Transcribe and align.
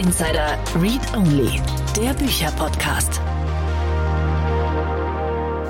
Insider 0.00 0.56
Read 0.80 1.14
Only, 1.14 1.60
der 1.94 2.14
Bücherpodcast. 2.14 3.20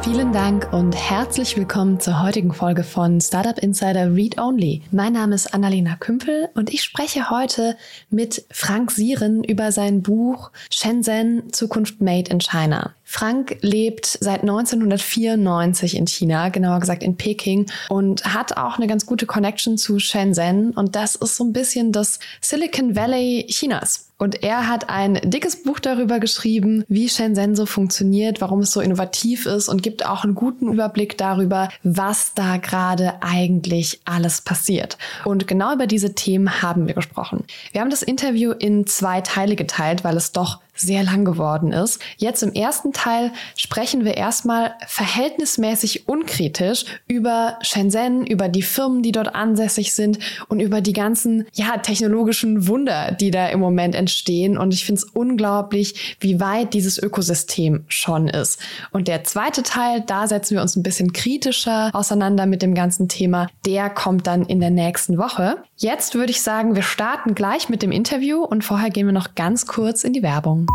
Vielen 0.04 0.32
Dank 0.32 0.72
und 0.72 0.92
herzlich 0.94 1.56
willkommen 1.56 1.98
zur 1.98 2.22
heutigen 2.22 2.52
Folge 2.52 2.84
von 2.84 3.20
Startup 3.20 3.58
Insider 3.58 4.14
Read 4.14 4.38
Only. 4.38 4.82
Mein 4.92 5.14
Name 5.14 5.34
ist 5.34 5.52
Annalena 5.52 5.96
Kümpel 5.96 6.48
und 6.54 6.72
ich 6.72 6.84
spreche 6.84 7.28
heute 7.30 7.76
mit 8.08 8.44
Frank 8.52 8.92
Sieren 8.92 9.42
über 9.42 9.72
sein 9.72 10.00
Buch 10.00 10.52
Shenzhen 10.70 11.52
Zukunft 11.52 12.00
Made 12.00 12.30
in 12.30 12.40
China. 12.40 12.94
Frank 13.12 13.56
lebt 13.60 14.06
seit 14.20 14.42
1994 14.42 15.96
in 15.96 16.06
China, 16.06 16.48
genauer 16.48 16.78
gesagt 16.78 17.02
in 17.02 17.16
Peking 17.16 17.66
und 17.88 18.24
hat 18.24 18.56
auch 18.56 18.78
eine 18.78 18.86
ganz 18.86 19.04
gute 19.04 19.26
Connection 19.26 19.76
zu 19.78 19.98
Shenzhen 19.98 20.70
und 20.70 20.94
das 20.94 21.16
ist 21.16 21.34
so 21.34 21.42
ein 21.42 21.52
bisschen 21.52 21.90
das 21.90 22.20
Silicon 22.40 22.94
Valley 22.94 23.48
Chinas. 23.48 24.06
Und 24.16 24.42
er 24.44 24.68
hat 24.68 24.90
ein 24.90 25.18
dickes 25.24 25.62
Buch 25.62 25.80
darüber 25.80 26.20
geschrieben, 26.20 26.84
wie 26.88 27.08
Shenzhen 27.08 27.56
so 27.56 27.64
funktioniert, 27.66 28.40
warum 28.42 28.60
es 28.60 28.70
so 28.70 28.80
innovativ 28.80 29.46
ist 29.46 29.68
und 29.68 29.82
gibt 29.82 30.06
auch 30.06 30.22
einen 30.22 30.34
guten 30.34 30.70
Überblick 30.72 31.18
darüber, 31.18 31.70
was 31.82 32.34
da 32.34 32.58
gerade 32.58 33.14
eigentlich 33.22 34.02
alles 34.04 34.42
passiert. 34.42 34.98
Und 35.24 35.48
genau 35.48 35.72
über 35.72 35.86
diese 35.86 36.14
Themen 36.14 36.62
haben 36.62 36.86
wir 36.86 36.94
gesprochen. 36.94 37.44
Wir 37.72 37.80
haben 37.80 37.90
das 37.90 38.02
Interview 38.02 38.52
in 38.52 38.86
zwei 38.86 39.22
Teile 39.22 39.56
geteilt, 39.56 40.04
weil 40.04 40.18
es 40.18 40.32
doch 40.32 40.60
sehr 40.80 41.02
lang 41.02 41.24
geworden 41.24 41.72
ist. 41.72 42.00
Jetzt 42.16 42.42
im 42.42 42.52
ersten 42.52 42.92
Teil 42.92 43.32
sprechen 43.56 44.04
wir 44.04 44.16
erstmal 44.16 44.74
verhältnismäßig 44.86 46.08
unkritisch 46.08 46.84
über 47.06 47.58
Shenzhen, 47.62 48.26
über 48.26 48.48
die 48.48 48.62
Firmen, 48.62 49.02
die 49.02 49.12
dort 49.12 49.34
ansässig 49.34 49.94
sind 49.94 50.18
und 50.48 50.60
über 50.60 50.80
die 50.80 50.92
ganzen, 50.92 51.46
ja, 51.52 51.78
technologischen 51.78 52.66
Wunder, 52.66 53.12
die 53.12 53.30
da 53.30 53.48
im 53.48 53.60
Moment 53.60 53.94
entstehen. 53.94 54.56
Und 54.56 54.72
ich 54.72 54.84
finde 54.84 55.00
es 55.00 55.04
unglaublich, 55.04 56.16
wie 56.20 56.40
weit 56.40 56.74
dieses 56.74 56.98
Ökosystem 56.98 57.84
schon 57.88 58.28
ist. 58.28 58.60
Und 58.90 59.08
der 59.08 59.24
zweite 59.24 59.62
Teil, 59.62 60.02
da 60.06 60.26
setzen 60.26 60.54
wir 60.54 60.62
uns 60.62 60.76
ein 60.76 60.82
bisschen 60.82 61.12
kritischer 61.12 61.90
auseinander 61.92 62.46
mit 62.46 62.62
dem 62.62 62.74
ganzen 62.74 63.08
Thema. 63.08 63.48
Der 63.66 63.90
kommt 63.90 64.26
dann 64.26 64.44
in 64.44 64.60
der 64.60 64.70
nächsten 64.70 65.18
Woche. 65.18 65.62
Jetzt 65.76 66.14
würde 66.14 66.30
ich 66.30 66.42
sagen, 66.42 66.74
wir 66.74 66.82
starten 66.82 67.34
gleich 67.34 67.68
mit 67.68 67.82
dem 67.82 67.92
Interview 67.92 68.42
und 68.42 68.64
vorher 68.64 68.90
gehen 68.90 69.06
wir 69.06 69.12
noch 69.12 69.34
ganz 69.34 69.66
kurz 69.66 70.04
in 70.04 70.12
die 70.12 70.22
Werbung. 70.22 70.66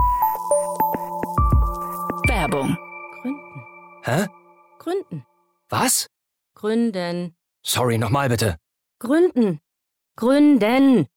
Werbung. 2.27 2.77
Gründen. 3.21 3.63
Hä? 4.03 4.27
Gründen. 4.79 5.25
Was? 5.69 6.07
Gründen. 6.55 7.35
Sorry, 7.63 7.97
nochmal 7.97 8.29
bitte. 8.29 8.57
Gründen. 8.99 9.59
Gründen. 10.15 11.07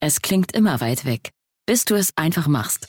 Es 0.00 0.20
klingt 0.20 0.52
immer 0.52 0.80
weit 0.80 1.04
weg, 1.04 1.30
bis 1.66 1.84
du 1.84 1.94
es 1.94 2.10
einfach 2.16 2.46
machst. 2.48 2.88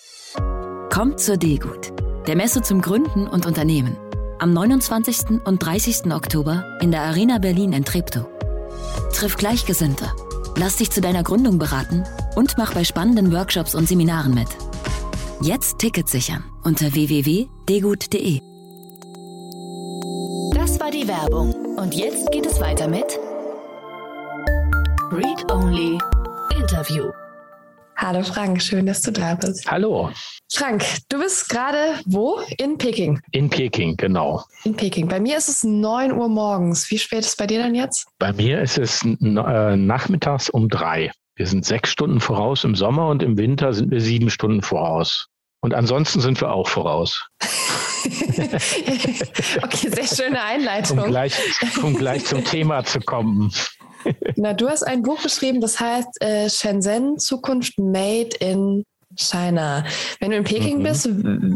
Kommt 0.89 1.19
zur 1.19 1.37
D-Gut, 1.37 1.93
der 2.27 2.35
Messe 2.35 2.61
zum 2.61 2.81
Gründen 2.81 3.27
und 3.27 3.45
Unternehmen. 3.45 3.97
Am 4.39 4.53
29. 4.53 5.41
und 5.45 5.59
30. 5.59 6.11
Oktober 6.13 6.77
in 6.81 6.91
der 6.91 7.01
Arena 7.01 7.37
Berlin 7.37 7.73
in 7.73 7.85
Treptow. 7.85 8.25
Triff 9.13 9.37
Gleichgesinnte, 9.37 10.11
lass 10.57 10.77
dich 10.77 10.91
zu 10.91 11.01
deiner 11.01 11.23
Gründung 11.23 11.57
beraten 11.57 12.03
und 12.35 12.57
mach 12.57 12.73
bei 12.73 12.83
spannenden 12.83 13.31
Workshops 13.31 13.75
und 13.75 13.87
Seminaren 13.87 14.33
mit. 14.33 14.49
Jetzt 15.41 15.79
Tickets 15.79 16.11
sichern 16.11 16.43
unter 16.63 16.93
www.degut.de. 16.93 18.39
Das 20.55 20.79
war 20.79 20.91
die 20.91 21.07
Werbung. 21.07 21.53
Und 21.77 21.93
jetzt 21.93 22.31
geht 22.31 22.45
es 22.45 22.59
weiter 22.61 22.87
mit 22.87 23.19
Read 25.11 25.51
Only 25.51 25.97
Interview. 26.57 27.11
Hallo 27.97 28.23
Frank, 28.23 28.61
schön, 28.61 28.85
dass 28.85 29.01
du 29.01 29.11
da 29.11 29.35
bist. 29.35 29.69
Hallo, 29.69 30.09
Frank, 30.51 30.85
du 31.09 31.19
bist 31.19 31.49
gerade 31.49 31.99
wo? 32.05 32.39
In 32.57 32.77
Peking. 32.77 33.19
in 33.31 33.49
Peking, 33.49 33.97
genau. 33.97 34.43
In 34.63 34.75
Peking. 34.75 35.07
Bei 35.07 35.19
mir 35.19 35.37
ist 35.37 35.49
es 35.49 35.63
9 35.63 36.13
Uhr 36.13 36.29
morgens. 36.29 36.89
Wie 36.91 36.97
spät 36.97 37.19
ist 37.19 37.29
es 37.29 37.35
bei 37.35 37.47
dir 37.47 37.61
denn 37.61 37.75
jetzt? 37.75 38.07
Bei 38.19 38.31
mir 38.31 38.61
ist 38.61 38.77
es 38.77 39.03
äh, 39.03 39.15
nachmittags 39.75 40.49
um 40.49 40.69
drei. 40.69 41.11
Wir 41.35 41.47
sind 41.47 41.65
sechs 41.65 41.91
Stunden 41.91 42.21
voraus 42.21 42.63
im 42.63 42.75
Sommer 42.75 43.09
und 43.09 43.21
im 43.21 43.37
Winter 43.37 43.73
sind 43.73 43.91
wir 43.91 43.99
sieben 43.99 44.29
Stunden 44.29 44.61
voraus. 44.61 45.27
Und 45.61 45.73
ansonsten 45.73 46.21
sind 46.21 46.39
wir 46.39 46.51
auch 46.51 46.69
voraus. 46.69 47.27
okay, 49.63 49.89
sehr 49.89 50.07
schöne 50.07 50.37
Um 50.37 50.45
Einleitung. 50.45 51.03
gleich, 51.05 51.33
um 51.81 51.95
gleich 51.95 52.23
zum 52.25 52.43
Thema 52.45 52.83
zu 52.83 52.99
kommen. 52.99 53.51
Na, 54.35 54.53
du 54.53 54.69
hast 54.69 54.83
ein 54.83 55.01
Buch 55.01 55.21
geschrieben, 55.23 55.59
das 55.61 55.79
heißt 55.79 56.21
äh, 56.21 56.49
Shenzhen 56.49 57.17
Zukunft 57.17 57.79
Made 57.79 58.29
in 58.39 58.83
China. 59.17 59.83
Wenn 60.19 60.31
du 60.31 60.37
in 60.37 60.43
Peking 60.43 60.79
Mhm. 60.79 60.83
bist, 60.83 61.09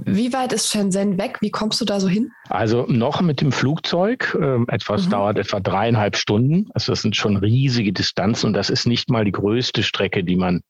wie 0.05 0.33
weit 0.33 0.53
ist 0.53 0.69
Shenzhen 0.71 1.17
weg? 1.17 1.37
Wie 1.41 1.51
kommst 1.51 1.79
du 1.81 1.85
da 1.85 1.99
so 1.99 2.07
hin? 2.07 2.31
Also 2.49 2.85
noch 2.87 3.21
mit 3.21 3.41
dem 3.41 3.51
Flugzeug. 3.51 4.37
Ähm, 4.41 4.65
etwas 4.69 5.05
Mhm. 5.05 5.11
dauert 5.11 5.37
etwa 5.37 5.59
dreieinhalb 5.59 6.15
Stunden. 6.15 6.69
Also 6.73 6.91
das 6.91 7.01
sind 7.01 7.15
schon 7.15 7.37
riesige 7.37 7.93
Distanzen 7.93 8.47
und 8.47 8.53
das 8.53 8.69
ist 8.69 8.85
nicht 8.87 9.09
mal 9.09 9.25
die 9.25 9.31
größte 9.31 9.83
Strecke, 9.83 10.23
die 10.23 10.35
man 10.35 10.61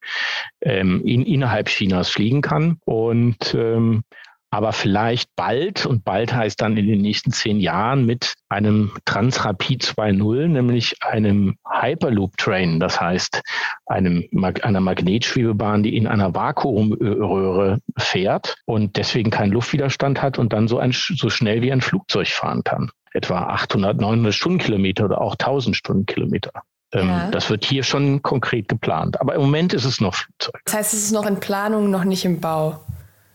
ähm, 0.62 1.02
in, 1.06 1.24
innerhalb 1.26 1.68
Chinas 1.70 2.10
fliegen 2.10 2.42
kann. 2.42 2.78
Und 2.86 3.54
ähm, 3.54 4.04
aber 4.52 4.74
vielleicht 4.74 5.30
bald, 5.36 5.86
und 5.86 6.04
bald 6.04 6.34
heißt 6.34 6.60
dann 6.62 6.76
in 6.76 6.88
den 6.88 7.02
nächsten 7.02 7.32
zehn 7.32 7.60
Jahren 7.60 8.06
mit 8.06 8.34
einem 8.50 8.92
Transrapid 9.06 9.84
2.0, 9.84 10.48
nämlich 10.48 10.96
einem 11.02 11.56
Hyperloop-Train, 11.70 12.80
das 12.80 13.00
heißt 13.00 13.42
einem, 13.86 14.26
einer 14.64 14.80
Magnetschwebebahn, 14.80 15.84
die 15.84 15.96
in 15.96 16.08
einer 16.08 16.34
Vakuumröhre 16.34 17.80
fährt 17.98 18.56
und 18.66 18.98
deswegen 18.98 19.30
keinen 19.30 19.52
Luftwiderstand 19.52 20.22
hat 20.22 20.40
und 20.40 20.52
dann 20.54 20.68
so, 20.68 20.80
ein, 20.80 20.92
so 20.94 21.30
schnell 21.30 21.62
wie 21.62 21.72
ein 21.72 21.82
Flugzeug 21.82 22.28
fahren 22.30 22.64
kann. 22.64 22.90
Etwa 23.14 23.42
800, 23.44 24.00
900 24.00 24.34
Stundenkilometer 24.34 25.06
oder 25.06 25.22
auch 25.22 25.34
1000 25.34 25.76
Stundenkilometer. 25.76 26.52
Ähm, 26.94 27.08
Ja. 27.08 27.32
Das 27.32 27.50
wird 27.50 27.66
hier 27.66 27.84
schon 27.84 28.22
konkret 28.22 28.68
geplant. 28.68 29.20
Aber 29.22 29.36
im 29.36 29.42
Moment 29.42 29.74
ist 29.74 29.86
es 29.86 30.02
noch 30.02 30.16
Flugzeug. 30.16 30.62
Das 30.66 30.74
heißt, 30.76 30.94
es 30.94 31.04
ist 31.06 31.12
noch 31.12 31.26
in 31.26 31.40
Planung, 31.40 31.92
noch 31.92 32.04
nicht 32.04 32.26
im 32.26 32.40
Bau. 32.40 32.80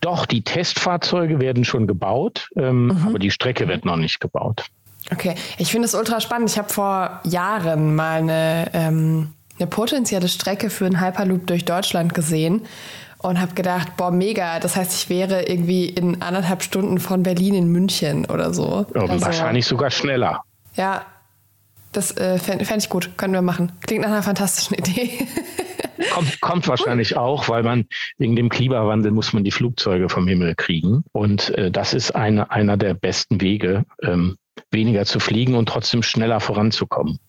Doch, 0.05 0.27
die 0.27 0.43
Testfahrzeuge 0.43 1.41
werden 1.41 1.65
schon 1.65 1.87
gebaut, 1.87 2.49
ähm, 2.57 2.87
Mhm. 2.89 3.07
aber 3.09 3.19
die 3.19 3.31
Strecke 3.31 3.67
wird 3.69 3.85
noch 3.87 3.97
nicht 3.97 4.21
gebaut. 4.21 4.65
Okay, 5.11 5.35
ich 5.57 5.71
finde 5.71 5.87
es 5.87 5.95
ultra 5.95 6.21
spannend. 6.21 6.51
Ich 6.51 6.59
habe 6.59 6.69
vor 6.69 7.21
Jahren 7.25 7.95
mal 7.95 8.19
eine, 8.21 8.71
ähm, 8.75 9.33
eine 9.59 9.67
potenzielle 9.67 10.29
Strecke 10.29 10.69
für 10.69 10.85
einen 10.87 11.01
Hyperloop 11.01 11.47
durch 11.47 11.65
Deutschland 11.65 12.13
gesehen 12.13 12.63
und 13.19 13.41
habe 13.41 13.55
gedacht, 13.55 13.97
boah, 13.97 14.11
mega. 14.11 14.61
Das 14.61 14.77
heißt, 14.77 14.93
ich 14.95 15.09
wäre 15.09 15.45
irgendwie 15.45 15.87
in 15.87 16.21
anderthalb 16.21 16.63
Stunden 16.63 16.99
von 16.99 17.23
Berlin 17.23 17.55
in 17.55 17.69
München 17.69 18.27
oder 18.27 18.53
so. 18.53 18.85
Ähm, 18.95 19.09
Also, 19.11 19.25
Wahrscheinlich 19.25 19.65
sogar 19.67 19.91
schneller. 19.91 20.43
Ja, 20.75 21.07
das 21.94 22.16
äh, 22.16 22.38
fände 22.38 22.65
fänd 22.65 22.82
ich 22.82 22.88
gut. 22.88 23.16
Können 23.16 23.32
wir 23.32 23.43
machen. 23.43 23.72
Klingt 23.87 24.03
nach 24.03 24.10
einer 24.10 24.22
fantastischen 24.22 24.77
Idee. 24.77 25.27
Kommt, 26.12 26.41
kommt 26.41 26.69
wahrscheinlich 26.69 27.16
auch, 27.16 27.49
weil 27.49 27.62
man 27.62 27.87
wegen 28.19 28.34
dem 28.34 28.49
Klimawandel 28.49 29.12
muss 29.12 29.32
man 29.32 29.44
die 29.44 29.53
Flugzeuge 29.53 30.09
vom 30.09 30.27
Himmel 30.27 30.55
kriegen. 30.56 31.05
Und 31.12 31.50
äh, 31.50 31.71
das 31.71 31.94
ist 31.94 32.15
eine, 32.16 32.50
einer 32.50 32.77
der 32.77 32.94
besten 32.94 33.41
Wege, 33.41 33.84
ähm, 34.03 34.37
weniger 34.72 35.05
zu 35.05 35.21
fliegen 35.21 35.55
und 35.55 35.69
trotzdem 35.69 36.03
schneller 36.03 36.41
voranzukommen. 36.41 37.21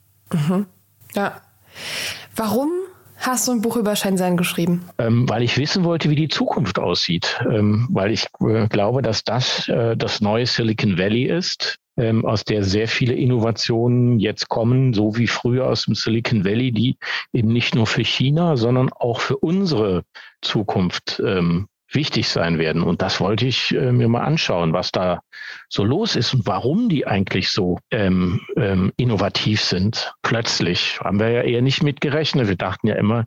ja. 1.13 1.41
Warum 2.35 2.71
hast 3.17 3.47
du 3.47 3.51
ein 3.51 3.61
Buch 3.61 3.75
über 3.77 3.95
Shenzhen 3.95 4.35
geschrieben? 4.35 4.89
ähm, 4.97 5.29
weil 5.29 5.43
ich 5.43 5.57
wissen 5.57 5.83
wollte, 5.83 6.09
wie 6.09 6.15
die 6.15 6.27
Zukunft 6.27 6.79
aussieht, 6.79 7.39
ähm, 7.50 7.88
weil 7.91 8.11
ich 8.11 8.27
äh, 8.41 8.68
glaube, 8.68 9.01
dass 9.01 9.23
das 9.23 9.68
äh, 9.69 9.95
das 9.95 10.21
neue 10.21 10.47
Silicon 10.47 10.97
Valley 10.97 11.25
ist, 11.25 11.77
ähm, 11.97 12.25
aus 12.25 12.44
der 12.44 12.63
sehr 12.63 12.88
viele 12.88 13.13
Innovationen 13.13 14.19
jetzt 14.19 14.50
kommen, 14.50 14.94
so 14.94 15.18
wie 15.18 15.27
früher 15.27 15.68
aus 15.68 15.86
dem 15.86 15.95
Silicon 15.95 16.45
Valley, 16.45 16.71
die 16.71 16.97
eben 17.33 17.51
nicht 17.51 17.75
nur 17.75 17.88
für 17.88 18.03
China, 18.03 18.57
sondern 18.57 18.92
auch 18.92 19.19
für 19.19 19.38
unsere 19.38 20.03
Zukunft 20.42 21.21
ähm, 21.25 21.68
wichtig 21.89 22.30
sein 22.30 22.59
werden. 22.59 22.83
Und 22.83 23.01
das 23.01 23.19
wollte 23.19 23.45
ich 23.45 23.74
äh, 23.74 23.92
mir 23.92 24.07
mal 24.07 24.24
anschauen, 24.24 24.74
was 24.74 24.92
da 24.92 25.21
so 25.69 25.83
los 25.83 26.15
ist 26.15 26.33
und 26.33 26.45
warum 26.45 26.89
die 26.89 27.07
eigentlich 27.07 27.50
so 27.50 27.80
ähm, 27.92 28.42
ähm, 28.57 28.92
innovativ 28.97 29.62
sind. 29.62 30.13
Plötzlich 30.21 31.00
haben 31.00 31.19
wir 31.19 31.30
ja 31.30 31.42
eher 31.44 31.62
nicht 31.62 31.83
mit 31.83 32.01
gerechnet. 32.01 32.47
Wir 32.47 32.57
dachten 32.57 32.88
ja 32.88 32.95
immer, 32.95 33.25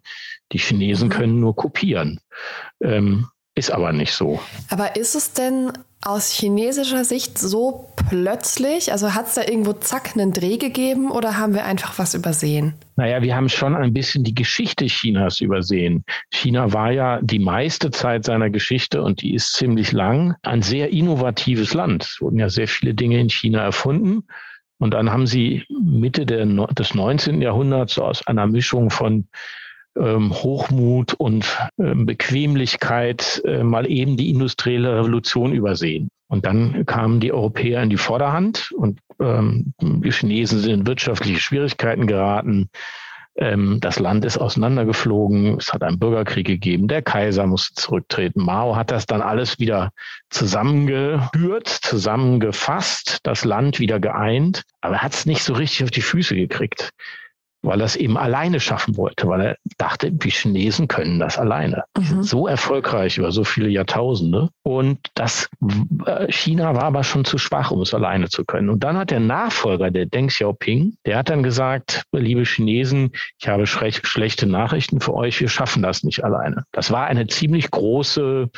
die 0.52 0.58
Chinesen 0.58 1.08
können 1.08 1.40
nur 1.40 1.56
kopieren. 1.56 2.20
Ähm, 2.82 3.28
ist 3.54 3.70
aber 3.72 3.92
nicht 3.92 4.12
so. 4.12 4.40
Aber 4.70 4.94
ist 4.94 5.16
es 5.16 5.32
denn 5.32 5.72
aus 6.02 6.32
chinesischer 6.32 7.04
Sicht 7.04 7.38
so 7.38 7.88
plötzlich? 8.08 8.92
Also 8.92 9.14
hat 9.14 9.26
es 9.26 9.34
da 9.34 9.42
irgendwo 9.42 9.72
zack 9.72 10.12
einen 10.14 10.32
Dreh 10.32 10.56
gegeben 10.56 11.10
oder 11.10 11.38
haben 11.38 11.54
wir 11.54 11.64
einfach 11.64 11.98
was 11.98 12.14
übersehen? 12.14 12.74
Naja, 12.96 13.22
wir 13.22 13.34
haben 13.34 13.48
schon 13.48 13.74
ein 13.74 13.92
bisschen 13.92 14.24
die 14.24 14.34
Geschichte 14.34 14.86
Chinas 14.86 15.40
übersehen. 15.40 16.04
China 16.32 16.72
war 16.72 16.92
ja 16.92 17.20
die 17.22 17.38
meiste 17.38 17.90
Zeit 17.90 18.24
seiner 18.24 18.50
Geschichte 18.50 19.02
und 19.02 19.22
die 19.22 19.34
ist 19.34 19.54
ziemlich 19.54 19.92
lang 19.92 20.36
ein 20.42 20.62
sehr 20.62 20.90
innovatives 20.90 21.74
Land. 21.74 22.04
Es 22.04 22.20
wurden 22.20 22.38
ja 22.38 22.48
sehr 22.48 22.68
viele 22.68 22.94
Dinge 22.94 23.18
in 23.18 23.28
China 23.28 23.62
erfunden. 23.62 24.24
Und 24.80 24.94
dann 24.94 25.10
haben 25.10 25.26
sie 25.26 25.64
Mitte 25.68 26.24
der, 26.24 26.46
des 26.46 26.94
19. 26.94 27.42
Jahrhunderts 27.42 27.98
aus 27.98 28.24
einer 28.26 28.46
Mischung 28.46 28.90
von 28.90 29.26
ähm, 29.98 30.32
Hochmut 30.32 31.14
und 31.14 31.58
ähm, 31.78 32.06
Bequemlichkeit 32.06 33.42
äh, 33.44 33.62
mal 33.62 33.90
eben 33.90 34.16
die 34.16 34.30
industrielle 34.30 34.98
Revolution 34.98 35.52
übersehen. 35.52 36.08
Und 36.28 36.46
dann 36.46 36.84
kamen 36.86 37.20
die 37.20 37.32
Europäer 37.32 37.82
in 37.82 37.90
die 37.90 37.96
Vorderhand 37.96 38.70
und 38.72 39.00
ähm, 39.20 39.72
die 39.80 40.12
Chinesen 40.12 40.60
sind 40.60 40.72
in 40.72 40.86
wirtschaftliche 40.86 41.40
Schwierigkeiten 41.40 42.06
geraten. 42.06 42.70
Das 43.40 44.00
Land 44.00 44.24
ist 44.24 44.36
auseinandergeflogen. 44.36 45.58
Es 45.58 45.72
hat 45.72 45.84
einen 45.84 46.00
Bürgerkrieg 46.00 46.44
gegeben. 46.44 46.88
Der 46.88 47.02
Kaiser 47.02 47.46
musste 47.46 47.72
zurücktreten. 47.74 48.42
Mao 48.42 48.74
hat 48.74 48.90
das 48.90 49.06
dann 49.06 49.22
alles 49.22 49.60
wieder 49.60 49.92
zusammengeführt, 50.28 51.68
zusammengefasst, 51.68 53.20
das 53.22 53.44
Land 53.44 53.78
wieder 53.78 54.00
geeint. 54.00 54.64
Aber 54.80 54.96
er 54.96 55.02
hat 55.02 55.14
es 55.14 55.24
nicht 55.24 55.44
so 55.44 55.52
richtig 55.52 55.84
auf 55.84 55.92
die 55.92 56.02
Füße 56.02 56.34
gekriegt 56.34 56.90
weil 57.62 57.80
er 57.80 57.86
es 57.86 57.96
eben 57.96 58.16
alleine 58.16 58.60
schaffen 58.60 58.96
wollte, 58.96 59.26
weil 59.28 59.40
er 59.40 59.56
dachte, 59.78 60.12
die 60.12 60.30
Chinesen 60.30 60.88
können 60.88 61.18
das 61.18 61.38
alleine. 61.38 61.84
Die 61.96 62.04
sind 62.04 62.18
mhm. 62.18 62.22
so 62.22 62.46
erfolgreich 62.46 63.18
über 63.18 63.32
so 63.32 63.44
viele 63.44 63.68
Jahrtausende. 63.68 64.48
Und 64.62 64.98
das 65.14 65.48
äh, 66.06 66.30
China 66.30 66.74
war 66.74 66.84
aber 66.84 67.04
schon 67.04 67.24
zu 67.24 67.38
schwach, 67.38 67.70
um 67.70 67.80
es 67.80 67.94
alleine 67.94 68.28
zu 68.28 68.44
können. 68.44 68.68
Und 68.68 68.84
dann 68.84 68.96
hat 68.96 69.10
der 69.10 69.20
Nachfolger, 69.20 69.90
der 69.90 70.06
Deng 70.06 70.28
Xiaoping, 70.28 70.96
der 71.04 71.18
hat 71.18 71.30
dann 71.30 71.42
gesagt, 71.42 72.04
liebe 72.12 72.44
Chinesen, 72.44 73.12
ich 73.40 73.48
habe 73.48 73.66
schlechte 73.66 74.46
Nachrichten 74.46 75.00
für 75.00 75.14
euch, 75.14 75.40
wir 75.40 75.48
schaffen 75.48 75.82
das 75.82 76.04
nicht 76.04 76.24
alleine. 76.24 76.64
Das 76.72 76.90
war 76.90 77.06
eine 77.06 77.26
ziemlich 77.26 77.70
große 77.70 78.50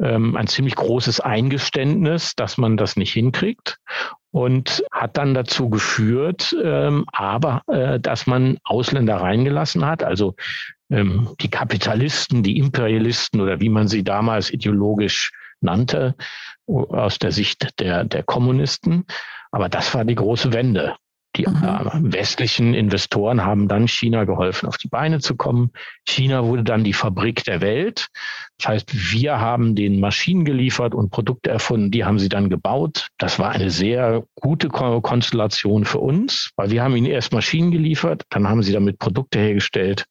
ähm, 0.00 0.36
ein 0.36 0.46
ziemlich 0.46 0.74
großes 0.74 1.20
Eingeständnis, 1.20 2.34
dass 2.34 2.58
man 2.58 2.76
das 2.76 2.96
nicht 2.96 3.12
hinkriegt 3.12 3.78
und 4.32 4.82
hat 4.90 5.18
dann 5.18 5.34
dazu 5.34 5.70
geführt, 5.70 6.56
ähm, 6.62 7.04
aber 7.12 7.62
äh, 7.68 8.00
dass 8.00 8.26
man 8.26 8.58
Ausländer 8.64 9.16
reingelassen 9.16 9.84
hat, 9.84 10.02
also 10.02 10.34
ähm, 10.90 11.28
die 11.40 11.50
Kapitalisten, 11.50 12.42
die 12.42 12.58
Imperialisten 12.58 13.40
oder 13.40 13.60
wie 13.60 13.68
man 13.68 13.88
sie 13.88 14.02
damals 14.02 14.50
ideologisch 14.50 15.32
nannte, 15.60 16.16
aus 16.66 17.18
der 17.18 17.30
Sicht 17.30 17.78
der, 17.78 18.04
der 18.04 18.22
Kommunisten. 18.22 19.04
Aber 19.50 19.68
das 19.68 19.94
war 19.94 20.04
die 20.04 20.14
große 20.14 20.52
Wende. 20.52 20.96
Die 21.36 21.46
mhm. 21.46 21.64
Äh, 21.64 22.12
westlichen 22.12 22.74
Investoren 22.74 23.44
haben 23.44 23.68
dann 23.68 23.88
China 23.88 24.24
geholfen, 24.24 24.68
auf 24.68 24.76
die 24.76 24.88
Beine 24.88 25.20
zu 25.20 25.36
kommen. 25.36 25.70
China 26.06 26.44
wurde 26.44 26.64
dann 26.64 26.84
die 26.84 26.92
Fabrik 26.92 27.44
der 27.44 27.60
Welt. 27.60 28.08
Das 28.58 28.68
heißt, 28.68 29.12
wir 29.12 29.40
haben 29.40 29.74
den 29.74 29.98
Maschinen 29.98 30.44
geliefert 30.44 30.94
und 30.94 31.10
Produkte 31.10 31.50
erfunden, 31.50 31.90
die 31.90 32.04
haben 32.04 32.18
sie 32.18 32.28
dann 32.28 32.48
gebaut. 32.48 33.08
Das 33.18 33.38
war 33.38 33.50
eine 33.50 33.70
sehr 33.70 34.24
gute 34.40 34.68
Konstellation 34.68 35.84
für 35.84 35.98
uns, 35.98 36.50
weil 36.56 36.70
wir 36.70 36.82
haben 36.82 36.94
ihnen 36.94 37.06
erst 37.06 37.32
Maschinen 37.32 37.72
geliefert, 37.72 38.22
dann 38.30 38.48
haben 38.48 38.62
sie 38.62 38.72
damit 38.72 38.98
Produkte 38.98 39.38
hergestellt, 39.38 40.04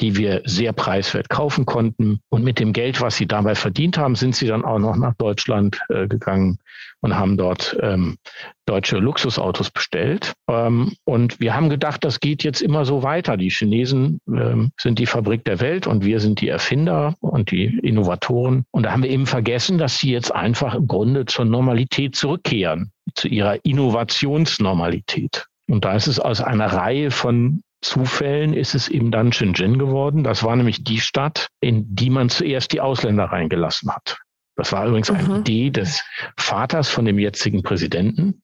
die 0.00 0.16
wir 0.16 0.42
sehr 0.44 0.72
preiswert 0.72 1.28
kaufen 1.28 1.66
konnten. 1.66 2.20
Und 2.28 2.44
mit 2.44 2.60
dem 2.60 2.72
Geld, 2.72 3.00
was 3.00 3.16
sie 3.16 3.26
dabei 3.26 3.54
verdient 3.54 3.98
haben, 3.98 4.14
sind 4.14 4.36
sie 4.36 4.46
dann 4.46 4.64
auch 4.64 4.78
noch 4.78 4.96
nach 4.96 5.14
Deutschland 5.14 5.80
äh, 5.88 6.06
gegangen 6.06 6.58
und 7.00 7.16
haben 7.16 7.36
dort 7.36 7.76
ähm, 7.80 8.18
deutsche 8.66 8.98
Luxusautos 8.98 9.70
bestellt. 9.70 10.34
Ähm, 10.48 10.92
und 11.04 11.40
wir 11.40 11.54
haben 11.54 11.70
gedacht, 11.70 12.04
das 12.04 12.20
geht 12.20 12.44
jetzt 12.44 12.60
immer 12.60 12.84
so 12.84 13.02
weiter. 13.02 13.36
Die 13.36 13.50
Chinesen 13.50 14.20
ähm, 14.28 14.72
sind 14.78 14.98
die 14.98 15.06
Fabrik 15.06 15.44
der 15.44 15.60
Welt 15.60 15.86
und 15.86 16.04
wir 16.04 16.20
sind 16.20 16.40
die 16.40 16.48
Erfinder 16.48 17.14
und 17.20 17.50
die 17.50 17.78
Innovatoren. 17.82 18.64
Und 18.70 18.84
da 18.84 18.92
haben 18.92 19.02
wir 19.02 19.10
eben 19.10 19.26
vergessen, 19.26 19.78
dass 19.78 19.98
sie 19.98 20.10
jetzt 20.10 20.34
einfach 20.34 20.74
im 20.74 20.86
Grunde 20.86 21.26
zur 21.26 21.44
Normalität 21.44 22.16
zurückkehren, 22.16 22.92
zu 23.14 23.28
ihrer 23.28 23.64
Innovationsnormalität. 23.64 25.46
Und 25.68 25.84
da 25.84 25.94
ist 25.94 26.06
es 26.06 26.20
aus 26.20 26.40
einer 26.40 26.66
Reihe 26.66 27.10
von 27.10 27.62
Zufällen 27.82 28.54
ist 28.54 28.74
es 28.74 28.88
eben 28.88 29.10
dann 29.10 29.32
Shenzhen 29.32 29.78
geworden. 29.78 30.24
Das 30.24 30.42
war 30.42 30.56
nämlich 30.56 30.82
die 30.82 30.98
Stadt, 30.98 31.48
in 31.60 31.94
die 31.94 32.10
man 32.10 32.30
zuerst 32.30 32.72
die 32.72 32.80
Ausländer 32.80 33.24
reingelassen 33.24 33.92
hat. 33.94 34.18
Das 34.56 34.72
war 34.72 34.86
übrigens 34.86 35.10
eine 35.10 35.22
mhm. 35.28 35.36
Idee 35.36 35.70
des 35.70 36.02
Vaters 36.36 36.88
von 36.88 37.04
dem 37.04 37.18
jetzigen 37.18 37.62
Präsidenten, 37.62 38.42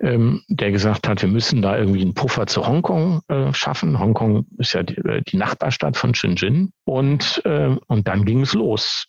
ähm, 0.00 0.42
der 0.48 0.70
gesagt 0.70 1.08
hat, 1.08 1.22
wir 1.22 1.28
müssen 1.28 1.62
da 1.62 1.76
irgendwie 1.76 2.02
einen 2.02 2.14
Puffer 2.14 2.46
zu 2.46 2.66
Hongkong 2.66 3.22
äh, 3.28 3.52
schaffen. 3.52 3.98
Hongkong 3.98 4.46
ist 4.58 4.72
ja 4.72 4.82
die, 4.82 4.96
äh, 4.96 5.22
die 5.22 5.36
Nachbarstadt 5.36 5.96
von 5.96 6.14
Shenzhen. 6.14 6.72
Und, 6.84 7.42
äh, 7.44 7.76
und 7.86 8.08
dann 8.08 8.24
ging 8.24 8.40
es 8.40 8.54
los. 8.54 9.06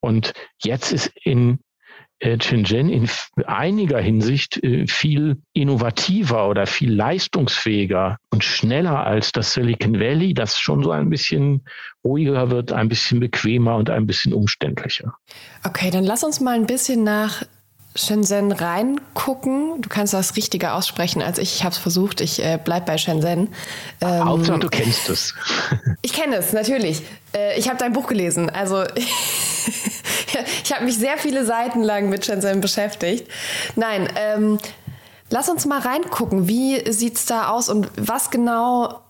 Und 0.00 0.32
jetzt 0.62 0.92
ist 0.92 1.12
in 1.24 1.60
Shenzhen 2.20 2.88
in 2.88 3.08
einiger 3.46 4.00
Hinsicht 4.00 4.62
äh, 4.62 4.86
viel 4.86 5.40
innovativer 5.52 6.48
oder 6.48 6.66
viel 6.66 6.92
leistungsfähiger 6.92 8.18
und 8.30 8.44
schneller 8.44 9.06
als 9.06 9.32
das 9.32 9.52
Silicon 9.52 10.00
Valley, 10.00 10.34
das 10.34 10.58
schon 10.58 10.82
so 10.82 10.90
ein 10.90 11.10
bisschen 11.10 11.64
ruhiger 12.04 12.50
wird, 12.50 12.72
ein 12.72 12.88
bisschen 12.88 13.20
bequemer 13.20 13.76
und 13.76 13.90
ein 13.90 14.06
bisschen 14.06 14.32
umständlicher. 14.32 15.14
Okay, 15.64 15.90
dann 15.90 16.04
lass 16.04 16.24
uns 16.24 16.40
mal 16.40 16.54
ein 16.54 16.66
bisschen 16.66 17.04
nach 17.04 17.42
Shenzhen 17.94 18.52
reingucken. 18.52 19.82
Du 19.82 19.88
kannst 19.88 20.14
das 20.14 20.36
richtiger 20.36 20.74
aussprechen 20.74 21.22
als 21.22 21.38
ich. 21.38 21.56
Ich 21.56 21.64
habe 21.64 21.72
es 21.72 21.78
versucht. 21.78 22.20
Ich 22.20 22.42
äh, 22.44 22.58
bleib 22.62 22.86
bei 22.86 22.98
Shenzhen. 22.98 23.48
Ähm, 24.00 24.24
Hauptsache, 24.24 24.60
du 24.60 24.68
kennst 24.68 25.08
es. 25.08 25.34
ich 26.02 26.12
kenne 26.12 26.36
es, 26.36 26.52
natürlich. 26.52 27.02
Äh, 27.34 27.58
ich 27.58 27.68
habe 27.68 27.78
dein 27.78 27.92
Buch 27.92 28.06
gelesen. 28.06 28.50
Also 28.50 28.84
ich 30.64 30.72
habe 30.72 30.84
mich 30.84 30.96
sehr 30.96 31.18
viele 31.18 31.44
Seiten 31.44 31.82
lang 31.82 32.08
mit 32.08 32.26
Shenzhen 32.26 32.60
beschäftigt. 32.60 33.28
Nein, 33.76 34.08
ähm, 34.16 34.58
lass 35.30 35.48
uns 35.48 35.66
mal 35.66 35.80
reingucken. 35.80 36.48
Wie 36.48 36.90
sieht 36.90 37.16
es 37.16 37.26
da 37.26 37.48
aus 37.50 37.68
und 37.68 37.90
was 37.96 38.30
genau 38.30 39.00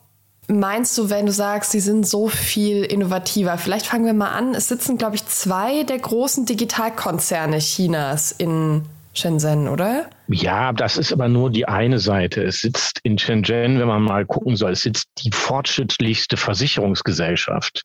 meinst 0.48 0.96
du, 0.96 1.10
wenn 1.10 1.26
du 1.26 1.32
sagst, 1.32 1.72
sie 1.72 1.80
sind 1.80 2.06
so 2.06 2.28
viel 2.28 2.82
innovativer? 2.82 3.58
Vielleicht 3.58 3.86
fangen 3.86 4.06
wir 4.06 4.14
mal 4.14 4.30
an. 4.30 4.54
Es 4.54 4.68
sitzen, 4.68 4.98
glaube 4.98 5.16
ich, 5.16 5.26
zwei 5.26 5.84
der 5.84 5.98
großen 5.98 6.46
Digitalkonzerne 6.46 7.58
Chinas 7.58 8.32
in 8.32 8.82
Shenzhen, 9.12 9.68
oder? 9.68 10.08
Ja, 10.30 10.74
das 10.74 10.98
ist 10.98 11.10
aber 11.12 11.28
nur 11.28 11.50
die 11.50 11.66
eine 11.66 11.98
Seite. 11.98 12.42
Es 12.42 12.60
sitzt 12.60 13.00
in 13.02 13.16
Shenzhen, 13.16 13.78
wenn 13.78 13.88
man 13.88 14.02
mal 14.02 14.26
gucken 14.26 14.56
soll, 14.56 14.72
es 14.72 14.82
sitzt 14.82 15.08
die 15.24 15.30
fortschrittlichste 15.32 16.36
Versicherungsgesellschaft, 16.36 17.82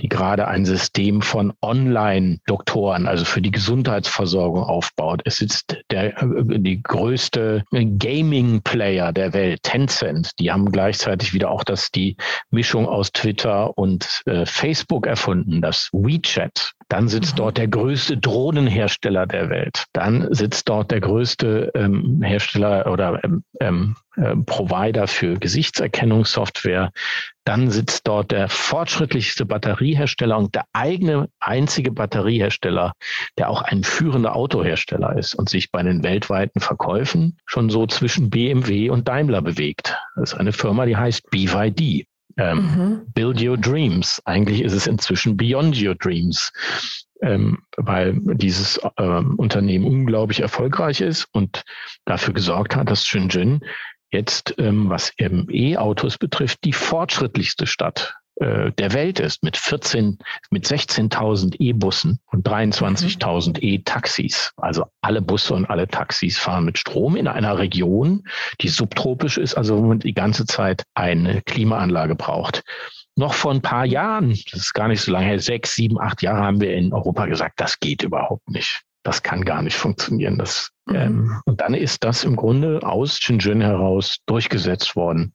die 0.00 0.08
gerade 0.08 0.48
ein 0.48 0.64
System 0.64 1.20
von 1.20 1.52
Online-Doktoren, 1.60 3.06
also 3.06 3.26
für 3.26 3.42
die 3.42 3.50
Gesundheitsversorgung 3.50 4.62
aufbaut. 4.62 5.20
Es 5.26 5.36
sitzt 5.36 5.76
der, 5.90 6.14
die 6.22 6.82
größte 6.82 7.64
Gaming-Player 7.70 9.12
der 9.12 9.34
Welt, 9.34 9.62
Tencent. 9.62 10.30
Die 10.38 10.50
haben 10.50 10.72
gleichzeitig 10.72 11.34
wieder 11.34 11.50
auch 11.50 11.64
das, 11.64 11.90
die 11.90 12.16
Mischung 12.50 12.86
aus 12.86 13.12
Twitter 13.12 13.76
und 13.76 14.22
äh, 14.24 14.46
Facebook 14.46 15.06
erfunden, 15.06 15.60
das 15.60 15.90
WeChat. 15.92 16.72
Dann 16.88 17.08
sitzt 17.08 17.34
mhm. 17.34 17.36
dort 17.36 17.58
der 17.58 17.68
größte 17.68 18.18
Drohnenhersteller 18.18 19.26
der 19.26 19.48
Welt. 19.50 19.84
Dann 19.92 20.28
sitzt 20.34 20.68
dort 20.68 20.90
der 20.90 21.00
größte 21.00 21.70
ähm, 21.82 22.22
Hersteller 22.22 22.90
oder 22.90 23.20
ähm, 23.60 23.96
äh, 24.16 24.36
Provider 24.36 25.06
für 25.06 25.38
Gesichtserkennungssoftware. 25.38 26.90
Dann 27.44 27.70
sitzt 27.70 28.06
dort 28.06 28.30
der 28.30 28.48
fortschrittlichste 28.48 29.46
Batteriehersteller 29.46 30.38
und 30.38 30.54
der 30.54 30.64
eigene 30.72 31.28
einzige 31.40 31.90
Batteriehersteller, 31.90 32.92
der 33.38 33.50
auch 33.50 33.62
ein 33.62 33.84
führender 33.84 34.36
Autohersteller 34.36 35.16
ist 35.16 35.34
und 35.34 35.48
sich 35.48 35.70
bei 35.70 35.82
den 35.82 36.02
weltweiten 36.02 36.60
Verkäufen 36.60 37.38
schon 37.46 37.70
so 37.70 37.86
zwischen 37.86 38.30
BMW 38.30 38.90
und 38.90 39.08
Daimler 39.08 39.42
bewegt. 39.42 39.96
Das 40.16 40.32
ist 40.32 40.38
eine 40.38 40.52
Firma, 40.52 40.86
die 40.86 40.96
heißt 40.96 41.30
BYD. 41.30 42.06
Ähm, 42.38 42.56
mhm. 42.58 43.00
Build 43.12 43.42
Your 43.42 43.58
Dreams. 43.58 44.22
Eigentlich 44.24 44.62
ist 44.62 44.72
es 44.72 44.86
inzwischen 44.86 45.36
Beyond 45.36 45.80
Your 45.82 45.94
Dreams 45.94 46.50
ähm, 47.22 47.62
weil 47.76 48.18
dieses 48.18 48.80
ähm, 48.98 49.36
Unternehmen 49.36 49.86
unglaublich 49.86 50.40
erfolgreich 50.40 51.00
ist 51.00 51.28
und 51.32 51.62
dafür 52.04 52.34
gesorgt 52.34 52.76
hat, 52.76 52.90
dass 52.90 53.06
Shenzhen 53.06 53.60
jetzt, 54.10 54.54
ähm, 54.58 54.90
was 54.90 55.12
eben 55.18 55.46
E-Autos 55.50 56.18
betrifft, 56.18 56.58
die 56.64 56.72
fortschrittlichste 56.72 57.66
Stadt 57.66 58.14
äh, 58.36 58.72
der 58.72 58.92
Welt 58.92 59.20
ist 59.20 59.42
mit 59.42 59.56
14, 59.56 60.18
mit 60.50 60.66
16.000 60.66 61.56
E-Bussen 61.60 62.18
und 62.30 62.46
23.000 62.46 63.48
mhm. 63.48 63.54
E-Taxis. 63.60 64.52
Also 64.56 64.84
alle 65.00 65.22
Busse 65.22 65.54
und 65.54 65.66
alle 65.66 65.88
Taxis 65.88 66.38
fahren 66.38 66.64
mit 66.64 66.78
Strom 66.78 67.16
in 67.16 67.28
einer 67.28 67.58
Region, 67.58 68.24
die 68.60 68.68
subtropisch 68.68 69.38
ist, 69.38 69.54
also 69.54 69.78
wo 69.78 69.82
man 69.82 70.00
die 70.00 70.14
ganze 70.14 70.44
Zeit 70.44 70.84
eine 70.94 71.42
Klimaanlage 71.42 72.14
braucht 72.14 72.64
noch 73.16 73.34
vor 73.34 73.52
ein 73.52 73.62
paar 73.62 73.84
Jahren, 73.84 74.30
das 74.30 74.60
ist 74.60 74.74
gar 74.74 74.88
nicht 74.88 75.02
so 75.02 75.12
lange 75.12 75.26
her, 75.26 75.38
sechs, 75.38 75.74
sieben, 75.74 76.00
acht 76.00 76.22
Jahre 76.22 76.42
haben 76.42 76.60
wir 76.60 76.74
in 76.74 76.92
Europa 76.92 77.26
gesagt, 77.26 77.60
das 77.60 77.78
geht 77.78 78.02
überhaupt 78.02 78.48
nicht. 78.48 78.82
Das 79.04 79.22
kann 79.22 79.44
gar 79.44 79.62
nicht 79.62 79.76
funktionieren. 79.76 80.38
Das, 80.38 80.70
mhm. 80.86 80.94
ähm, 80.94 81.40
und 81.44 81.60
dann 81.60 81.74
ist 81.74 82.04
das 82.04 82.24
im 82.24 82.36
Grunde 82.36 82.80
aus 82.82 83.18
Shenzhen 83.18 83.60
heraus 83.60 84.18
durchgesetzt 84.26 84.94
worden. 84.96 85.32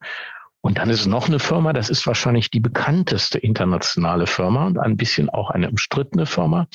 Und 0.60 0.78
dann 0.78 0.90
ist 0.90 1.06
noch 1.06 1.28
eine 1.28 1.38
Firma, 1.38 1.72
das 1.72 1.88
ist 1.88 2.06
wahrscheinlich 2.06 2.50
die 2.50 2.60
bekannteste 2.60 3.38
internationale 3.38 4.26
Firma 4.26 4.66
und 4.66 4.78
ein 4.78 4.96
bisschen 4.96 5.30
auch 5.30 5.50
eine 5.50 5.70
umstrittene 5.70 6.26
Firma. 6.26 6.66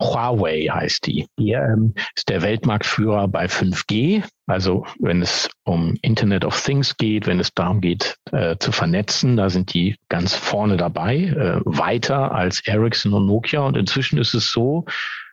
Huawei 0.00 0.68
heißt 0.70 1.06
die. 1.06 1.26
Die 1.38 1.52
ähm, 1.52 1.94
ist 2.14 2.28
der 2.28 2.42
Weltmarktführer 2.42 3.28
bei 3.28 3.46
5G. 3.46 4.22
Also 4.46 4.84
wenn 4.98 5.22
es 5.22 5.48
um 5.64 5.96
Internet 6.02 6.44
of 6.44 6.60
Things 6.62 6.96
geht, 6.96 7.26
wenn 7.26 7.40
es 7.40 7.54
darum 7.54 7.80
geht 7.80 8.16
äh, 8.32 8.56
zu 8.58 8.70
vernetzen, 8.70 9.36
da 9.36 9.48
sind 9.48 9.72
die 9.72 9.96
ganz 10.08 10.34
vorne 10.34 10.76
dabei, 10.76 11.16
äh, 11.16 11.60
weiter 11.64 12.32
als 12.32 12.60
Ericsson 12.66 13.14
und 13.14 13.26
Nokia. 13.26 13.60
Und 13.60 13.76
inzwischen 13.76 14.18
ist 14.18 14.34
es 14.34 14.52
so, 14.52 14.84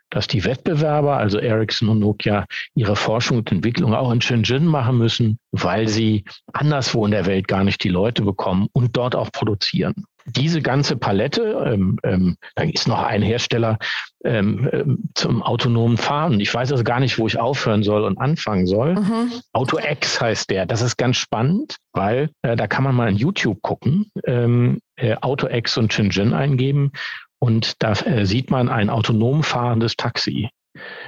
dass 0.10 0.28
die 0.28 0.44
Wettbewerber, 0.44 1.18
also 1.18 1.40
Ericsson 1.40 1.90
und 1.90 2.00
Nokia, 2.00 2.46
ihre 2.76 2.96
Forschung 2.96 3.38
und 3.38 3.52
Entwicklung 3.52 3.94
auch 3.94 4.12
in 4.12 4.22
Shenzhen 4.22 4.66
machen 4.66 4.98
müssen, 4.98 5.40
weil 5.52 5.88
sie 5.88 6.24
anderswo 6.54 7.06
in 7.06 7.12
der 7.12 7.26
Welt 7.26 7.48
gar 7.48 7.64
nicht 7.64 7.84
die 7.84 7.90
Leute 7.90 8.24
bekommen 8.24 8.68
und 8.74 8.96
dort 8.98 9.16
auch 9.16 9.32
produzieren. 9.32 10.06
Diese 10.26 10.62
ganze 10.62 10.96
Palette, 10.96 11.64
ähm, 11.66 11.98
ähm, 12.04 12.38
da 12.56 12.64
ist 12.64 12.88
noch 12.88 13.02
ein 13.02 13.22
Hersteller 13.22 13.80
ähm, 14.24 14.70
ähm, 14.72 15.10
zum 15.16 15.42
autonomen 15.42 15.98
Fahren. 15.98 16.40
Ich 16.40 16.54
weiß 16.54 16.72
also 16.72 16.84
gar 16.84 17.00
nicht, 17.00 17.18
wo 17.18 17.26
ich 17.26 17.40
aufhören 17.40 17.84
soll 17.84 18.04
und 18.04 18.20
anfangen 18.20 18.68
soll. 18.68 18.96
Mhm. 18.96 19.32
AutoX 19.54 20.22
heißt 20.22 20.50
der. 20.50 20.66
Das 20.66 20.82
ist 20.82 20.98
ganz 20.98 21.18
spannend, 21.18 21.78
weil 21.94 22.30
äh, 22.44 22.56
da 22.56 22.68
kann 22.68 22.84
man 22.84 22.96
mal 22.96 23.10
in 23.10 23.16
YouTube 23.16 23.62
gucken, 23.62 24.12
ähm, 24.26 24.80
äh, 24.98 25.16
AutoX 25.20 25.78
und 25.78 25.94
Shenzhen 25.94 26.34
eingeben 26.34 26.92
und 27.40 27.82
da 27.82 27.94
äh, 27.94 28.26
sieht 28.26 28.52
man 28.52 28.70
ein 28.70 28.90
autonom 28.90 29.44
fahrendes 29.44 29.96
Taxi 29.96 30.50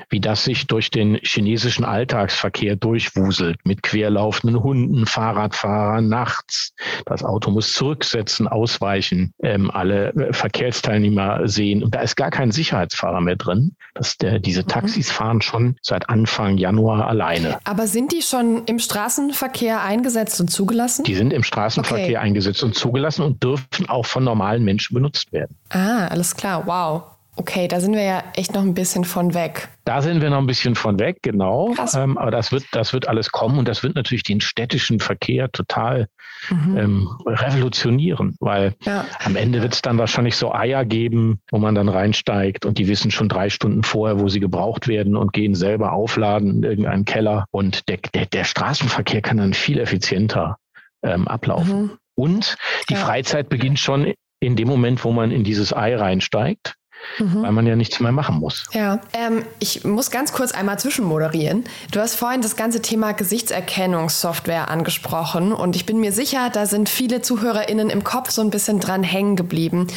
wie 0.09 0.19
das 0.19 0.43
sich 0.43 0.67
durch 0.67 0.91
den 0.91 1.19
chinesischen 1.23 1.85
Alltagsverkehr 1.85 2.75
durchwuselt 2.75 3.57
mit 3.65 3.83
querlaufenden 3.83 4.61
Hunden, 4.61 5.05
Fahrradfahrern 5.05 6.07
nachts. 6.07 6.73
Das 7.05 7.23
Auto 7.23 7.51
muss 7.51 7.73
zurücksetzen, 7.73 8.47
ausweichen, 8.47 9.33
ähm, 9.41 9.71
alle 9.71 10.13
äh, 10.13 10.33
Verkehrsteilnehmer 10.33 11.47
sehen. 11.47 11.83
Und 11.83 11.95
da 11.95 12.01
ist 12.01 12.15
gar 12.15 12.31
kein 12.31 12.51
Sicherheitsfahrer 12.51 13.21
mehr 13.21 13.35
drin. 13.35 13.75
Das, 13.93 14.17
der, 14.17 14.39
diese 14.39 14.63
mhm. 14.63 14.67
Taxis 14.67 15.09
mhm. 15.09 15.13
fahren 15.13 15.41
schon 15.41 15.75
seit 15.81 16.09
Anfang 16.09 16.57
Januar 16.57 17.07
alleine. 17.07 17.59
Aber 17.63 17.87
sind 17.87 18.11
die 18.11 18.21
schon 18.21 18.63
im 18.65 18.79
Straßenverkehr 18.79 19.81
eingesetzt 19.81 20.39
und 20.41 20.49
zugelassen? 20.49 21.03
Die 21.03 21.15
sind 21.15 21.33
im 21.33 21.43
Straßenverkehr 21.43 22.05
okay. 22.05 22.17
eingesetzt 22.17 22.63
und 22.63 22.75
zugelassen 22.75 23.23
und 23.23 23.43
dürfen 23.43 23.87
auch 23.87 24.05
von 24.05 24.23
normalen 24.23 24.63
Menschen 24.63 24.93
benutzt 24.93 25.31
werden. 25.31 25.57
Ah, 25.69 26.07
alles 26.07 26.35
klar. 26.35 26.65
Wow. 26.65 27.10
Okay, 27.37 27.69
da 27.69 27.79
sind 27.79 27.93
wir 27.93 28.03
ja 28.03 28.23
echt 28.35 28.53
noch 28.53 28.61
ein 28.61 28.73
bisschen 28.73 29.05
von 29.05 29.33
weg. 29.33 29.69
Da 29.85 30.01
sind 30.01 30.21
wir 30.21 30.29
noch 30.29 30.39
ein 30.39 30.47
bisschen 30.47 30.75
von 30.75 30.99
weg, 30.99 31.19
genau. 31.21 31.73
Ähm, 31.95 32.17
aber 32.17 32.29
das 32.29 32.51
wird, 32.51 32.65
das 32.73 32.91
wird 32.91 33.07
alles 33.07 33.31
kommen 33.31 33.57
und 33.57 33.67
das 33.69 33.83
wird 33.83 33.95
natürlich 33.95 34.23
den 34.23 34.41
städtischen 34.41 34.99
Verkehr 34.99 35.49
total 35.49 36.07
mhm. 36.49 36.77
ähm, 36.77 37.09
revolutionieren, 37.25 38.35
weil 38.41 38.75
ja. 38.83 39.05
am 39.23 39.37
Ende 39.37 39.61
wird 39.61 39.73
es 39.73 39.81
dann 39.81 39.97
wahrscheinlich 39.97 40.35
so 40.35 40.53
Eier 40.53 40.83
geben, 40.83 41.39
wo 41.51 41.57
man 41.57 41.73
dann 41.73 41.87
reinsteigt 41.87 42.65
und 42.65 42.77
die 42.77 42.89
wissen 42.89 43.11
schon 43.11 43.29
drei 43.29 43.49
Stunden 43.49 43.83
vorher, 43.83 44.19
wo 44.19 44.27
sie 44.27 44.41
gebraucht 44.41 44.89
werden 44.89 45.15
und 45.15 45.31
gehen 45.31 45.55
selber 45.55 45.93
aufladen 45.93 46.57
in 46.57 46.63
irgendeinen 46.63 47.05
Keller. 47.05 47.45
Und 47.51 47.87
der, 47.87 47.97
der, 48.13 48.25
der 48.25 48.43
Straßenverkehr 48.43 49.21
kann 49.21 49.37
dann 49.37 49.53
viel 49.53 49.79
effizienter 49.79 50.57
ähm, 51.01 51.29
ablaufen. 51.29 51.81
Mhm. 51.81 51.91
Und 52.15 52.57
die 52.89 52.95
ja. 52.95 52.99
Freizeit 52.99 53.47
beginnt 53.47 53.79
schon 53.79 54.13
in 54.41 54.57
dem 54.57 54.67
Moment, 54.67 55.05
wo 55.05 55.11
man 55.13 55.31
in 55.31 55.45
dieses 55.45 55.73
Ei 55.73 55.95
reinsteigt 55.95 56.75
mhm. 57.19 57.43
weil 57.43 57.51
man 57.51 57.67
ja 57.67 57.75
nichts 57.75 57.99
mehr 57.99 58.11
machen 58.11 58.39
muss. 58.39 58.65
Ja, 58.73 59.01
ähm, 59.13 59.43
ich 59.59 59.83
muss 59.83 60.11
ganz 60.11 60.33
kurz 60.33 60.51
einmal 60.51 60.79
zwischenmoderieren. 60.79 61.63
Du 61.91 61.99
hast 61.99 62.15
vorhin 62.15 62.41
das 62.41 62.55
ganze 62.55 62.81
Thema 62.81 63.13
Gesichtserkennungssoftware 63.13 64.69
angesprochen 64.69 65.53
und 65.53 65.75
ich 65.75 65.85
bin 65.85 65.99
mir 65.99 66.11
sicher, 66.11 66.49
da 66.51 66.65
sind 66.65 66.89
viele 66.89 67.21
ZuhörerInnen 67.21 67.89
im 67.89 68.03
Kopf 68.03 68.31
so 68.31 68.41
ein 68.41 68.49
bisschen 68.49 68.79
dran 68.79 69.03
hängen 69.03 69.35
geblieben. 69.35 69.87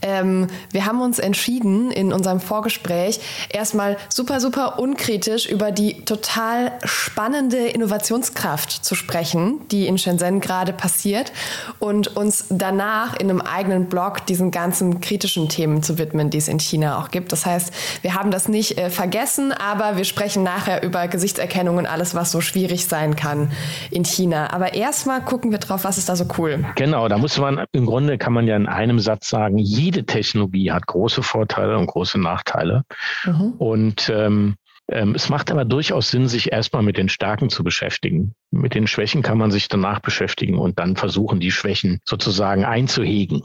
Ähm, 0.00 0.48
wir 0.70 0.86
haben 0.86 1.00
uns 1.00 1.18
entschieden, 1.18 1.90
in 1.90 2.12
unserem 2.12 2.40
Vorgespräch 2.40 3.20
erstmal 3.50 3.96
super, 4.08 4.40
super 4.40 4.78
unkritisch 4.78 5.46
über 5.46 5.72
die 5.72 6.04
total 6.04 6.72
spannende 6.84 7.58
Innovationskraft 7.68 8.84
zu 8.84 8.94
sprechen, 8.94 9.60
die 9.70 9.86
in 9.86 9.98
Shenzhen 9.98 10.40
gerade 10.40 10.72
passiert 10.72 11.32
und 11.78 12.16
uns 12.16 12.46
danach 12.50 13.16
in 13.16 13.30
einem 13.30 13.40
eigenen 13.40 13.86
Blog 13.86 14.26
diesen 14.26 14.50
ganzen 14.50 15.00
kritischen 15.00 15.48
Themen 15.48 15.82
zu 15.82 15.98
widmen, 15.98 16.30
die 16.30 16.38
es 16.38 16.48
in 16.52 16.60
China 16.60 17.00
auch 17.00 17.10
gibt. 17.10 17.32
Das 17.32 17.44
heißt, 17.46 17.72
wir 18.02 18.14
haben 18.14 18.30
das 18.30 18.48
nicht 18.48 18.78
äh, 18.78 18.90
vergessen, 18.90 19.52
aber 19.52 19.96
wir 19.96 20.04
sprechen 20.04 20.44
nachher 20.44 20.82
über 20.84 21.08
Gesichtserkennung 21.08 21.78
und 21.78 21.86
alles, 21.86 22.14
was 22.14 22.30
so 22.30 22.40
schwierig 22.40 22.86
sein 22.86 23.16
kann 23.16 23.50
in 23.90 24.04
China. 24.04 24.52
Aber 24.52 24.74
erstmal 24.74 25.22
gucken 25.22 25.50
wir 25.50 25.58
drauf, 25.58 25.84
was 25.84 25.98
ist 25.98 26.08
da 26.08 26.14
so 26.14 26.26
cool. 26.38 26.64
Genau, 26.76 27.08
da 27.08 27.18
muss 27.18 27.38
man, 27.38 27.64
im 27.72 27.86
Grunde 27.86 28.18
kann 28.18 28.32
man 28.32 28.46
ja 28.46 28.54
in 28.54 28.66
einem 28.66 29.00
Satz 29.00 29.28
sagen, 29.28 29.58
jede 29.58 30.04
Technologie 30.04 30.70
hat 30.70 30.86
große 30.86 31.22
Vorteile 31.22 31.76
und 31.78 31.86
große 31.86 32.20
Nachteile. 32.20 32.84
Mhm. 33.24 33.54
Und 33.58 34.12
ähm, 34.14 34.54
ähm 34.90 35.14
es 35.14 35.28
macht 35.28 35.50
aber 35.50 35.64
durchaus 35.64 36.10
Sinn, 36.10 36.28
sich 36.28 36.52
erstmal 36.52 36.82
mit 36.82 36.98
den 36.98 37.08
Stärken 37.08 37.48
zu 37.48 37.64
beschäftigen. 37.64 38.34
Mit 38.50 38.74
den 38.74 38.86
Schwächen 38.86 39.22
kann 39.22 39.38
man 39.38 39.50
sich 39.50 39.68
danach 39.68 40.00
beschäftigen 40.00 40.58
und 40.58 40.78
dann 40.78 40.96
versuchen, 40.96 41.40
die 41.40 41.50
Schwächen 41.50 42.00
sozusagen 42.04 42.64
einzuhegen. 42.64 43.42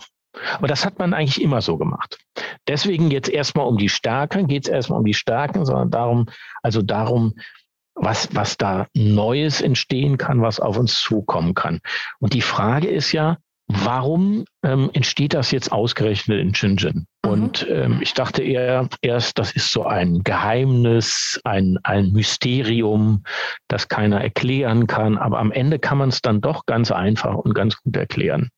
Aber 0.58 0.68
das 0.68 0.86
hat 0.86 1.00
man 1.00 1.14
eigentlich 1.14 1.42
immer 1.42 1.62
so 1.62 1.78
gemacht. 1.78 2.18
Deswegen 2.68 3.12
jetzt 3.12 3.30
erstmal 3.30 3.68
um 3.68 3.78
die 3.78 3.90
Stärken, 3.90 4.48
geht 4.48 4.66
es 4.66 4.70
erstmal 4.70 5.00
um 5.00 5.06
die 5.06 5.14
Stärken, 5.14 5.66
sondern 5.66 5.92
darum, 5.92 6.26
also 6.62 6.82
darum, 6.82 7.34
was, 7.96 8.30
was 8.36 8.58
da 8.58 8.88
Neues 8.94 9.62
entstehen 9.62 10.18
kann, 10.18 10.42
was 10.42 10.60
auf 10.60 10.78
uns 10.78 11.00
zukommen 11.00 11.54
kann. 11.54 11.82
Und 12.20 12.34
die 12.34 12.42
Frage 12.42 12.88
ist 12.88 13.12
ja, 13.12 13.38
warum 13.68 14.46
ähm, 14.64 14.90
entsteht 14.94 15.34
das 15.34 15.52
jetzt 15.52 15.72
ausgerechnet 15.72 16.40
in 16.40 16.56
Shenzhen? 16.56 17.08
Mhm. 17.24 17.32
Und 17.32 17.68
ähm, 17.70 18.00
ich 18.02 18.14
dachte 18.14 18.42
eher 18.42 18.88
erst, 19.02 19.38
das 19.38 19.52
ist 19.52 19.72
so 19.72 19.86
ein 19.86 20.24
Geheimnis, 20.24 21.40
ein, 21.44 21.78
ein 21.84 22.12
Mysterium, 22.12 23.24
das 23.68 23.90
keiner 23.90 24.22
erklären 24.22 24.88
kann. 24.88 25.18
Aber 25.18 25.40
am 25.40 25.52
Ende 25.52 25.80
kann 25.80 25.98
man 25.98 26.10
es 26.10 26.22
dann 26.22 26.42
doch 26.42 26.66
ganz 26.66 26.92
einfach 26.92 27.36
und 27.36 27.54
ganz 27.54 27.76
gut 27.82 27.96
erklären. 27.98 28.50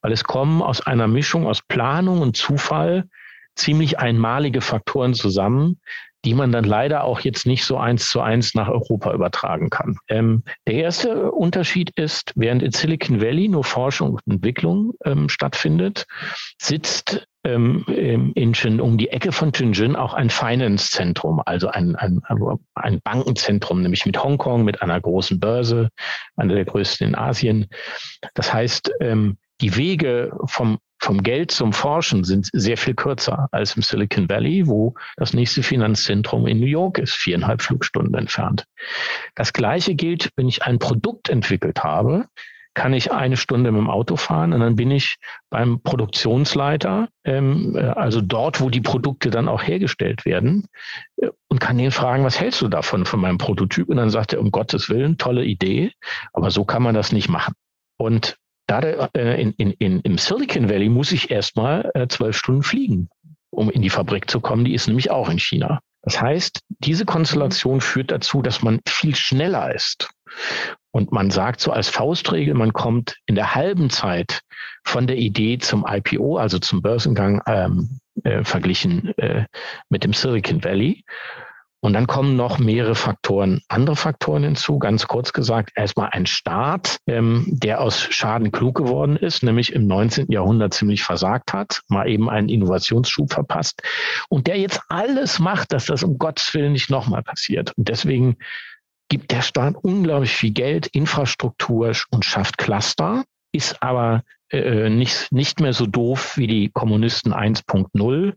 Weil 0.00 0.12
es 0.12 0.24
kommen 0.24 0.62
aus 0.62 0.80
einer 0.80 1.08
Mischung 1.08 1.46
aus 1.46 1.62
Planung 1.62 2.20
und 2.20 2.36
Zufall 2.36 3.08
ziemlich 3.54 3.98
einmalige 3.98 4.60
Faktoren 4.60 5.14
zusammen, 5.14 5.80
die 6.24 6.34
man 6.34 6.52
dann 6.52 6.64
leider 6.64 7.04
auch 7.04 7.20
jetzt 7.20 7.46
nicht 7.46 7.64
so 7.64 7.76
eins 7.76 8.08
zu 8.08 8.20
eins 8.20 8.54
nach 8.54 8.68
Europa 8.68 9.12
übertragen 9.12 9.70
kann. 9.70 9.98
Ähm, 10.08 10.44
der 10.66 10.74
erste 10.74 11.32
Unterschied 11.32 11.90
ist, 11.96 12.32
während 12.36 12.62
in 12.62 12.72
Silicon 12.72 13.20
Valley 13.20 13.48
nur 13.48 13.64
Forschung 13.64 14.14
und 14.14 14.34
Entwicklung 14.34 14.92
ähm, 15.04 15.28
stattfindet, 15.28 16.06
sitzt 16.60 17.26
ähm, 17.44 17.84
in 17.86 18.54
Shin, 18.54 18.80
um 18.80 18.98
die 18.98 19.08
Ecke 19.08 19.32
von 19.32 19.52
Shenzhen 19.52 19.96
auch 19.96 20.14
ein 20.14 20.30
Finance-Zentrum, 20.30 21.42
also 21.44 21.68
ein, 21.68 21.96
ein, 21.96 22.20
ein 22.74 23.00
Bankenzentrum, 23.02 23.82
nämlich 23.82 24.06
mit 24.06 24.22
Hongkong, 24.22 24.64
mit 24.64 24.80
einer 24.80 25.00
großen 25.00 25.40
Börse, 25.40 25.88
einer 26.36 26.54
der 26.54 26.64
größten 26.64 27.08
in 27.08 27.14
Asien. 27.16 27.66
Das 28.34 28.52
heißt, 28.54 28.92
ähm, 29.00 29.38
die 29.62 29.76
Wege 29.76 30.36
vom 30.46 30.78
vom 31.02 31.24
Geld 31.24 31.50
zum 31.50 31.72
Forschen 31.72 32.22
sind 32.22 32.48
sehr 32.52 32.76
viel 32.76 32.94
kürzer 32.94 33.48
als 33.50 33.74
im 33.74 33.82
Silicon 33.82 34.28
Valley, 34.28 34.68
wo 34.68 34.94
das 35.16 35.34
nächste 35.34 35.64
Finanzzentrum 35.64 36.46
in 36.46 36.60
New 36.60 36.66
York 36.66 36.98
ist, 36.98 37.14
viereinhalb 37.14 37.60
Flugstunden 37.60 38.14
entfernt. 38.14 38.66
Das 39.34 39.52
Gleiche 39.52 39.96
gilt, 39.96 40.30
wenn 40.36 40.46
ich 40.46 40.62
ein 40.62 40.78
Produkt 40.78 41.28
entwickelt 41.28 41.82
habe, 41.82 42.26
kann 42.74 42.94
ich 42.94 43.12
eine 43.12 43.36
Stunde 43.36 43.72
mit 43.72 43.80
dem 43.80 43.90
Auto 43.90 44.16
fahren 44.16 44.52
und 44.52 44.60
dann 44.60 44.76
bin 44.76 44.92
ich 44.92 45.16
beim 45.50 45.82
Produktionsleiter, 45.82 47.08
ähm, 47.24 47.76
äh, 47.76 47.80
also 47.80 48.20
dort, 48.20 48.60
wo 48.60 48.70
die 48.70 48.80
Produkte 48.80 49.30
dann 49.30 49.48
auch 49.48 49.62
hergestellt 49.62 50.24
werden, 50.24 50.66
äh, 51.16 51.28
und 51.48 51.58
kann 51.58 51.78
ihn 51.78 51.90
fragen, 51.90 52.24
was 52.24 52.40
hältst 52.40 52.62
du 52.62 52.68
davon, 52.68 53.04
von 53.04 53.20
meinem 53.20 53.38
Prototyp? 53.38 53.88
Und 53.88 53.96
dann 53.96 54.08
sagt 54.08 54.32
er, 54.32 54.40
um 54.40 54.50
Gottes 54.52 54.88
Willen, 54.88 55.18
tolle 55.18 55.44
Idee, 55.44 55.92
aber 56.32 56.50
so 56.50 56.64
kann 56.64 56.82
man 56.82 56.94
das 56.94 57.12
nicht 57.12 57.28
machen. 57.28 57.54
Und 57.98 58.38
Gerade 58.66 59.10
äh, 59.14 59.40
in, 59.40 59.52
in, 59.52 59.72
in, 59.72 60.00
im 60.00 60.18
Silicon 60.18 60.68
Valley 60.68 60.88
muss 60.88 61.12
ich 61.12 61.30
erstmal 61.30 61.90
äh, 61.94 62.06
zwölf 62.08 62.36
Stunden 62.36 62.62
fliegen, 62.62 63.08
um 63.50 63.70
in 63.70 63.82
die 63.82 63.90
Fabrik 63.90 64.30
zu 64.30 64.40
kommen. 64.40 64.64
Die 64.64 64.74
ist 64.74 64.86
nämlich 64.86 65.10
auch 65.10 65.28
in 65.28 65.38
China. 65.38 65.80
Das 66.02 66.20
heißt, 66.20 66.60
diese 66.80 67.04
Konstellation 67.04 67.80
führt 67.80 68.10
dazu, 68.10 68.42
dass 68.42 68.62
man 68.62 68.80
viel 68.86 69.14
schneller 69.14 69.74
ist. 69.74 70.10
Und 70.90 71.12
man 71.12 71.30
sagt 71.30 71.60
so 71.60 71.70
als 71.70 71.88
Faustregel, 71.88 72.54
man 72.54 72.72
kommt 72.72 73.16
in 73.26 73.34
der 73.34 73.54
halben 73.54 73.88
Zeit 73.88 74.40
von 74.84 75.06
der 75.06 75.16
Idee 75.16 75.58
zum 75.58 75.86
IPO, 75.88 76.36
also 76.36 76.58
zum 76.58 76.82
Börsengang, 76.82 77.40
ähm, 77.46 78.00
äh, 78.24 78.44
verglichen 78.44 79.16
äh, 79.16 79.46
mit 79.88 80.04
dem 80.04 80.12
Silicon 80.12 80.62
Valley. 80.62 81.04
Und 81.84 81.94
dann 81.94 82.06
kommen 82.06 82.36
noch 82.36 82.60
mehrere 82.60 82.94
Faktoren, 82.94 83.60
andere 83.68 83.96
Faktoren 83.96 84.44
hinzu. 84.44 84.78
Ganz 84.78 85.08
kurz 85.08 85.32
gesagt, 85.32 85.72
erstmal 85.74 86.10
ein 86.12 86.26
Staat, 86.26 86.98
ähm, 87.08 87.44
der 87.48 87.80
aus 87.80 88.00
Schaden 88.00 88.52
klug 88.52 88.76
geworden 88.76 89.16
ist, 89.16 89.42
nämlich 89.42 89.72
im 89.72 89.88
19. 89.88 90.30
Jahrhundert 90.30 90.74
ziemlich 90.74 91.02
versagt 91.02 91.52
hat, 91.52 91.82
mal 91.88 92.08
eben 92.08 92.30
einen 92.30 92.48
Innovationsschub 92.48 93.32
verpasst 93.32 93.82
und 94.28 94.46
der 94.46 94.58
jetzt 94.58 94.80
alles 94.88 95.40
macht, 95.40 95.72
dass 95.72 95.86
das 95.86 96.04
um 96.04 96.18
Gottes 96.18 96.54
Willen 96.54 96.72
nicht 96.72 96.88
nochmal 96.88 97.24
passiert. 97.24 97.72
Und 97.76 97.88
deswegen 97.88 98.36
gibt 99.08 99.32
der 99.32 99.42
Staat 99.42 99.74
unglaublich 99.82 100.36
viel 100.36 100.52
Geld, 100.52 100.86
Infrastruktur 100.86 101.92
und 102.10 102.24
schafft 102.24 102.58
Cluster, 102.58 103.24
ist 103.50 103.82
aber 103.82 104.22
äh, 104.52 104.90
nicht, 104.90 105.32
nicht 105.32 105.60
mehr 105.60 105.72
so 105.72 105.86
doof 105.86 106.36
wie 106.36 106.46
die 106.46 106.70
Kommunisten 106.72 107.32
1.0, 107.32 108.34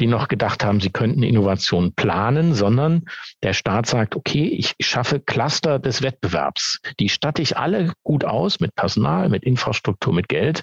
die 0.00 0.06
noch 0.06 0.28
gedacht 0.28 0.64
haben, 0.64 0.80
sie 0.80 0.90
könnten 0.90 1.22
Innovation 1.22 1.92
planen, 1.92 2.54
sondern 2.54 3.04
der 3.42 3.52
Staat 3.52 3.86
sagt, 3.86 4.16
okay, 4.16 4.44
ich 4.44 4.74
schaffe 4.80 5.20
Cluster 5.20 5.78
des 5.78 6.02
Wettbewerbs. 6.02 6.80
Die 6.98 7.10
statte 7.10 7.42
ich 7.42 7.58
alle 7.58 7.92
gut 8.02 8.24
aus 8.24 8.60
mit 8.60 8.74
Personal, 8.74 9.28
mit 9.28 9.44
Infrastruktur, 9.44 10.14
mit 10.14 10.28
Geld. 10.28 10.62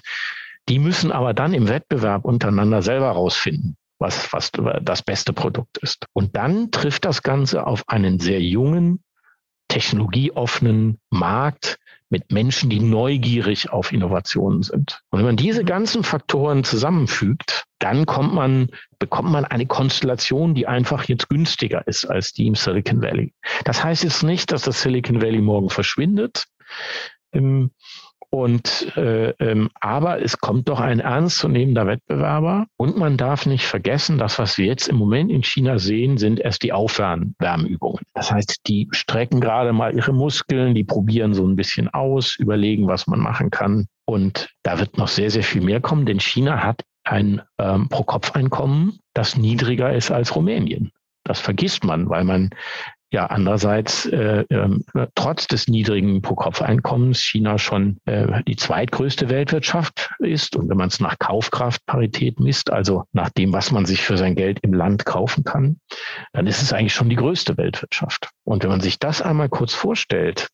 Die 0.68 0.80
müssen 0.80 1.12
aber 1.12 1.34
dann 1.34 1.54
im 1.54 1.68
Wettbewerb 1.68 2.24
untereinander 2.24 2.82
selber 2.82 3.10
rausfinden, 3.10 3.76
was, 4.00 4.32
was 4.32 4.50
das 4.82 5.02
beste 5.02 5.32
Produkt 5.32 5.78
ist. 5.78 6.06
Und 6.12 6.36
dann 6.36 6.72
trifft 6.72 7.04
das 7.04 7.22
Ganze 7.22 7.64
auf 7.64 7.84
einen 7.86 8.18
sehr 8.18 8.40
jungen, 8.42 9.04
technologieoffenen 9.68 10.98
Markt, 11.10 11.78
mit 12.08 12.30
Menschen, 12.30 12.70
die 12.70 12.80
neugierig 12.80 13.70
auf 13.70 13.92
Innovationen 13.92 14.62
sind. 14.62 15.00
Und 15.10 15.18
wenn 15.18 15.26
man 15.26 15.36
diese 15.36 15.64
ganzen 15.64 16.04
Faktoren 16.04 16.62
zusammenfügt, 16.64 17.64
dann 17.78 18.06
kommt 18.06 18.32
man, 18.32 18.70
bekommt 18.98 19.30
man 19.30 19.44
eine 19.44 19.66
Konstellation, 19.66 20.54
die 20.54 20.66
einfach 20.66 21.04
jetzt 21.04 21.28
günstiger 21.28 21.86
ist 21.86 22.04
als 22.04 22.32
die 22.32 22.46
im 22.46 22.54
Silicon 22.54 23.02
Valley. 23.02 23.34
Das 23.64 23.82
heißt 23.82 24.04
jetzt 24.04 24.22
nicht, 24.22 24.52
dass 24.52 24.62
das 24.62 24.82
Silicon 24.82 25.20
Valley 25.20 25.40
morgen 25.40 25.70
verschwindet. 25.70 26.46
Ähm, 27.32 27.70
und 28.30 28.96
äh, 28.96 29.30
ähm, 29.38 29.70
aber 29.80 30.22
es 30.22 30.38
kommt 30.38 30.68
doch 30.68 30.80
ein 30.80 31.00
ernstzunehmender 31.00 31.86
Wettbewerber 31.86 32.66
und 32.76 32.96
man 32.96 33.16
darf 33.16 33.46
nicht 33.46 33.64
vergessen, 33.64 34.18
das, 34.18 34.38
was 34.38 34.58
wir 34.58 34.66
jetzt 34.66 34.88
im 34.88 34.96
Moment 34.96 35.30
in 35.30 35.42
China 35.42 35.78
sehen, 35.78 36.18
sind 36.18 36.40
erst 36.40 36.62
die 36.62 36.72
Aufwärmübungen. 36.72 38.02
Das 38.14 38.32
heißt, 38.32 38.62
die 38.66 38.88
strecken 38.90 39.40
gerade 39.40 39.72
mal 39.72 39.94
ihre 39.94 40.12
Muskeln, 40.12 40.74
die 40.74 40.84
probieren 40.84 41.34
so 41.34 41.46
ein 41.46 41.56
bisschen 41.56 41.88
aus, 41.88 42.36
überlegen, 42.36 42.88
was 42.88 43.06
man 43.06 43.20
machen 43.20 43.50
kann. 43.50 43.86
Und 44.04 44.50
da 44.62 44.78
wird 44.78 44.98
noch 44.98 45.08
sehr, 45.08 45.30
sehr 45.30 45.42
viel 45.42 45.62
mehr 45.62 45.80
kommen, 45.80 46.06
denn 46.06 46.20
China 46.20 46.62
hat 46.62 46.82
ein 47.04 47.42
ähm, 47.58 47.88
Pro-Kopf-Einkommen, 47.88 48.98
das 49.14 49.36
niedriger 49.36 49.92
ist 49.94 50.10
als 50.10 50.34
Rumänien. 50.34 50.92
Das 51.24 51.40
vergisst 51.40 51.84
man, 51.84 52.08
weil 52.08 52.24
man 52.24 52.50
ja 53.12 53.26
andererseits 53.26 54.06
äh, 54.06 54.44
äh, 54.48 54.78
trotz 55.14 55.46
des 55.46 55.68
niedrigen 55.68 56.22
Pro-Kopf-Einkommens 56.22 57.20
China 57.20 57.58
schon 57.58 57.98
äh, 58.04 58.42
die 58.44 58.56
zweitgrößte 58.56 59.28
Weltwirtschaft 59.28 60.10
ist. 60.18 60.56
Und 60.56 60.68
wenn 60.68 60.76
man 60.76 60.88
es 60.88 61.00
nach 61.00 61.18
Kaufkraftparität 61.18 62.40
misst, 62.40 62.70
also 62.70 63.04
nach 63.12 63.30
dem, 63.30 63.52
was 63.52 63.70
man 63.70 63.86
sich 63.86 64.02
für 64.02 64.16
sein 64.16 64.34
Geld 64.34 64.60
im 64.62 64.74
Land 64.74 65.04
kaufen 65.04 65.44
kann, 65.44 65.78
dann 66.32 66.46
ist 66.46 66.62
es 66.62 66.72
eigentlich 66.72 66.94
schon 66.94 67.08
die 67.08 67.16
größte 67.16 67.56
Weltwirtschaft. 67.56 68.30
Und 68.44 68.62
wenn 68.62 68.70
man 68.70 68.80
sich 68.80 68.98
das 68.98 69.22
einmal 69.22 69.48
kurz 69.48 69.72
vorstellt, 69.72 70.48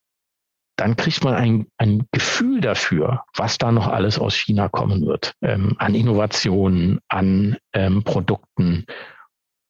dann 0.77 0.97
kriegt 0.97 1.23
man 1.23 1.35
ein, 1.35 1.67
ein 1.77 2.07
Gefühl 2.13 2.61
dafür, 2.61 3.25
was 3.35 3.59
da 3.59 3.73
noch 3.73 3.89
alles 3.89 4.19
aus 4.19 4.35
China 4.35 4.69
kommen 4.69 5.07
wird, 5.07 5.35
ähm, 5.43 5.77
an 5.79 5.95
Innovationen, 5.95 7.01
an 7.09 7.59
ähm, 7.73 8.05
Produkten. 8.05 8.87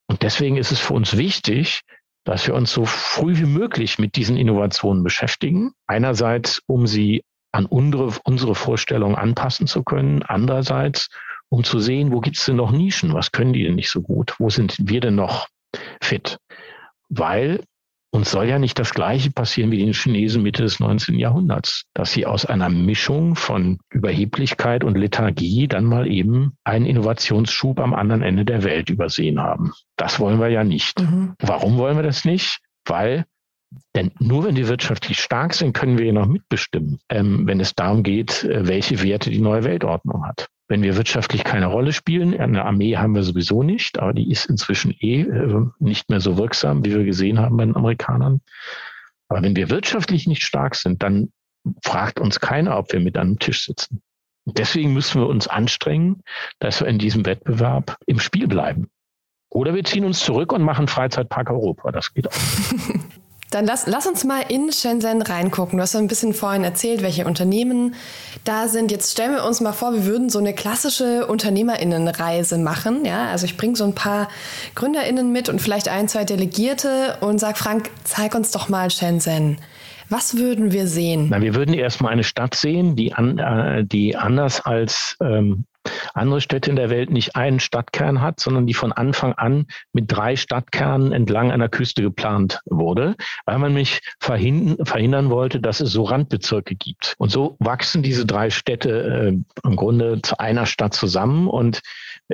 Und 0.09 0.23
deswegen 0.23 0.57
ist 0.57 0.73
es 0.73 0.79
für 0.79 0.95
uns 0.95 1.17
wichtig, 1.17 1.83
dass 2.25 2.47
wir 2.47 2.55
uns 2.55 2.73
so 2.73 2.85
früh 2.85 3.37
wie 3.37 3.47
möglich 3.47 3.99
mit 3.99 4.17
diesen 4.17 4.37
Innovationen 4.37 5.03
beschäftigen. 5.03 5.73
Einerseits, 5.87 6.63
um 6.67 6.87
sie 6.87 7.25
an 7.53 7.67
unsere, 7.67 8.13
unsere 8.25 8.55
Vorstellungen 8.55 9.15
anpassen 9.15 9.67
zu 9.67 9.83
können. 9.83 10.23
Andererseits, 10.23 11.09
um 11.49 11.65
zu 11.65 11.79
sehen, 11.79 12.13
wo 12.13 12.21
gibt's 12.21 12.47
denn 12.47 12.57
noch 12.57 12.73
Nischen? 12.73 13.13
Was 13.13 13.31
können 13.31 13.53
die 13.53 13.65
denn 13.65 13.75
nicht 13.75 13.91
so 13.91 14.01
gut? 14.01 14.35
Wo 14.39 14.49
sind 14.49 14.77
wir 14.79 15.01
denn 15.01 15.17
noch 15.17 15.49
fit? 16.01 16.39
Weil 17.09 17.63
uns 18.15 18.31
soll 18.31 18.47
ja 18.47 18.59
nicht 18.59 18.79
das 18.79 18.93
Gleiche 18.93 19.31
passieren 19.31 19.71
wie 19.71 19.79
den 19.79 19.95
Chinesen 19.95 20.43
Mitte 20.43 20.63
des 20.63 20.81
19. 20.81 21.19
Jahrhunderts, 21.19 21.87
dass 21.95 22.13
sie 22.13 22.27
aus 22.27 22.45
einer 22.45 22.69
Mischung 22.69 23.35
von 23.37 23.79
Überheblichkeit 23.91 24.85
und 24.85 24.99
Lethargie 24.99 25.67
dann 25.67 25.85
mal 25.85 26.07
eben 26.07 26.53
einen 26.63 26.85
Innovationsschub 26.85 27.81
am 27.81 27.95
anderen 27.95 28.23
Ende 28.23 28.45
der 28.45 28.65
Welt 28.65 28.91
übersehen 28.91 29.41
haben. 29.41 29.73
Das 29.97 30.21
wollen 30.21 30.41
wir 30.41 30.49
ja 30.49 30.63
nicht. 30.63 31.01
Mhm. 31.01 31.35
Warum 31.41 31.79
wollen 31.79 31.97
wir 31.97 32.03
das 32.03 32.25
nicht? 32.25 32.61
Weil 32.85 33.25
denn 33.97 34.11
nur 34.19 34.45
wenn 34.45 34.57
wir 34.57 34.69
wirtschaftlich 34.69 35.19
stark 35.19 35.55
sind, 35.55 35.73
können 35.73 35.97
wir 35.97 36.05
ja 36.05 36.13
noch 36.13 36.27
mitbestimmen, 36.27 36.99
ähm, 37.09 37.47
wenn 37.47 37.61
es 37.61 37.75
darum 37.75 38.03
geht, 38.03 38.45
äh, 38.45 38.67
welche 38.67 39.03
Werte 39.03 39.31
die 39.31 39.41
neue 39.41 39.65
Weltordnung 39.65 40.27
hat 40.27 40.49
wenn 40.69 40.83
wir 40.83 40.97
wirtschaftlich 40.97 41.45
keine 41.45 41.67
Rolle 41.67 41.93
spielen. 41.93 42.39
Eine 42.39 42.65
Armee 42.65 42.97
haben 42.97 43.15
wir 43.15 43.23
sowieso 43.23 43.63
nicht, 43.63 43.99
aber 43.99 44.13
die 44.13 44.31
ist 44.31 44.47
inzwischen 44.47 44.95
eh 44.99 45.23
äh, 45.23 45.67
nicht 45.79 46.09
mehr 46.09 46.21
so 46.21 46.39
wirksam, 46.39 46.85
wie 46.85 46.95
wir 46.95 47.05
gesehen 47.05 47.39
haben 47.39 47.57
bei 47.57 47.65
den 47.65 47.77
Amerikanern. 47.77 48.41
Aber 49.29 49.43
wenn 49.43 49.57
wir 49.57 49.71
wirtschaftlich 49.71 50.27
nicht 50.27 50.43
stark 50.43 50.75
sind, 50.75 51.03
dann 51.03 51.33
fragt 51.83 52.21
uns 52.21 52.41
keiner, 52.41 52.77
ob 52.79 52.93
wir 52.93 53.01
mit 53.01 53.17
an 53.17 53.29
einem 53.29 53.39
Tisch 53.39 53.65
sitzen. 53.65 54.03
Und 54.45 54.59
deswegen 54.59 54.93
müssen 54.93 55.21
wir 55.21 55.29
uns 55.29 55.47
anstrengen, 55.47 56.23
dass 56.59 56.81
wir 56.81 56.89
in 56.89 56.99
diesem 56.99 57.25
Wettbewerb 57.25 57.97
im 58.07 58.19
Spiel 58.19 58.49
bleiben. 58.49 58.89
Oder 59.51 59.75
wir 59.75 59.85
ziehen 59.85 60.05
uns 60.05 60.21
zurück 60.21 60.53
und 60.53 60.63
machen 60.63 60.89
Freizeitpark 60.89 61.51
Europa. 61.51 61.93
Das 61.93 62.13
geht 62.13 62.29
auch. 62.29 62.33
Dann 63.53 63.67
lass, 63.67 63.87
lass 63.87 64.07
uns 64.07 64.25
mal 64.25 64.41
in 64.49 64.73
Shenzhen 64.73 65.21
reingucken. 65.21 65.77
Du 65.77 65.83
hast 65.83 65.93
so 65.93 65.99
ein 65.99 66.09
bisschen 66.09 66.33
vorhin 66.33 66.65
erzählt, 66.65 67.03
welche 67.03 67.27
Unternehmen 67.27 67.95
da 68.45 68.67
sind. 68.67 68.91
Jetzt 68.91 69.13
stellen 69.13 69.33
wir 69.35 69.45
uns 69.45 69.61
mal 69.61 69.73
vor, 69.73 69.93
wir 69.93 70.07
würden 70.07 70.31
so 70.31 70.39
eine 70.39 70.55
klassische 70.55 71.27
Unternehmerinnenreise 71.27 72.57
machen. 72.57 73.05
Ja, 73.05 73.27
also 73.27 73.45
ich 73.45 73.59
bringe 73.59 73.77
so 73.77 73.85
ein 73.85 73.95
paar 73.95 74.29
Gründerinnen 74.75 75.31
mit 75.33 75.51
und 75.51 75.61
vielleicht 75.61 75.89
ein, 75.89 76.09
zwei 76.09 76.25
Delegierte 76.25 77.19
und 77.21 77.39
sag, 77.39 77.59
Frank, 77.59 77.91
zeig 78.05 78.35
uns 78.35 78.53
doch 78.53 78.71
mal 78.71 78.91
Shenzhen. 78.91 79.59
Was 80.09 80.39
würden 80.39 80.73
wir 80.73 80.87
sehen? 80.87 81.29
Na, 81.31 81.43
wir 81.43 81.55
würden 81.55 81.75
erstmal 81.75 82.13
eine 82.13 82.25
Stadt 82.25 82.55
sehen, 82.55 82.97
die, 82.97 83.13
an, 83.13 83.39
äh, 83.39 83.85
die 83.85 84.17
anders 84.17 84.63
als 84.63 85.17
ähm, 85.21 85.65
andere 86.15 86.41
Städte 86.41 86.71
in 86.71 86.77
der 86.77 86.91
Welt 86.91 87.11
nicht 87.11 87.37
einen 87.37 87.61
Stadtkern 87.61 88.21
hat, 88.21 88.41
sondern 88.41 88.67
die 88.67 88.75
von 88.75 88.93
Anfang 88.93 89.33
an 89.35 89.67
mit 89.93 90.11
drei 90.11 90.37
Stadtkernen 90.37 91.13
entlang 91.13 91.51
einer 91.51 91.69
Küste 91.69 92.03
geplant 92.03 92.61
wurde, 92.67 93.17
weil 93.47 93.59
man 93.59 93.73
mich 93.73 94.01
verhindern, 94.21 94.85
verhindern 94.85 95.31
wollte, 95.31 95.61
dass 95.61 95.81
es 95.81 95.93
so 95.93 96.05
Randbezirke 96.05 96.75
gibt. 96.75 97.15
Und 97.19 97.31
so 97.31 97.57
wachsen 97.59 98.03
diese 98.03 98.27
drei 98.27 98.51
Städte 98.51 99.35
äh, 99.35 99.67
im 99.69 99.77
Grunde 99.77 100.21
zu 100.23 100.39
einer 100.39 100.67
Stadt 100.67 100.95
zusammen 100.95 101.49
und 101.49 101.81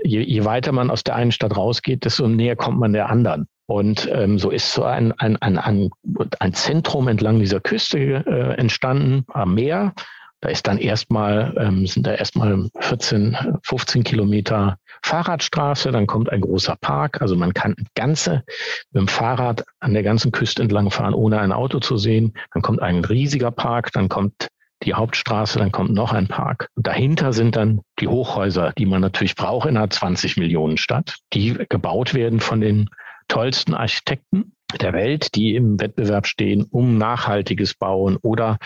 je, 0.02 0.20
je 0.20 0.44
weiter 0.44 0.72
man 0.72 0.90
aus 0.90 1.04
der 1.04 1.16
einen 1.16 1.32
Stadt 1.32 1.56
rausgeht, 1.56 2.04
desto 2.04 2.28
näher 2.28 2.56
kommt 2.56 2.78
man 2.78 2.92
der 2.92 3.11
anderen. 3.11 3.48
Und 3.70 4.08
ähm, 4.11 4.38
so 4.38 4.48
ist 4.50 4.72
so 4.72 4.84
ein, 4.84 5.12
ein, 5.12 5.37
ein, 5.37 5.58
ein, 5.58 6.54
Zentrum 6.54 7.06
entlang 7.06 7.38
dieser 7.38 7.61
Küste 7.61 7.98
äh, 7.98 8.54
entstanden 8.54 9.24
am 9.28 9.54
Meer. 9.54 9.92
Da 10.40 10.51
ist 10.51 10.66
dann 10.68 10.79
erstmal, 10.79 11.55
ähm, 11.59 11.87
sind 11.87 12.07
da 12.07 12.14
erstmal 12.14 12.68
14, 12.79 13.37
15 13.62 14.05
Kilometer 14.05 14.79
Fahrradstraße, 15.03 15.90
dann 15.90 16.07
kommt 16.07 16.31
ein 16.31 16.42
großer 16.42 16.77
Park. 16.81 17.20
Also 17.20 17.35
man 17.35 17.55
kann 17.55 17.74
ganze 17.94 18.44
mit 18.92 19.01
dem 19.01 19.09
Fahrrad 19.09 19.64
an 19.81 19.94
der 19.94 20.03
ganzen 20.03 20.31
Küste 20.31 20.62
entlang 20.62 20.90
fahren, 20.90 21.14
ohne 21.14 21.40
ein 21.40 21.53
Auto 21.53 21.81
zu 21.81 21.96
sehen. 21.96 22.35
Dann 22.53 22.62
kommt 22.62 22.81
ein 22.81 23.05
riesiger 23.05 23.51
Park, 23.51 23.90
dann 23.92 24.09
kommt 24.09 24.48
die 24.85 24.94
Hauptstraße, 24.94 25.59
dann 25.59 25.72
kommt 25.72 25.92
noch 25.92 26.12
ein 26.12 26.29
Park. 26.29 26.68
Und 26.77 26.87
dahinter 26.87 27.33
sind 27.33 27.57
dann 27.57 27.81
die 27.98 28.07
Hochhäuser, 28.07 28.72
die 28.79 28.87
man 28.87 29.01
natürlich 29.01 29.35
braucht 29.35 29.68
in 29.68 29.77
einer 29.77 29.90
20 29.90 30.37
Millionen 30.37 30.77
Stadt, 30.77 31.16
die 31.33 31.55
gebaut 31.68 32.14
werden 32.14 32.38
von 32.38 32.61
den 32.61 32.88
tollsten 33.27 33.74
Architekten 33.74 34.53
der 34.81 34.92
Welt, 34.92 35.35
die 35.35 35.57
im 35.57 35.81
Wettbewerb 35.81 36.27
stehen, 36.27 36.64
um 36.70 36.96
nachhaltiges 36.96 37.74
Bauen 37.74 38.16
oder 38.16 38.59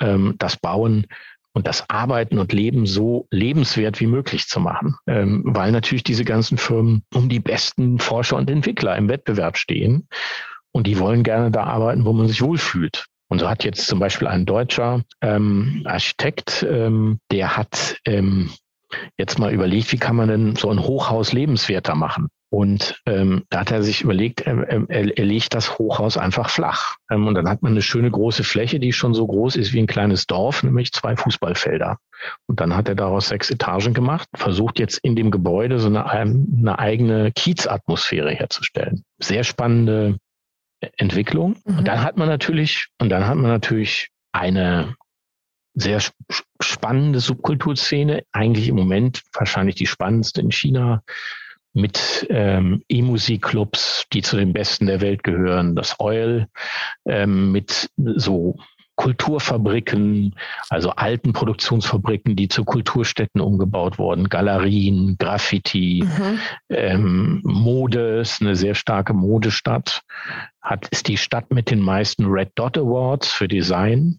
ähm, 0.00 0.34
das 0.38 0.56
Bauen 0.56 1.06
und 1.52 1.66
das 1.66 1.88
Arbeiten 1.90 2.38
und 2.38 2.52
Leben 2.52 2.86
so 2.86 3.26
lebenswert 3.30 4.00
wie 4.00 4.06
möglich 4.06 4.46
zu 4.46 4.60
machen, 4.60 4.96
ähm, 5.06 5.42
weil 5.46 5.72
natürlich 5.72 6.04
diese 6.04 6.24
ganzen 6.24 6.58
Firmen 6.58 7.02
um 7.12 7.28
die 7.28 7.40
besten 7.40 7.98
Forscher 7.98 8.36
und 8.36 8.50
Entwickler 8.50 8.96
im 8.96 9.08
Wettbewerb 9.08 9.56
stehen 9.56 10.08
und 10.72 10.86
die 10.86 10.98
wollen 10.98 11.24
gerne 11.24 11.50
da 11.50 11.64
arbeiten, 11.64 12.04
wo 12.04 12.12
man 12.12 12.28
sich 12.28 12.42
wohlfühlt. 12.42 13.06
Und 13.28 13.40
so 13.40 13.48
hat 13.48 13.64
jetzt 13.64 13.86
zum 13.86 14.00
Beispiel 14.00 14.26
ein 14.26 14.44
deutscher 14.44 15.02
ähm, 15.20 15.82
Architekt, 15.84 16.66
ähm, 16.68 17.20
der 17.30 17.56
hat 17.56 17.98
ähm, 18.04 18.50
jetzt 19.18 19.38
mal 19.38 19.52
überlegt, 19.52 19.92
wie 19.92 19.98
kann 19.98 20.16
man 20.16 20.28
denn 20.28 20.56
so 20.56 20.68
ein 20.70 20.80
Hochhaus 20.80 21.32
lebenswerter 21.32 21.94
machen? 21.94 22.28
Und 22.52 23.00
ähm, 23.06 23.44
da 23.48 23.60
hat 23.60 23.70
er 23.70 23.84
sich 23.84 24.02
überlegt, 24.02 24.40
er, 24.40 24.68
er, 24.68 24.90
er 24.90 25.24
legt 25.24 25.54
das 25.54 25.78
Hochhaus 25.78 26.16
einfach 26.16 26.50
flach. 26.50 26.96
Ähm, 27.08 27.28
und 27.28 27.34
dann 27.34 27.48
hat 27.48 27.62
man 27.62 27.72
eine 27.72 27.82
schöne 27.82 28.10
große 28.10 28.42
Fläche, 28.42 28.80
die 28.80 28.92
schon 28.92 29.14
so 29.14 29.24
groß 29.26 29.54
ist 29.54 29.72
wie 29.72 29.78
ein 29.78 29.86
kleines 29.86 30.26
Dorf, 30.26 30.64
nämlich 30.64 30.92
zwei 30.92 31.16
Fußballfelder. 31.16 31.98
Und 32.46 32.60
dann 32.60 32.76
hat 32.76 32.88
er 32.88 32.96
daraus 32.96 33.28
sechs 33.28 33.50
Etagen 33.50 33.94
gemacht, 33.94 34.28
versucht 34.34 34.80
jetzt 34.80 34.98
in 34.98 35.14
dem 35.14 35.30
Gebäude 35.30 35.78
so 35.78 35.86
eine, 35.86 36.06
eine 36.10 36.78
eigene 36.78 37.30
Kiezatmosphäre 37.30 38.32
herzustellen. 38.32 39.04
Sehr 39.20 39.44
spannende 39.44 40.18
Entwicklung. 40.96 41.56
Mhm. 41.64 41.78
Und 41.78 41.88
dann 41.88 42.02
hat 42.02 42.16
man 42.16 42.28
natürlich, 42.28 42.88
und 42.98 43.10
dann 43.10 43.28
hat 43.28 43.36
man 43.36 43.50
natürlich 43.50 44.08
eine 44.32 44.96
sehr 45.74 46.02
spannende 46.60 47.20
Subkulturszene, 47.20 48.24
eigentlich 48.32 48.68
im 48.68 48.74
Moment 48.74 49.22
wahrscheinlich 49.32 49.76
die 49.76 49.86
spannendste 49.86 50.40
in 50.40 50.50
China, 50.50 51.02
mit 51.72 52.26
ähm, 52.30 52.82
E-Musikclubs, 52.88 54.06
die 54.12 54.22
zu 54.22 54.36
den 54.36 54.52
besten 54.52 54.86
der 54.86 55.00
Welt 55.00 55.22
gehören, 55.22 55.76
das 55.76 55.98
Oil, 56.00 56.46
ähm, 57.06 57.52
mit 57.52 57.90
so 57.96 58.56
Kulturfabriken, 59.00 60.34
also 60.68 60.90
alten 60.90 61.32
Produktionsfabriken, 61.32 62.36
die 62.36 62.48
zu 62.48 62.64
Kulturstätten 62.64 63.40
umgebaut 63.40 63.98
wurden, 63.98 64.28
Galerien, 64.28 65.16
Graffiti, 65.18 66.04
mhm. 66.04 66.38
ähm, 66.68 67.40
Mode, 67.42 68.20
ist 68.20 68.42
eine 68.42 68.56
sehr 68.56 68.74
starke 68.74 69.14
Modestadt, 69.14 70.02
hat, 70.60 70.86
ist 70.88 71.08
die 71.08 71.16
Stadt 71.16 71.50
mit 71.50 71.70
den 71.70 71.80
meisten 71.80 72.26
Red 72.26 72.50
Dot 72.56 72.76
Awards 72.76 73.32
für 73.32 73.48
Design. 73.48 74.18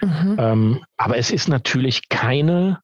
Mhm. 0.00 0.36
Ähm, 0.38 0.84
aber 0.96 1.16
es 1.16 1.32
ist 1.32 1.48
natürlich 1.48 2.08
keine 2.08 2.78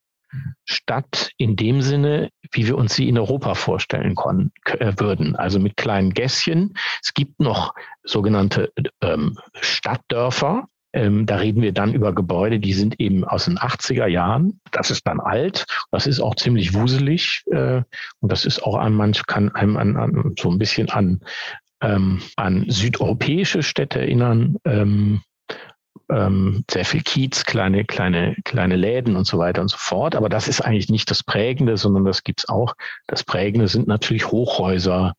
Stadt 0.65 1.31
in 1.37 1.57
dem 1.57 1.83
Sinne, 1.83 2.31
wie 2.53 2.67
wir 2.67 2.77
uns 2.77 2.95
sie 2.95 3.09
in 3.09 3.19
Europa 3.19 3.55
vorstellen 3.55 4.15
können, 4.15 4.53
äh, 4.65 4.93
würden. 4.97 5.37
Also 5.37 5.59
mit 5.59 5.77
kleinen 5.77 6.13
Gässchen. 6.13 6.75
Es 7.03 7.15
gibt 7.15 7.41
noch 7.41 7.75
sogenannte 8.05 8.73
ähm, 9.01 9.39
Stadtdörfer. 9.61 10.67
Ähm, 10.95 11.25
da 11.25 11.37
reden 11.37 11.63
wir 11.63 11.73
dann 11.73 11.95
über 11.95 12.15
Gebäude, 12.15 12.59
die 12.59 12.75
sind 12.75 13.01
eben 13.01 13.25
aus 13.25 13.47
den 13.47 13.59
80er 13.59 14.07
Jahren. 14.07 14.61
Das 14.73 14.91
ist 14.91 15.07
dann 15.07 15.21
alt. 15.21 15.65
Das 15.91 16.07
ist 16.07 16.21
auch 16.21 16.35
ziemlich 16.35 16.75
wuselig. 16.75 17.45
Äh, 17.51 17.83
und 18.21 18.33
das 18.33 18.45
ist 18.45 18.63
auch 18.63 18.77
an 18.77 18.93
manch 18.93 19.27
kann 19.27 19.55
einem 19.55 19.77
an, 19.77 19.97
an, 19.97 20.35
so 20.39 20.51
ein 20.51 20.59
bisschen 20.59 20.91
an, 20.91 21.21
ähm, 21.81 22.21
an 22.37 22.67
südeuropäische 22.69 23.63
Städte 23.63 24.01
erinnern. 24.01 24.57
Ähm, 24.65 25.23
ähm, 26.11 26.65
sehr 26.71 26.85
viel 26.85 27.03
Kiez, 27.03 27.45
kleine, 27.45 27.85
kleine, 27.85 28.37
kleine 28.45 28.77
Läden 28.77 29.17
und 29.17 29.27
so 29.27 29.39
weiter 29.39 29.63
und 29.63 29.69
so 29.69 29.77
fort. 29.79 30.15
Aber 30.15 30.29
das 30.29 30.49
ist 30.49 30.61
eigentlich 30.61 30.89
nicht 30.89 31.11
das 31.11 31.23
Prägende, 31.23 31.77
sondern 31.77 32.05
das 32.05 32.23
gibt's 32.23 32.49
auch. 32.49 32.75
Das 33.07 33.25
Prägende 33.25 33.69
sind 33.69 33.87
natürlich 33.87 34.31
Hochhäuser, 34.31 35.15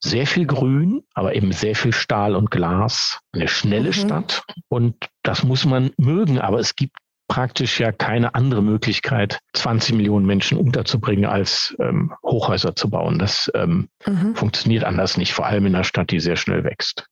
sehr 0.00 0.26
viel 0.26 0.46
Grün, 0.46 1.02
aber 1.14 1.34
eben 1.34 1.52
sehr 1.52 1.74
viel 1.74 1.92
Stahl 1.92 2.36
und 2.36 2.50
Glas. 2.50 3.20
Eine 3.32 3.48
schnelle 3.48 3.88
mhm. 3.88 3.92
Stadt 3.94 4.42
und 4.68 4.96
das 5.22 5.44
muss 5.44 5.64
man 5.64 5.92
mögen, 5.96 6.38
aber 6.38 6.58
es 6.58 6.76
gibt 6.76 6.96
praktisch 7.28 7.80
ja 7.80 7.92
keine 7.92 8.34
andere 8.34 8.62
Möglichkeit, 8.62 9.38
20 9.54 9.94
Millionen 9.94 10.26
Menschen 10.26 10.58
unterzubringen, 10.58 11.24
als 11.24 11.74
ähm, 11.80 12.12
Hochhäuser 12.22 12.76
zu 12.76 12.90
bauen. 12.90 13.18
Das 13.18 13.50
ähm, 13.54 13.88
mhm. 14.06 14.34
funktioniert 14.34 14.84
anders 14.84 15.16
nicht, 15.16 15.32
vor 15.32 15.46
allem 15.46 15.66
in 15.66 15.74
einer 15.74 15.84
Stadt, 15.84 16.10
die 16.10 16.20
sehr 16.20 16.36
schnell 16.36 16.64
wächst. 16.64 17.06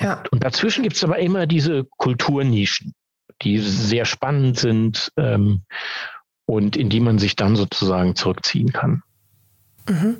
Ja. 0.00 0.18
Und, 0.18 0.32
und 0.32 0.44
dazwischen 0.44 0.82
gibt 0.82 0.96
es 0.96 1.04
aber 1.04 1.18
immer 1.18 1.46
diese 1.46 1.84
Kulturnischen, 1.96 2.94
die 3.42 3.58
sehr 3.58 4.04
spannend 4.04 4.58
sind 4.58 5.12
ähm, 5.16 5.64
und 6.46 6.76
in 6.76 6.88
die 6.88 7.00
man 7.00 7.18
sich 7.18 7.36
dann 7.36 7.56
sozusagen 7.56 8.14
zurückziehen 8.14 8.72
kann. 8.72 9.02
Mhm. 9.88 10.18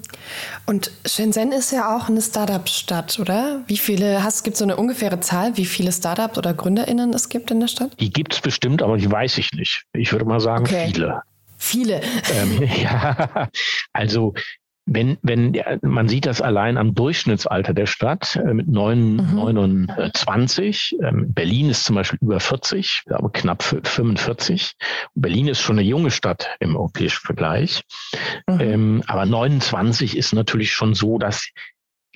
Und 0.67 0.91
Shenzhen 1.07 1.53
ist 1.53 1.73
ja 1.73 1.97
auch 1.97 2.09
eine 2.09 2.21
Startup-Stadt, 2.21 3.19
oder? 3.19 3.63
Wie 3.67 3.77
viele, 3.77 4.25
hast, 4.25 4.43
gibt 4.43 4.55
es 4.55 4.59
so 4.59 4.65
eine 4.65 4.77
ungefähre 4.77 5.21
Zahl, 5.21 5.57
wie 5.57 5.67
viele 5.67 5.93
Startups 5.93 6.37
oder 6.39 6.55
GründerInnen 6.55 7.13
es 7.15 7.29
gibt 7.29 7.51
in 7.51 7.61
der 7.61 7.69
Stadt? 7.69 7.93
Die 8.01 8.11
gibt 8.11 8.35
es 8.35 8.41
bestimmt, 8.41 8.83
aber 8.83 8.97
die 8.97 9.11
weiß 9.11 9.39
ich 9.39 9.53
nicht. 9.53 9.85
Ich 9.93 10.13
würde 10.13 10.25
mal 10.25 10.41
sagen, 10.41 10.65
okay. 10.65 10.91
viele. 10.93 11.23
Viele. 11.59 12.01
Ähm, 12.35 12.63
ja, 12.83 13.49
also 13.93 14.35
wenn, 14.85 15.19
wenn 15.23 15.57
man 15.83 16.09
sieht 16.09 16.27
das 16.27 16.41
allein 16.41 16.77
am 16.77 16.95
Durchschnittsalter 16.95 17.73
der 17.73 17.87
Stadt 17.87 18.37
äh, 18.37 18.53
mit 18.53 18.69
9, 18.69 19.17
mhm. 19.17 19.35
29. 19.35 20.97
Ähm, 21.03 21.33
Berlin 21.33 21.71
ist 21.71 21.85
zum 21.85 21.97
Beispiel 21.97 22.19
über 22.21 22.41
40, 22.41 23.05
aber 23.11 23.31
knapp 23.31 23.63
45. 23.63 24.75
Berlin 25.15 25.49
ist 25.49 25.61
schon 25.61 25.79
eine 25.79 25.87
junge 25.87 26.11
Stadt 26.11 26.49
im 26.59 26.77
europäischen 26.77 27.25
Vergleich. 27.25 27.83
Mhm. 28.49 28.61
Ähm, 28.61 29.03
aber 29.07 29.25
29 29.25 30.17
ist 30.17 30.33
natürlich 30.33 30.73
schon 30.73 30.95
so, 30.95 31.19
dass 31.19 31.49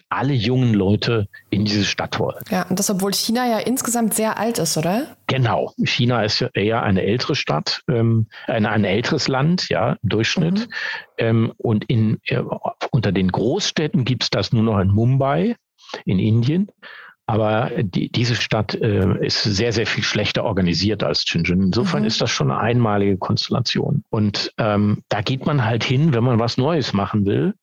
alle 0.08 0.34
jungen 0.34 0.74
Leute 0.74 1.28
in 1.50 1.64
diese 1.64 1.84
Stadt 1.84 2.18
wollen. 2.18 2.42
Ja, 2.50 2.66
und 2.68 2.78
das, 2.78 2.90
obwohl 2.90 3.12
China 3.12 3.46
ja 3.48 3.58
insgesamt 3.58 4.14
sehr 4.14 4.38
alt 4.38 4.58
ist, 4.58 4.76
oder? 4.76 5.16
Genau. 5.26 5.72
China 5.84 6.22
ist 6.22 6.40
ja 6.40 6.48
eher 6.54 6.82
eine 6.82 7.02
ältere 7.02 7.34
Stadt, 7.34 7.82
ähm, 7.88 8.26
ein, 8.46 8.66
ein 8.66 8.84
älteres 8.84 9.28
Land, 9.28 9.68
ja, 9.68 9.96
im 10.02 10.08
Durchschnitt. 10.08 10.60
Mhm. 10.60 10.72
Ähm, 11.18 11.52
und 11.56 11.84
in, 11.86 12.18
äh, 12.26 12.42
unter 12.90 13.12
den 13.12 13.32
Großstädten 13.32 14.04
gibt 14.04 14.24
es 14.24 14.30
das 14.30 14.52
nur 14.52 14.62
noch 14.62 14.78
in 14.78 14.88
Mumbai, 14.88 15.56
in 16.04 16.18
Indien. 16.18 16.70
Aber 17.28 17.70
die, 17.76 18.08
diese 18.08 18.36
Stadt 18.36 18.76
äh, 18.76 19.26
ist 19.26 19.42
sehr, 19.42 19.72
sehr 19.72 19.86
viel 19.86 20.04
schlechter 20.04 20.44
organisiert 20.44 21.02
als 21.02 21.24
Shenzhen. 21.24 21.60
Insofern 21.60 22.02
mhm. 22.02 22.06
ist 22.06 22.20
das 22.20 22.30
schon 22.30 22.52
eine 22.52 22.60
einmalige 22.60 23.16
Konstellation. 23.16 24.04
Und 24.10 24.52
ähm, 24.58 25.02
da 25.08 25.22
geht 25.22 25.44
man 25.44 25.64
halt 25.64 25.82
hin, 25.82 26.14
wenn 26.14 26.22
man 26.22 26.38
was 26.38 26.56
Neues 26.56 26.92
machen 26.92 27.26
will 27.26 27.54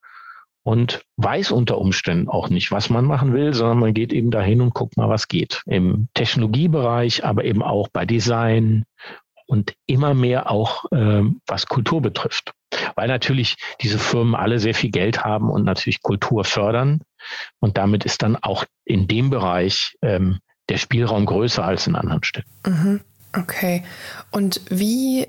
und 0.63 1.03
weiß 1.17 1.51
unter 1.51 1.77
Umständen 1.77 2.29
auch 2.29 2.49
nicht, 2.49 2.71
was 2.71 2.89
man 2.89 3.05
machen 3.05 3.33
will, 3.33 3.53
sondern 3.53 3.79
man 3.79 3.93
geht 3.93 4.13
eben 4.13 4.31
dahin 4.31 4.61
und 4.61 4.73
guckt 4.73 4.97
mal, 4.97 5.09
was 5.09 5.27
geht. 5.27 5.61
Im 5.65 6.07
Technologiebereich, 6.13 7.25
aber 7.25 7.43
eben 7.43 7.61
auch 7.61 7.89
bei 7.89 8.05
Design 8.05 8.85
und 9.45 9.73
immer 9.85 10.13
mehr 10.13 10.49
auch, 10.49 10.85
ähm, 10.93 11.41
was 11.45 11.67
Kultur 11.67 12.01
betrifft. 12.01 12.53
Weil 12.95 13.07
natürlich 13.07 13.55
diese 13.81 13.99
Firmen 13.99 14.35
alle 14.35 14.59
sehr 14.59 14.73
viel 14.73 14.89
Geld 14.89 15.23
haben 15.23 15.49
und 15.49 15.63
natürlich 15.63 16.01
Kultur 16.01 16.43
fördern. 16.43 17.01
Und 17.59 17.77
damit 17.77 18.05
ist 18.05 18.23
dann 18.23 18.37
auch 18.37 18.65
in 18.85 19.07
dem 19.07 19.29
Bereich 19.29 19.95
ähm, 20.01 20.39
der 20.69 20.77
Spielraum 20.77 21.25
größer 21.25 21.63
als 21.63 21.87
in 21.87 21.95
anderen 21.95 22.23
Städten. 22.23 22.49
Mhm. 22.65 23.01
Okay. 23.37 23.83
Und 24.31 24.61
wie 24.69 25.27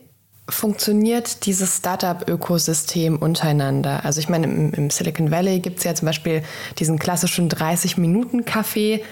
funktioniert 0.48 1.46
dieses 1.46 1.78
Startup-Ökosystem 1.78 3.16
untereinander? 3.16 4.04
Also 4.04 4.20
ich 4.20 4.28
meine, 4.28 4.46
im, 4.46 4.72
im 4.74 4.90
Silicon 4.90 5.30
Valley 5.30 5.60
gibt 5.60 5.78
es 5.78 5.84
ja 5.84 5.94
zum 5.94 6.06
Beispiel 6.06 6.42
diesen 6.78 6.98
klassischen 6.98 7.48
30-Minuten-Kaffee, 7.48 8.94
äh, 8.94 9.02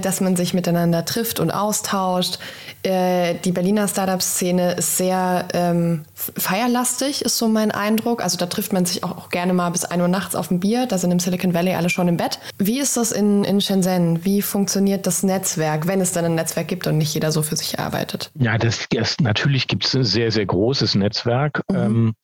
dass 0.00 0.20
man 0.20 0.36
sich 0.36 0.54
miteinander 0.54 1.04
trifft 1.04 1.40
und 1.40 1.50
austauscht. 1.50 2.38
Äh, 2.82 3.36
die 3.44 3.52
Berliner 3.52 3.86
Startup-Szene 3.86 4.72
ist 4.72 4.96
sehr 4.96 5.46
ähm, 5.54 6.04
feierlastig, 6.14 7.24
ist 7.24 7.38
so 7.38 7.48
mein 7.48 7.70
Eindruck. 7.70 8.22
Also 8.22 8.36
da 8.36 8.46
trifft 8.46 8.72
man 8.72 8.84
sich 8.86 9.04
auch, 9.04 9.16
auch, 9.16 9.28
gerne 9.28 9.52
mal 9.52 9.70
bis 9.70 9.84
1 9.84 10.02
Uhr 10.02 10.08
nachts 10.08 10.34
auf 10.34 10.50
ein 10.50 10.60
Bier. 10.60 10.86
Da 10.86 10.98
sind 10.98 11.12
im 11.12 11.20
Silicon 11.20 11.54
Valley 11.54 11.74
alle 11.74 11.90
schon 11.90 12.08
im 12.08 12.16
Bett. 12.16 12.40
Wie 12.58 12.80
ist 12.80 12.96
das 12.96 13.12
in, 13.12 13.44
in 13.44 13.60
Shenzhen? 13.60 14.24
Wie 14.24 14.42
funktioniert 14.42 15.06
das 15.06 15.22
Netzwerk, 15.22 15.86
wenn 15.86 16.00
es 16.00 16.12
dann 16.12 16.24
ein 16.24 16.34
Netzwerk 16.34 16.68
gibt 16.68 16.86
und 16.86 16.98
nicht 16.98 17.14
jeder 17.14 17.30
so 17.30 17.42
für 17.42 17.56
sich 17.56 17.78
arbeitet? 17.78 18.30
Ja, 18.38 18.58
das, 18.58 18.86
das 18.90 19.16
natürlich 19.20 19.68
gibt 19.68 19.84
es 19.84 19.94
ein 19.94 20.04
sehr, 20.04 20.32
sehr 20.32 20.46
großes 20.46 20.96
Netzwerk. 20.96 21.62
Mhm. 21.70 21.76
Ähm, 21.76 22.14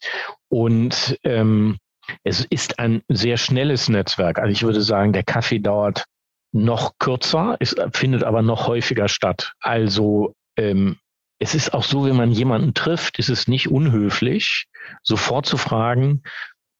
und 0.48 1.18
ähm, 1.24 1.78
es 2.24 2.46
ist 2.50 2.78
ein 2.78 3.02
sehr 3.08 3.36
schnelles 3.36 3.88
Netzwerk. 3.88 4.38
Also 4.38 4.50
ich 4.50 4.62
würde 4.62 4.80
sagen, 4.80 5.12
der 5.12 5.24
Kaffee 5.24 5.60
dauert 5.60 6.04
noch 6.52 6.98
kürzer, 6.98 7.56
es 7.60 7.74
findet 7.92 8.24
aber 8.24 8.42
noch 8.42 8.66
häufiger 8.66 9.08
statt. 9.08 9.52
Also 9.60 10.34
ähm, 10.56 10.96
es 11.38 11.54
ist 11.54 11.72
auch 11.72 11.84
so, 11.84 12.04
wenn 12.04 12.16
man 12.16 12.32
jemanden 12.32 12.74
trifft, 12.74 13.18
ist 13.18 13.28
es 13.28 13.48
nicht 13.48 13.70
unhöflich, 13.70 14.66
sofort 15.02 15.46
zu 15.46 15.56
fragen, 15.56 16.22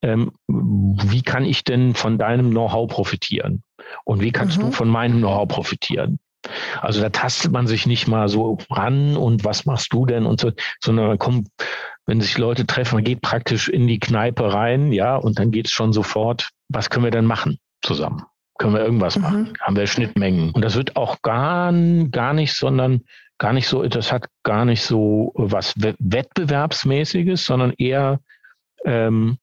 ähm, 0.03 0.33
wie 0.47 1.23
kann 1.23 1.45
ich 1.45 1.65
denn 1.65 1.95
von 1.95 2.19
deinem 2.19 2.51
Know-how 2.51 2.89
profitieren? 2.89 3.63
Und 4.05 4.21
wie 4.21 4.33
kannst 4.33 4.59
mhm. 4.59 4.63
du 4.63 4.73
von 4.73 4.89
meinem 4.89 5.19
Know-how 5.19 5.49
profitieren? 5.49 6.19
Also 6.81 7.01
da 7.01 7.11
tastet 7.11 7.53
man 7.53 7.67
sich 7.67 7.87
nicht 7.87 8.07
mal 8.07 8.29
so 8.29 8.59
ran 8.71 9.17
und 9.17 9.45
was 9.45 9.67
machst 9.67 9.93
du 9.93 10.07
denn 10.07 10.25
und 10.25 10.41
so, 10.41 10.53
sondern 10.81 11.09
man 11.09 11.19
kommt, 11.19 11.49
wenn 12.07 12.21
sich 12.21 12.39
Leute 12.39 12.67
treffen, 12.67 12.95
man 12.95 13.05
geht 13.05 13.21
praktisch 13.21 13.69
in 13.69 13.87
die 13.87 13.99
Kneipe 13.99 14.53
rein, 14.53 14.93
ja, 14.93 15.17
und 15.17 15.39
dann 15.39 15.51
geht 15.51 15.67
es 15.67 15.73
schon 15.73 15.93
sofort, 15.93 16.51
was 16.69 16.91
können 16.91 17.05
wir 17.05 17.11
denn 17.11 17.25
machen 17.25 17.59
zusammen? 17.83 18.23
Können 18.59 18.75
wir 18.75 18.85
irgendwas 18.85 19.17
mhm. 19.17 19.23
machen, 19.23 19.53
haben 19.61 19.77
wir 19.77 19.87
Schnittmengen. 19.87 20.51
Und 20.51 20.63
das 20.63 20.77
wird 20.77 20.97
auch 20.97 21.23
gar, 21.23 21.73
gar 22.11 22.35
nicht, 22.35 22.55
sondern 22.55 23.03
gar 23.39 23.53
nicht 23.53 23.69
so, 23.69 23.83
das 23.85 24.13
hat 24.13 24.27
gar 24.43 24.65
nicht 24.65 24.83
so 24.83 25.33
was 25.35 25.75
Wettbewerbsmäßiges, 25.77 27.45
sondern 27.45 27.73
eher 27.79 28.21
ähm, 28.85 29.39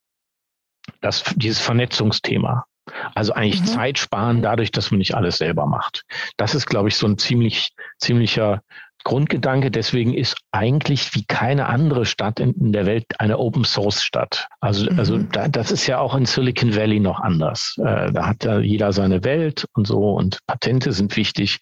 das, 1.02 1.24
dieses 1.36 1.60
Vernetzungsthema. 1.60 2.66
Also 3.16 3.34
eigentlich 3.34 3.62
mhm. 3.62 3.66
Zeit 3.66 3.98
sparen 3.98 4.42
dadurch, 4.42 4.72
dass 4.72 4.92
man 4.92 5.00
nicht 5.00 5.16
alles 5.16 5.38
selber 5.38 5.66
macht. 5.66 6.04
Das 6.38 6.54
ist, 6.54 6.68
glaube 6.68 6.90
ich, 6.90 6.98
so 6.98 7.08
ein 7.08 7.18
ziemlich, 7.18 7.72
ziemlicher 7.98 8.62
Grundgedanke 9.06 9.70
deswegen 9.70 10.14
ist 10.16 10.36
eigentlich 10.52 11.14
wie 11.14 11.26
keine 11.26 11.68
andere 11.68 12.06
Stadt 12.06 12.40
in, 12.40 12.54
in 12.54 12.74
der 12.74 12.88
Welt 12.88 13.06
eine 13.20 13.38
Open 13.38 13.64
Source 13.64 14.02
Stadt. 14.04 14.48
Also, 14.60 14.92
mhm. 14.92 15.00
also 15.00 15.18
da, 15.20 15.48
das 15.48 15.72
ist 15.72 15.86
ja 15.86 16.00
auch 16.00 16.16
in 16.16 16.26
Silicon 16.26 16.76
Valley 16.76 17.00
noch 17.00 17.20
anders. 17.20 17.76
Äh, 17.78 18.12
da 18.12 18.26
hat 18.26 18.44
ja 18.44 18.60
jeder 18.60 18.92
seine 18.94 19.24
Welt 19.24 19.68
und 19.76 19.86
so 19.86 20.16
und 20.16 20.40
Patente 20.48 20.92
sind 20.92 21.16
wichtig. 21.16 21.60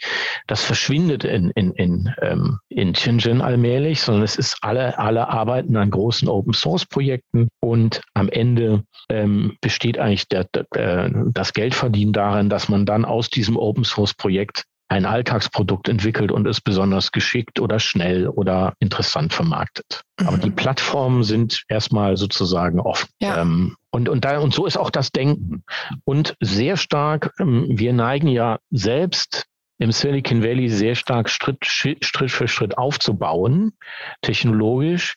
Das 0.48 0.64
verschwindet 0.64 1.26
in, 1.26 1.52
in, 1.52 1.74
in, 1.74 2.14
ähm, 2.22 2.60
in 2.70 2.96
Shenzhen 2.96 3.42
allmählich, 3.42 4.02
sondern 4.02 4.24
es 4.24 4.38
ist 4.38 4.58
alle, 4.62 4.98
alle 4.98 5.28
arbeiten 5.28 5.76
an 5.76 5.92
großen 5.92 6.30
Open 6.30 6.54
Source 6.54 6.86
Projekten 6.86 7.50
und 7.60 8.02
am 8.14 8.30
Ende 8.30 8.84
ähm, 9.10 9.58
besteht 9.60 9.98
eigentlich 9.98 10.30
der, 10.30 10.48
der, 10.74 11.12
das 11.34 11.52
Geldverdienen 11.52 12.14
darin, 12.14 12.50
dass 12.50 12.70
man 12.70 12.86
dann 12.86 13.04
aus 13.04 13.30
diesem 13.30 13.58
Open 13.58 13.84
Source 13.84 14.14
Projekt 14.14 14.64
ein 14.94 15.06
Alltagsprodukt 15.06 15.90
entwickelt 15.90 16.32
und 16.32 16.48
es 16.48 16.62
besonders 16.62 17.12
geschickt 17.12 17.60
oder 17.60 17.80
schnell 17.80 18.28
oder 18.28 18.76
interessant 18.80 19.34
vermarktet. 19.34 20.04
Mhm. 20.20 20.28
Aber 20.28 20.38
die 20.38 20.52
mhm. 20.52 20.56
Plattformen 20.56 21.24
sind 21.24 21.64
erstmal 21.68 22.16
sozusagen 22.16 22.80
offen. 22.80 23.10
Ja. 23.20 23.42
Ähm, 23.42 23.76
und, 23.90 24.08
und, 24.08 24.24
da, 24.24 24.38
und 24.38 24.54
so 24.54 24.68
ist 24.68 24.78
auch 24.78 24.92
das 24.92 25.12
Denken. 25.12 25.64
Und 26.06 26.36
sehr 26.40 26.78
stark, 26.78 27.32
ähm, 27.40 27.68
wir 27.70 27.92
neigen 27.92 28.28
ja 28.28 28.60
selbst 28.70 29.46
im 29.80 29.92
Silicon 29.92 30.44
Valley 30.44 30.70
sehr 30.70 30.94
stark 30.94 31.28
Schritt, 31.28 31.66
Schritt 31.66 32.32
für 32.32 32.48
Schritt 32.48 32.78
aufzubauen, 32.78 33.74
technologisch. 34.22 35.16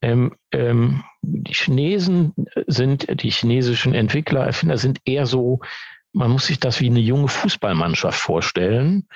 Ähm, 0.00 0.34
ähm, 0.52 1.04
die 1.20 1.52
Chinesen 1.52 2.32
sind, 2.66 3.22
die 3.22 3.30
chinesischen 3.30 3.94
Entwickler, 3.94 4.46
Erfinder 4.46 4.78
sind 4.78 5.00
eher 5.04 5.26
so, 5.26 5.60
man 6.12 6.30
muss 6.30 6.46
sich 6.46 6.60
das 6.60 6.80
wie 6.80 6.86
eine 6.86 7.00
junge 7.00 7.28
Fußballmannschaft 7.28 8.18
vorstellen. 8.18 9.06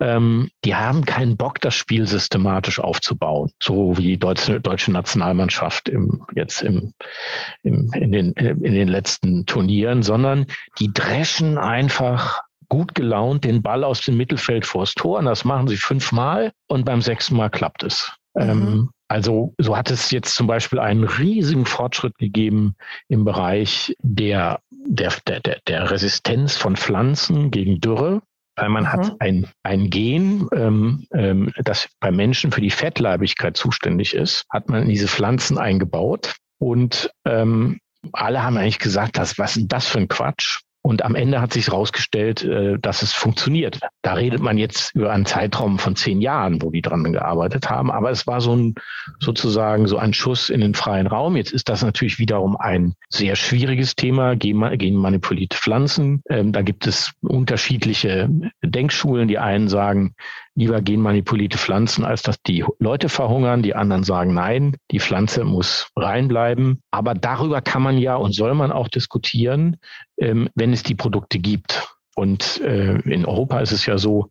Ähm, 0.00 0.50
die 0.64 0.74
haben 0.74 1.04
keinen 1.04 1.36
Bock, 1.36 1.60
das 1.60 1.74
Spiel 1.74 2.06
systematisch 2.06 2.80
aufzubauen, 2.80 3.50
so 3.62 3.98
wie 3.98 4.02
die 4.02 4.18
deutsche, 4.18 4.58
deutsche 4.58 4.92
Nationalmannschaft 4.92 5.90
im, 5.90 6.24
jetzt 6.34 6.62
im, 6.62 6.94
im, 7.62 7.92
in, 7.92 8.10
den, 8.12 8.32
in 8.32 8.72
den 8.72 8.88
letzten 8.88 9.44
Turnieren, 9.44 10.02
sondern 10.02 10.46
die 10.78 10.90
dreschen 10.92 11.58
einfach 11.58 12.40
gut 12.70 12.94
gelaunt 12.94 13.44
den 13.44 13.62
Ball 13.62 13.84
aus 13.84 14.00
dem 14.00 14.16
Mittelfeld 14.16 14.64
vors 14.64 14.94
Tor. 14.94 15.18
Und 15.18 15.26
das 15.26 15.44
machen 15.44 15.68
sie 15.68 15.76
fünfmal 15.76 16.52
und 16.66 16.86
beim 16.86 17.02
sechsten 17.02 17.36
Mal 17.36 17.50
klappt 17.50 17.82
es. 17.82 18.10
Mhm. 18.34 18.42
Ähm, 18.42 18.90
also 19.10 19.54
so 19.58 19.76
hat 19.76 19.90
es 19.90 20.12
jetzt 20.12 20.34
zum 20.36 20.46
Beispiel 20.46 20.78
einen 20.78 21.02
riesigen 21.02 21.66
Fortschritt 21.66 22.16
gegeben 22.18 22.76
im 23.08 23.24
Bereich 23.24 23.96
der, 24.00 24.60
der, 24.70 25.12
der, 25.26 25.58
der 25.66 25.90
Resistenz 25.90 26.56
von 26.56 26.76
Pflanzen 26.76 27.50
gegen 27.50 27.80
Dürre 27.80 28.22
weil 28.56 28.68
man 28.68 28.84
mhm. 28.84 28.92
hat 28.92 29.20
ein, 29.20 29.48
ein 29.62 29.88
Gen, 29.88 30.46
ähm, 30.54 31.06
ähm, 31.14 31.50
das 31.64 31.88
bei 31.98 32.10
Menschen 32.10 32.52
für 32.52 32.60
die 32.60 32.70
Fettleibigkeit 32.70 33.56
zuständig 33.56 34.14
ist, 34.14 34.44
hat 34.50 34.68
man 34.68 34.82
in 34.82 34.88
diese 34.90 35.08
Pflanzen 35.08 35.56
eingebaut. 35.56 36.36
Und 36.58 37.10
ähm, 37.24 37.80
alle 38.12 38.42
haben 38.42 38.58
eigentlich 38.58 38.78
gesagt, 38.78 39.16
das, 39.16 39.38
was 39.38 39.56
ist 39.56 39.68
das 39.68 39.86
für 39.86 39.98
ein 39.98 40.08
Quatsch? 40.08 40.60
Und 40.82 41.04
am 41.04 41.14
Ende 41.14 41.42
hat 41.42 41.52
sich 41.52 41.66
herausgestellt, 41.66 42.42
äh, 42.42 42.78
dass 42.78 43.02
es 43.02 43.12
funktioniert. 43.12 43.80
Da 44.02 44.14
redet 44.14 44.40
man 44.40 44.56
jetzt 44.56 44.94
über 44.94 45.12
einen 45.12 45.26
Zeitraum 45.26 45.78
von 45.78 45.94
zehn 45.94 46.20
Jahren, 46.22 46.62
wo 46.62 46.70
die 46.70 46.80
dran 46.80 47.12
gearbeitet 47.12 47.68
haben. 47.68 47.90
Aber 47.90 48.10
es 48.10 48.26
war 48.26 48.40
so 48.40 48.56
ein 48.56 48.74
sozusagen 49.18 49.86
so 49.86 49.98
ein 49.98 50.14
Schuss 50.14 50.48
in 50.48 50.60
den 50.60 50.74
freien 50.74 51.06
Raum. 51.06 51.36
Jetzt 51.36 51.52
ist 51.52 51.68
das 51.68 51.82
natürlich 51.82 52.18
wiederum 52.18 52.56
ein 52.56 52.94
sehr 53.10 53.36
schwieriges 53.36 53.94
Thema, 53.94 54.36
genmanipulierte 54.36 55.56
Pflanzen. 55.56 56.22
Ähm, 56.30 56.52
da 56.52 56.62
gibt 56.62 56.86
es 56.86 57.12
unterschiedliche 57.20 58.30
Denkschulen. 58.62 59.28
Die 59.28 59.38
einen 59.38 59.68
sagen, 59.68 60.14
lieber 60.60 60.82
genmanipulierte 60.82 61.56
Pflanzen, 61.56 62.04
als 62.04 62.22
dass 62.22 62.42
die 62.42 62.64
Leute 62.78 63.08
verhungern. 63.08 63.62
Die 63.62 63.74
anderen 63.74 64.04
sagen, 64.04 64.34
nein, 64.34 64.76
die 64.90 65.00
Pflanze 65.00 65.44
muss 65.44 65.90
reinbleiben. 65.96 66.82
Aber 66.90 67.14
darüber 67.14 67.62
kann 67.62 67.82
man 67.82 67.96
ja 67.96 68.16
und 68.16 68.34
soll 68.34 68.54
man 68.54 68.70
auch 68.70 68.88
diskutieren, 68.88 69.78
ähm, 70.18 70.50
wenn 70.54 70.74
es 70.74 70.82
die 70.82 70.94
Produkte 70.94 71.38
gibt. 71.38 71.88
Und 72.14 72.60
äh, 72.60 72.98
in 73.00 73.24
Europa 73.24 73.60
ist 73.60 73.72
es 73.72 73.86
ja 73.86 73.96
so, 73.96 74.28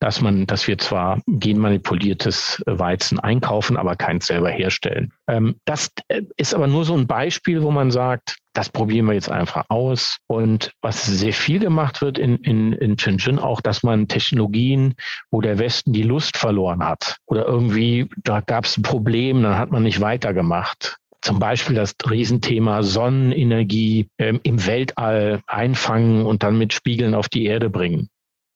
dass 0.00 0.22
man, 0.22 0.46
dass 0.46 0.66
wir 0.68 0.78
zwar 0.78 1.20
genmanipuliertes 1.26 2.62
Weizen 2.64 3.20
einkaufen, 3.20 3.76
aber 3.76 3.94
keins 3.94 4.26
selber 4.26 4.48
herstellen. 4.48 5.12
Ähm, 5.28 5.56
das 5.66 5.90
äh, 6.08 6.22
ist 6.38 6.54
aber 6.54 6.66
nur 6.66 6.86
so 6.86 6.96
ein 6.96 7.06
Beispiel, 7.06 7.62
wo 7.62 7.70
man 7.70 7.90
sagt, 7.90 8.38
das 8.58 8.70
probieren 8.70 9.06
wir 9.06 9.12
jetzt 9.12 9.30
einfach 9.30 9.66
aus. 9.68 10.18
Und 10.26 10.72
was 10.82 11.06
sehr 11.06 11.32
viel 11.32 11.60
gemacht 11.60 12.02
wird 12.02 12.18
in, 12.18 12.38
in, 12.38 12.72
in 12.72 12.98
Shenzhen 12.98 13.38
auch, 13.38 13.60
dass 13.60 13.84
man 13.84 14.08
Technologien, 14.08 14.94
wo 15.30 15.40
der 15.40 15.60
Westen 15.60 15.92
die 15.92 16.02
Lust 16.02 16.36
verloren 16.36 16.84
hat 16.84 17.18
oder 17.26 17.46
irgendwie, 17.46 18.10
da 18.24 18.40
gab 18.40 18.64
es 18.64 18.76
ein 18.76 18.82
Problem, 18.82 19.44
dann 19.44 19.56
hat 19.56 19.70
man 19.70 19.84
nicht 19.84 20.00
weitergemacht. 20.00 20.96
Zum 21.22 21.38
Beispiel 21.38 21.76
das 21.76 21.94
Riesenthema 22.10 22.82
Sonnenenergie 22.82 24.08
ähm, 24.18 24.40
im 24.42 24.66
Weltall 24.66 25.40
einfangen 25.46 26.26
und 26.26 26.42
dann 26.42 26.58
mit 26.58 26.72
Spiegeln 26.72 27.14
auf 27.14 27.28
die 27.28 27.44
Erde 27.44 27.70
bringen 27.70 28.08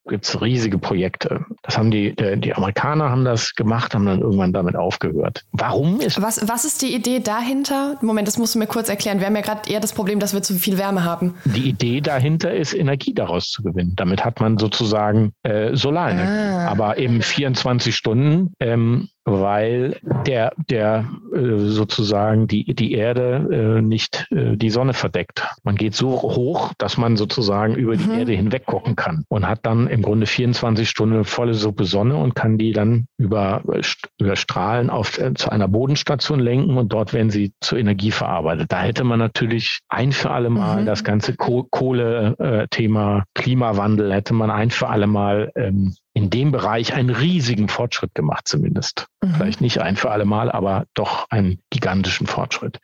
gibt 0.05 0.25
es 0.25 0.41
riesige 0.41 0.77
Projekte. 0.77 1.45
Das 1.61 1.77
haben 1.77 1.91
die, 1.91 2.15
die 2.15 2.53
Amerikaner 2.53 3.09
haben 3.09 3.25
das 3.25 3.55
gemacht, 3.55 3.95
haben 3.95 4.05
dann 4.05 4.19
irgendwann 4.19 4.53
damit 4.53 4.75
aufgehört. 4.75 5.45
Warum 5.51 6.01
ist. 6.01 6.21
Was, 6.21 6.47
was 6.47 6.65
ist 6.65 6.81
die 6.81 6.93
Idee 6.93 7.19
dahinter? 7.19 7.97
Moment, 8.01 8.27
das 8.27 8.37
musst 8.37 8.55
du 8.55 8.59
mir 8.59 8.67
kurz 8.67 8.89
erklären. 8.89 9.19
Wir 9.19 9.27
haben 9.27 9.35
ja 9.35 9.41
gerade 9.41 9.69
eher 9.69 9.79
das 9.79 9.93
Problem, 9.93 10.19
dass 10.19 10.33
wir 10.33 10.41
zu 10.41 10.55
viel 10.55 10.77
Wärme 10.77 11.03
haben. 11.03 11.35
Die 11.45 11.69
Idee 11.69 12.01
dahinter 12.01 12.53
ist, 12.53 12.73
Energie 12.73 13.13
daraus 13.13 13.49
zu 13.49 13.63
gewinnen. 13.63 13.93
Damit 13.95 14.25
hat 14.25 14.39
man 14.39 14.57
sozusagen 14.57 15.33
äh, 15.43 15.75
Solarenergie. 15.75 16.53
Ah. 16.53 16.67
Aber 16.67 16.97
eben 16.97 17.21
24 17.21 17.95
Stunden 17.95 18.53
ähm, 18.59 19.09
weil 19.25 19.99
der, 20.25 20.53
der 20.69 21.05
äh, 21.33 21.57
sozusagen 21.57 22.47
die, 22.47 22.73
die 22.73 22.93
Erde 22.93 23.77
äh, 23.77 23.81
nicht 23.81 24.27
äh, 24.31 24.57
die 24.57 24.69
Sonne 24.69 24.93
verdeckt. 24.93 25.47
Man 25.63 25.75
geht 25.75 25.95
so 25.95 26.21
hoch, 26.21 26.73
dass 26.77 26.97
man 26.97 27.15
sozusagen 27.15 27.75
über 27.75 27.95
die 27.95 28.05
mhm. 28.05 28.19
Erde 28.19 28.33
hinweg 28.33 28.65
gucken 28.65 28.95
kann 28.95 29.25
und 29.29 29.47
hat 29.47 29.65
dann 29.65 29.87
im 29.87 30.01
Grunde 30.01 30.25
24 30.25 30.89
Stunden 30.89 31.23
volle 31.23 31.53
Suppe 31.53 31.85
Sonne 31.85 32.15
und 32.17 32.35
kann 32.35 32.57
die 32.57 32.73
dann 32.73 33.07
über, 33.17 33.61
über 34.19 34.35
Strahlen 34.35 34.89
auf, 34.89 35.17
äh, 35.19 35.33
zu 35.33 35.49
einer 35.49 35.67
Bodenstation 35.67 36.39
lenken 36.39 36.77
und 36.77 36.91
dort 36.91 37.13
werden 37.13 37.29
sie 37.29 37.53
zur 37.61 37.77
Energie 37.77 38.11
verarbeitet. 38.11 38.71
Da 38.71 38.81
hätte 38.81 39.03
man 39.03 39.19
natürlich 39.19 39.79
ein 39.89 40.11
für 40.11 40.31
alle 40.31 40.49
Mal 40.49 40.81
mhm. 40.81 40.85
das 40.85 41.03
ganze 41.03 41.35
Kohle-Thema 41.35 43.17
äh, 43.19 43.21
Klimawandel 43.35 44.13
hätte 44.13 44.33
man 44.33 44.51
ein 44.51 44.69
für 44.69 44.89
alle 44.89 45.07
Mal 45.07 45.51
ähm, 45.55 45.93
in 46.13 46.29
dem 46.29 46.51
Bereich 46.51 46.93
einen 46.93 47.09
riesigen 47.09 47.67
Fortschritt 47.67 48.13
gemacht, 48.13 48.47
zumindest. 48.47 49.07
Mhm. 49.23 49.33
Vielleicht 49.35 49.61
nicht 49.61 49.81
ein 49.81 49.95
für 49.95 50.11
alle 50.11 50.25
Mal, 50.25 50.51
aber 50.51 50.85
doch 50.93 51.25
einen 51.29 51.59
gigantischen 51.69 52.27
Fortschritt. 52.27 52.79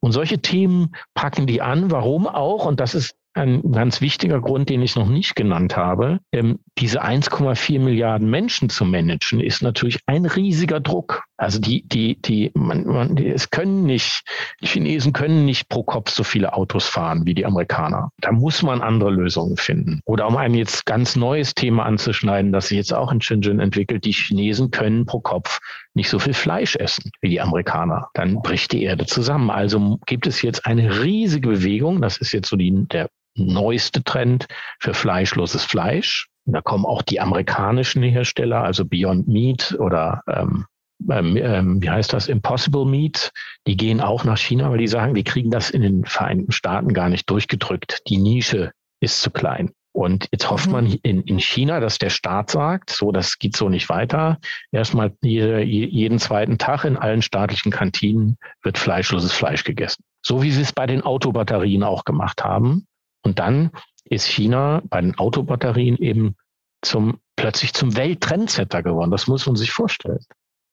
Und 0.00 0.12
solche 0.12 0.40
Themen 0.40 0.94
packen 1.14 1.46
die 1.46 1.60
an. 1.60 1.90
Warum 1.90 2.26
auch? 2.26 2.64
Und 2.64 2.80
das 2.80 2.94
ist 2.94 3.14
ein 3.34 3.72
ganz 3.72 4.00
wichtiger 4.00 4.40
Grund, 4.40 4.68
den 4.68 4.82
ich 4.82 4.96
noch 4.96 5.08
nicht 5.08 5.36
genannt 5.36 5.76
habe. 5.76 6.18
Ähm, 6.32 6.58
diese 6.78 7.04
1,4 7.04 7.78
Milliarden 7.78 8.28
Menschen 8.28 8.70
zu 8.70 8.84
managen, 8.84 9.40
ist 9.40 9.62
natürlich 9.62 10.00
ein 10.06 10.26
riesiger 10.26 10.80
Druck. 10.80 11.24
Also 11.40 11.58
die, 11.58 11.88
die, 11.88 12.20
die, 12.20 12.50
man, 12.52 12.84
man, 12.84 13.16
es 13.16 13.48
können 13.48 13.84
nicht, 13.84 14.24
die 14.60 14.66
Chinesen 14.66 15.14
können 15.14 15.46
nicht 15.46 15.70
pro 15.70 15.82
Kopf 15.82 16.10
so 16.10 16.22
viele 16.22 16.52
Autos 16.52 16.86
fahren 16.86 17.24
wie 17.24 17.32
die 17.32 17.46
Amerikaner. 17.46 18.10
Da 18.18 18.30
muss 18.30 18.62
man 18.62 18.82
andere 18.82 19.10
Lösungen 19.10 19.56
finden. 19.56 20.02
Oder 20.04 20.28
um 20.28 20.36
ein 20.36 20.52
jetzt 20.52 20.84
ganz 20.84 21.16
neues 21.16 21.54
Thema 21.54 21.86
anzuschneiden, 21.86 22.52
das 22.52 22.68
sich 22.68 22.76
jetzt 22.76 22.92
auch 22.92 23.10
in 23.10 23.22
Shenzhen 23.22 23.58
entwickelt, 23.58 24.04
die 24.04 24.12
Chinesen 24.12 24.70
können 24.70 25.06
pro 25.06 25.20
Kopf 25.20 25.60
nicht 25.94 26.10
so 26.10 26.18
viel 26.18 26.34
Fleisch 26.34 26.76
essen 26.76 27.10
wie 27.22 27.30
die 27.30 27.40
Amerikaner. 27.40 28.08
Dann 28.12 28.42
bricht 28.42 28.72
die 28.72 28.82
Erde 28.82 29.06
zusammen. 29.06 29.48
Also 29.48 29.98
gibt 30.04 30.26
es 30.26 30.42
jetzt 30.42 30.66
eine 30.66 31.02
riesige 31.02 31.48
Bewegung. 31.48 32.02
Das 32.02 32.18
ist 32.18 32.32
jetzt 32.32 32.50
so 32.50 32.56
die, 32.56 32.86
der 32.88 33.08
neueste 33.34 34.04
Trend 34.04 34.46
für 34.78 34.92
fleischloses 34.92 35.64
Fleisch. 35.64 36.28
Da 36.44 36.60
kommen 36.60 36.84
auch 36.84 37.00
die 37.00 37.18
amerikanischen 37.18 38.02
Hersteller, 38.02 38.62
also 38.62 38.84
Beyond 38.84 39.26
Meat 39.26 39.76
oder 39.78 40.22
ähm, 40.26 40.66
ähm, 41.10 41.36
ähm, 41.36 41.82
wie 41.82 41.90
heißt 41.90 42.12
das, 42.12 42.28
Impossible 42.28 42.84
Meat, 42.84 43.32
die 43.66 43.76
gehen 43.76 44.00
auch 44.00 44.24
nach 44.24 44.38
China, 44.38 44.70
weil 44.70 44.78
die 44.78 44.88
sagen, 44.88 45.14
wir 45.14 45.24
kriegen 45.24 45.50
das 45.50 45.70
in 45.70 45.82
den 45.82 46.04
Vereinigten 46.04 46.52
Staaten 46.52 46.92
gar 46.92 47.08
nicht 47.08 47.28
durchgedrückt. 47.30 48.02
Die 48.08 48.18
Nische 48.18 48.72
ist 49.00 49.20
zu 49.20 49.30
klein. 49.30 49.72
Und 49.92 50.28
jetzt 50.30 50.48
hofft 50.50 50.66
mhm. 50.66 50.72
man 50.72 50.86
in, 50.86 51.22
in 51.22 51.40
China, 51.40 51.80
dass 51.80 51.98
der 51.98 52.10
Staat 52.10 52.50
sagt, 52.50 52.90
so, 52.90 53.10
das 53.10 53.38
geht 53.38 53.56
so 53.56 53.68
nicht 53.68 53.88
weiter. 53.88 54.38
Erstmal 54.70 55.12
jede, 55.22 55.62
jeden 55.62 56.18
zweiten 56.18 56.58
Tag 56.58 56.84
in 56.84 56.96
allen 56.96 57.22
staatlichen 57.22 57.72
Kantinen 57.72 58.36
wird 58.62 58.78
fleischloses 58.78 59.32
Fleisch 59.32 59.64
gegessen. 59.64 60.04
So 60.22 60.42
wie 60.42 60.52
sie 60.52 60.62
es 60.62 60.72
bei 60.72 60.86
den 60.86 61.02
Autobatterien 61.02 61.82
auch 61.82 62.04
gemacht 62.04 62.44
haben. 62.44 62.86
Und 63.22 63.38
dann 63.38 63.70
ist 64.04 64.26
China 64.26 64.82
bei 64.84 65.00
den 65.00 65.18
Autobatterien 65.18 65.96
eben 65.96 66.36
zum, 66.82 67.18
plötzlich 67.36 67.74
zum 67.74 67.96
Welttrendsetter 67.96 68.82
geworden. 68.82 69.10
Das 69.10 69.26
muss 69.26 69.46
man 69.46 69.56
sich 69.56 69.72
vorstellen. 69.72 70.24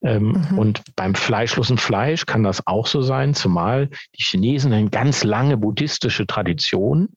Ähm, 0.02 0.44
mhm. 0.50 0.58
Und 0.58 0.82
beim 0.94 1.14
fleischlosen 1.14 1.76
Fleisch 1.76 2.24
kann 2.26 2.44
das 2.44 2.66
auch 2.66 2.86
so 2.86 3.02
sein, 3.02 3.34
zumal 3.34 3.88
die 3.88 4.22
Chinesen 4.22 4.72
eine 4.72 4.90
ganz 4.90 5.24
lange 5.24 5.56
buddhistische 5.56 6.26
Tradition 6.26 7.08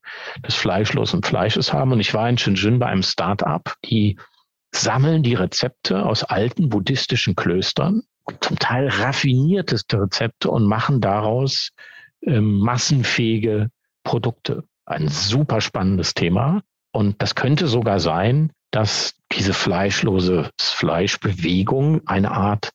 des 0.46 0.56
fleischlosen 0.56 1.22
Fleisches 1.22 1.74
haben. 1.74 1.92
Und 1.92 2.00
ich 2.00 2.14
war 2.14 2.28
in 2.28 2.38
Shenzhen 2.38 2.80
bei 2.80 2.88
einem 2.88 3.04
Start-up, 3.04 3.76
die 3.86 4.18
sammeln 4.74 5.22
die 5.22 5.36
Rezepte 5.36 6.06
aus 6.06 6.24
alten 6.24 6.70
buddhistischen 6.70 7.36
Klöstern, 7.36 8.04
zum 8.40 8.58
Teil 8.58 8.88
raffinierteste 8.88 10.02
Rezepte 10.02 10.50
und 10.50 10.66
machen 10.66 11.02
daraus 11.02 11.72
ähm, 12.24 12.60
massenfähige 12.60 13.70
Produkte 14.04 14.64
ein 14.86 15.08
super 15.08 15.62
spannendes 15.62 16.14
Thema. 16.14 16.62
Und 16.92 17.22
das 17.22 17.36
könnte 17.36 17.68
sogar 17.68 18.00
sein, 18.00 18.52
dass 18.72 19.14
diese 19.32 19.54
fleischlose 19.54 20.50
Fleischbewegung 20.82 22.02
eine 22.08 22.32
Art 22.32 22.72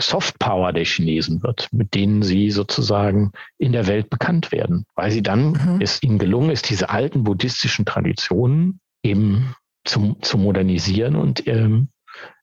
Softpower 0.00 0.72
der 0.72 0.86
Chinesen 0.86 1.42
wird, 1.42 1.68
mit 1.72 1.94
denen 1.94 2.22
sie 2.22 2.50
sozusagen 2.50 3.32
in 3.58 3.72
der 3.72 3.86
Welt 3.86 4.08
bekannt 4.08 4.50
werden, 4.50 4.86
weil 4.94 5.10
sie 5.10 5.22
dann 5.22 5.52
mhm. 5.52 5.80
es 5.82 6.02
ihnen 6.02 6.18
gelungen 6.18 6.48
ist, 6.48 6.70
diese 6.70 6.88
alten 6.88 7.22
buddhistischen 7.22 7.84
Traditionen 7.84 8.80
eben 9.02 9.54
zu, 9.84 10.16
zu 10.22 10.38
modernisieren 10.38 11.16
und 11.16 11.46
ähm, 11.46 11.88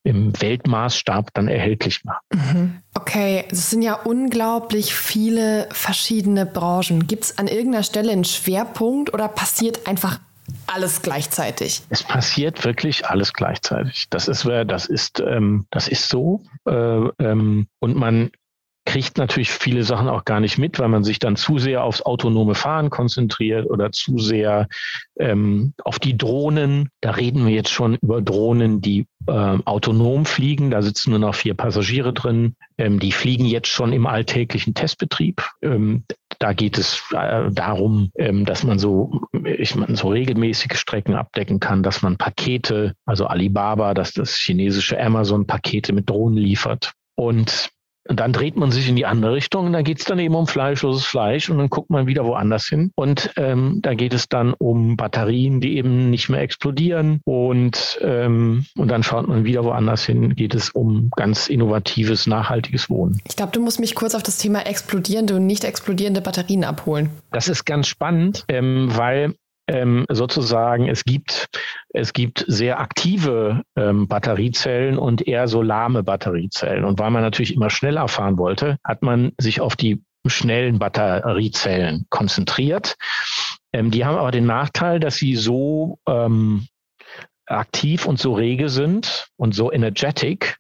im 0.04 0.40
Weltmaßstab 0.40 1.34
dann 1.34 1.48
erhältlich 1.48 2.04
machen. 2.04 2.22
Mhm. 2.32 2.82
Okay, 2.94 3.46
es 3.50 3.72
sind 3.72 3.82
ja 3.82 3.96
unglaublich 3.96 4.94
viele 4.94 5.68
verschiedene 5.72 6.46
Branchen. 6.46 7.08
Gibt 7.08 7.24
es 7.24 7.38
an 7.40 7.48
irgendeiner 7.48 7.84
Stelle 7.84 8.12
einen 8.12 8.26
Schwerpunkt 8.26 9.14
oder 9.16 9.28
passiert 9.28 9.88
einfach 9.88 10.20
alles 10.68 11.02
gleichzeitig. 11.02 11.82
Es 11.90 12.04
passiert 12.04 12.64
wirklich 12.64 13.06
alles 13.06 13.34
gleichzeitig. 13.34 14.08
Das 14.10 14.28
ist, 14.28 14.46
das 14.46 14.86
ist, 14.86 15.20
ähm, 15.20 15.66
das 15.72 15.88
ist 15.88 16.10
so. 16.10 16.42
Äh, 16.66 16.72
ähm, 16.72 17.68
und 17.80 17.96
man 17.96 18.32
kriegt 18.86 19.18
natürlich 19.18 19.52
viele 19.52 19.84
Sachen 19.84 20.10
auch 20.10 20.26
gar 20.26 20.40
nicht 20.40 20.58
mit, 20.58 20.80
weil 20.80 20.88
man 20.90 21.04
sich 21.04 21.20
dann 21.20 21.36
zu 21.36 21.60
sehr 21.60 21.84
aufs 21.84 22.02
autonome 22.02 22.56
Fahren 22.56 22.90
konzentriert 22.90 23.70
oder 23.70 23.92
zu 23.92 24.18
sehr 24.18 24.68
ähm, 25.20 25.74
auf 25.84 26.00
die 26.00 26.18
Drohnen. 26.18 26.90
Da 27.02 27.12
reden 27.12 27.46
wir 27.46 27.54
jetzt 27.54 27.70
schon 27.70 27.96
über 28.02 28.22
Drohnen, 28.22 28.82
die 28.82 29.06
äh, 29.28 29.32
autonom 29.32 30.26
fliegen. 30.26 30.72
Da 30.72 30.82
sitzen 30.82 31.12
nur 31.12 31.20
noch 31.20 31.36
vier 31.36 31.54
Passagiere 31.54 32.12
drin. 32.12 32.56
Ähm, 32.78 33.00
die 33.00 33.12
fliegen 33.12 33.46
jetzt 33.46 33.68
schon 33.68 33.94
im 33.94 34.08
alltäglichen 34.08 34.74
Testbetrieb. 34.74 35.44
Ähm, 35.62 36.04
da 36.40 36.54
geht 36.54 36.78
es 36.80 37.04
äh, 37.12 37.52
darum, 37.52 38.12
ähm, 38.18 38.46
dass 38.46 38.64
man 38.64 38.80
so, 38.80 39.22
ich 39.44 39.76
meine, 39.76 39.96
so 39.96 40.10
regelmäßige 40.10 40.76
Strecken 40.76 41.14
abdecken 41.14 41.60
kann, 41.60 41.84
dass 41.84 42.02
man 42.02 42.18
Pakete, 42.18 42.96
also 43.06 43.28
Alibaba, 43.28 43.94
dass 43.94 44.14
das 44.14 44.36
chinesische 44.36 45.00
Amazon 45.00 45.46
Pakete 45.46 45.94
mit 45.94 46.10
Drohnen 46.10 46.38
liefert. 46.38 46.94
Und 47.16 47.70
und 48.08 48.20
dann 48.20 48.34
dreht 48.34 48.56
man 48.56 48.72
sich 48.72 48.90
in 48.90 48.96
die 48.96 49.06
andere 49.06 49.34
Richtung 49.34 49.68
und 49.68 49.74
da 49.74 49.82
geht 49.82 50.00
es 50.00 50.06
dann 50.06 50.20
eben 50.20 50.36
um 50.36 50.48
fleischloses 50.48 51.06
Fleisch 51.06 51.50
und 51.50 51.58
dann 51.58 51.70
guckt 51.70 51.90
man 51.90 52.08
wieder 52.08 52.26
woanders 52.26 52.66
hin. 52.66 52.92
Und 52.96 53.32
ähm, 53.38 53.80
da 53.82 53.94
geht 53.94 54.14
es 54.14 54.28
dann 54.28 54.54
um 54.54 54.98
Batterien, 54.98 55.62
die 55.62 55.78
eben 55.78 56.10
nicht 56.10 56.30
mehr 56.30 56.42
explodieren. 56.42 57.22
Und, 57.26 58.00
ähm, 58.02 58.66
und 58.76 58.88
dann 58.90 59.04
schaut 59.04 59.28
man 59.28 59.46
wieder 59.46 59.64
woanders 59.64 60.04
hin, 60.04 60.36
geht 60.36 60.56
es 60.56 60.70
um 60.72 61.12
ganz 61.16 61.48
innovatives, 61.48 62.28
nachhaltiges 62.28 62.90
Wohnen. 62.90 63.22
Ich 63.28 63.36
glaube, 63.36 63.52
du 63.52 63.62
musst 63.62 63.80
mich 63.80 63.96
kurz 63.96 64.16
auf 64.16 64.24
das 64.24 64.38
Thema 64.38 64.66
explodierende 64.66 65.36
und 65.36 65.46
nicht 65.46 65.64
explodierende 65.64 66.22
Batterien 66.22 66.64
abholen. 66.64 67.10
Das 67.32 67.48
ist 67.48 67.66
ganz 67.66 67.88
spannend, 67.88 68.46
ähm, 68.48 68.90
weil 68.92 69.36
ähm, 69.68 70.06
sozusagen, 70.10 70.88
es 70.88 71.04
gibt, 71.04 71.48
es 71.90 72.14
gibt 72.14 72.46
sehr 72.48 72.80
aktive 72.80 73.64
ähm, 73.76 74.08
Batteriezellen 74.08 74.98
und 74.98 75.28
eher 75.28 75.48
so 75.48 75.62
lahme 75.62 76.04
Batteriezellen. 76.04 76.84
Und 76.84 77.00
weil 77.00 77.12
man 77.12 77.22
natürlich 77.22 77.56
immer 77.56 77.70
schneller 77.70 78.08
fahren 78.08 78.38
wollte, 78.38 78.78
hat 78.84 79.02
man 79.02 79.32
sich 79.40 79.62
auf 79.62 79.76
die 79.76 80.04
schnellen 80.28 80.80
Batteriezellen 80.80 82.06
konzentriert. 82.10 82.96
Ähm, 83.74 83.92
die 83.92 84.06
haben 84.06 84.18
aber 84.18 84.32
den 84.32 84.46
Nachteil, 84.46 85.00
dass 85.00 85.16
sie 85.16 85.36
so 85.36 86.00
ähm, 86.08 86.68
aktiv 87.46 88.06
und 88.06 88.20
so 88.20 88.34
rege 88.34 88.70
sind 88.70 89.28
und 89.38 89.54
so 89.54 89.72
energetic, 89.72 90.58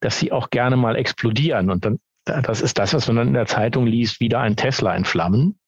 dass 0.00 0.18
sie 0.18 0.32
auch 0.32 0.50
gerne 0.50 0.76
mal 0.76 0.96
explodieren. 0.96 1.70
Und 1.70 1.84
dann, 1.84 1.98
das 2.24 2.60
ist 2.60 2.78
das, 2.78 2.94
was 2.94 3.06
man 3.08 3.16
dann 3.16 3.28
in 3.28 3.34
der 3.34 3.46
Zeitung 3.46 3.86
liest, 3.86 4.20
wieder 4.20 4.40
ein 4.40 4.56
Tesla 4.56 4.94
in 4.94 5.04
Flammen. 5.04 5.58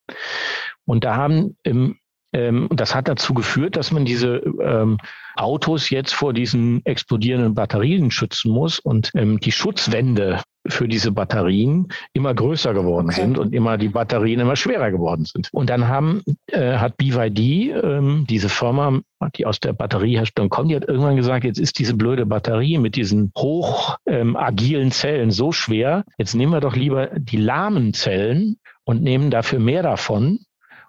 Und 0.86 1.04
da 1.04 1.16
haben 1.16 1.56
im 1.62 1.98
ähm, 2.34 2.68
das 2.70 2.94
hat 2.94 3.08
dazu 3.08 3.32
geführt, 3.32 3.76
dass 3.76 3.92
man 3.92 4.04
diese 4.04 4.42
ähm, 4.60 4.98
Autos 5.36 5.88
jetzt 5.90 6.12
vor 6.12 6.32
diesen 6.32 6.84
explodierenden 6.84 7.54
Batterien 7.54 8.10
schützen 8.10 8.50
muss 8.50 8.78
und 8.78 9.10
ähm, 9.14 9.38
die 9.40 9.52
Schutzwände 9.52 10.42
für 10.66 10.88
diese 10.88 11.12
Batterien 11.12 11.88
immer 12.12 12.34
größer 12.34 12.72
geworden 12.74 13.08
okay. 13.10 13.20
sind 13.20 13.38
und 13.38 13.54
immer 13.54 13.76
die 13.76 13.88
Batterien 13.88 14.40
immer 14.40 14.56
schwerer 14.56 14.90
geworden 14.90 15.26
sind. 15.26 15.48
Und 15.52 15.70
dann 15.70 15.88
haben, 15.88 16.22
äh, 16.46 16.78
hat 16.78 16.96
BYD, 16.96 17.38
ähm, 17.82 18.26
diese 18.28 18.48
Firma, 18.48 19.00
die 19.36 19.46
aus 19.46 19.60
der 19.60 19.72
Batterieherstellung 19.72 20.48
kommt, 20.48 20.70
die 20.70 20.76
hat 20.76 20.88
irgendwann 20.88 21.16
gesagt, 21.16 21.44
jetzt 21.44 21.58
ist 21.58 21.78
diese 21.78 21.94
blöde 21.94 22.26
Batterie 22.26 22.78
mit 22.78 22.96
diesen 22.96 23.30
hoch 23.36 23.96
ähm, 24.06 24.36
agilen 24.36 24.90
Zellen 24.90 25.30
so 25.30 25.52
schwer, 25.52 26.04
jetzt 26.18 26.34
nehmen 26.34 26.52
wir 26.52 26.60
doch 26.60 26.76
lieber 26.76 27.10
die 27.16 27.36
lahmen 27.36 27.92
Zellen 27.92 28.56
und 28.84 29.02
nehmen 29.02 29.30
dafür 29.30 29.60
mehr 29.60 29.82
davon 29.82 30.40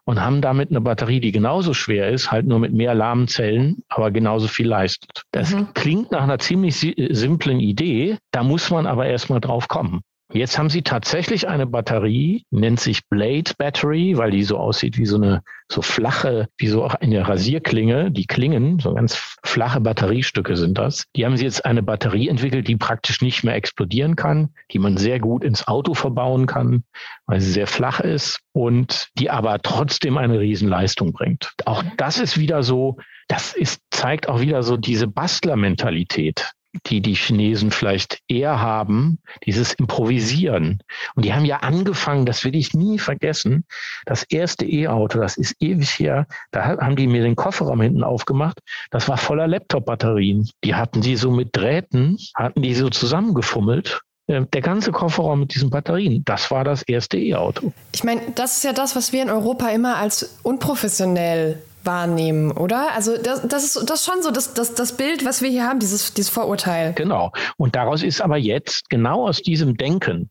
und 0.05 0.21
haben 0.21 0.41
damit 0.41 0.69
eine 0.69 0.81
Batterie, 0.81 1.19
die 1.19 1.31
genauso 1.31 1.73
schwer 1.73 2.09
ist, 2.09 2.31
halt 2.31 2.45
nur 2.45 2.59
mit 2.59 2.73
mehr 2.73 2.93
lahmen 2.93 3.27
Zellen, 3.27 3.83
aber 3.89 4.11
genauso 4.11 4.47
viel 4.47 4.67
leistet. 4.67 5.23
Das 5.31 5.53
mhm. 5.53 5.73
klingt 5.73 6.11
nach 6.11 6.23
einer 6.23 6.39
ziemlich 6.39 6.75
simplen 7.09 7.59
Idee, 7.59 8.17
da 8.31 8.43
muss 8.43 8.69
man 8.69 8.85
aber 8.85 9.07
erstmal 9.07 9.41
drauf 9.41 9.67
kommen. 9.67 10.01
Jetzt 10.33 10.57
haben 10.57 10.69
sie 10.69 10.81
tatsächlich 10.81 11.47
eine 11.47 11.67
Batterie, 11.67 12.45
nennt 12.49 12.79
sich 12.79 13.07
Blade 13.07 13.51
Battery, 13.57 14.17
weil 14.17 14.31
die 14.31 14.43
so 14.43 14.57
aussieht 14.57 14.97
wie 14.97 15.05
so 15.05 15.17
eine 15.17 15.43
so 15.71 15.81
flache, 15.81 16.47
wie 16.57 16.67
so 16.67 16.83
auch 16.83 16.95
eine 16.95 17.27
Rasierklinge. 17.27 18.11
Die 18.11 18.25
Klingen, 18.25 18.79
so 18.79 18.93
ganz 18.93 19.15
flache 19.43 19.81
Batteriestücke 19.81 20.57
sind 20.57 20.77
das. 20.77 21.05
Die 21.15 21.25
haben 21.25 21.37
sie 21.37 21.43
jetzt 21.43 21.65
eine 21.65 21.83
Batterie 21.83 22.27
entwickelt, 22.27 22.67
die 22.67 22.75
praktisch 22.75 23.21
nicht 23.21 23.43
mehr 23.43 23.55
explodieren 23.55 24.15
kann, 24.15 24.49
die 24.71 24.79
man 24.79 24.97
sehr 24.97 25.19
gut 25.19 25.43
ins 25.43 25.67
Auto 25.67 25.93
verbauen 25.93 26.47
kann, 26.47 26.83
weil 27.27 27.39
sie 27.39 27.51
sehr 27.51 27.67
flach 27.67 27.99
ist 27.99 28.39
und 28.51 29.09
die 29.17 29.29
aber 29.29 29.59
trotzdem 29.59 30.17
eine 30.17 30.39
Riesenleistung 30.39 31.13
bringt. 31.13 31.51
Auch 31.65 31.83
das 31.97 32.19
ist 32.19 32.37
wieder 32.39 32.63
so, 32.63 32.97
das 33.27 33.53
ist, 33.53 33.81
zeigt 33.91 34.27
auch 34.27 34.41
wieder 34.41 34.63
so 34.63 34.77
diese 34.77 35.07
Bastlermentalität 35.07 36.51
die 36.87 37.01
die 37.01 37.15
Chinesen 37.15 37.71
vielleicht 37.71 38.19
eher 38.27 38.59
haben, 38.59 39.19
dieses 39.45 39.73
Improvisieren. 39.73 40.79
Und 41.15 41.25
die 41.25 41.33
haben 41.33 41.45
ja 41.45 41.57
angefangen, 41.57 42.25
das 42.25 42.43
will 42.43 42.55
ich 42.55 42.73
nie 42.73 42.99
vergessen, 42.99 43.65
das 44.05 44.23
erste 44.23 44.65
E-Auto, 44.65 45.19
das 45.19 45.37
ist 45.37 45.55
ewig 45.59 45.89
her, 45.99 46.27
da 46.51 46.77
haben 46.77 46.95
die 46.95 47.07
mir 47.07 47.23
den 47.23 47.35
Kofferraum 47.35 47.81
hinten 47.81 48.03
aufgemacht, 48.03 48.59
das 48.91 49.07
war 49.09 49.17
voller 49.17 49.47
Laptop-Batterien. 49.47 50.49
Die 50.63 50.75
hatten 50.75 51.01
die 51.01 51.15
so 51.15 51.31
mit 51.31 51.55
Drähten, 51.55 52.17
hatten 52.35 52.61
die 52.61 52.73
so 52.73 52.89
zusammengefummelt 52.89 54.01
äh, 54.27 54.45
der 54.45 54.61
ganze 54.61 54.91
Kofferraum 54.91 55.41
mit 55.41 55.53
diesen 55.53 55.69
Batterien, 55.69 56.23
das 56.25 56.49
war 56.51 56.63
das 56.63 56.81
erste 56.83 57.17
E-Auto. 57.17 57.73
Ich 57.93 58.03
meine, 58.03 58.21
das 58.33 58.57
ist 58.57 58.63
ja 58.63 58.73
das, 58.73 58.95
was 58.95 59.13
wir 59.13 59.21
in 59.21 59.29
Europa 59.29 59.69
immer 59.69 59.97
als 59.97 60.37
unprofessionell 60.43 61.61
wahrnehmen, 61.85 62.51
oder? 62.51 62.93
Also 62.93 63.17
das, 63.17 63.47
das 63.47 63.63
ist 63.63 63.89
das 63.89 64.01
ist 64.01 64.05
schon 64.05 64.21
so 64.21 64.31
das, 64.31 64.53
das, 64.53 64.73
das 64.73 64.97
Bild, 64.97 65.25
was 65.25 65.41
wir 65.41 65.49
hier 65.49 65.67
haben, 65.67 65.79
dieses, 65.79 66.13
dieses 66.13 66.29
Vorurteil. 66.29 66.93
Genau. 66.93 67.31
Und 67.57 67.75
daraus 67.75 68.03
ist 68.03 68.21
aber 68.21 68.37
jetzt, 68.37 68.89
genau 68.89 69.27
aus 69.27 69.41
diesem 69.41 69.77
Denken, 69.77 70.29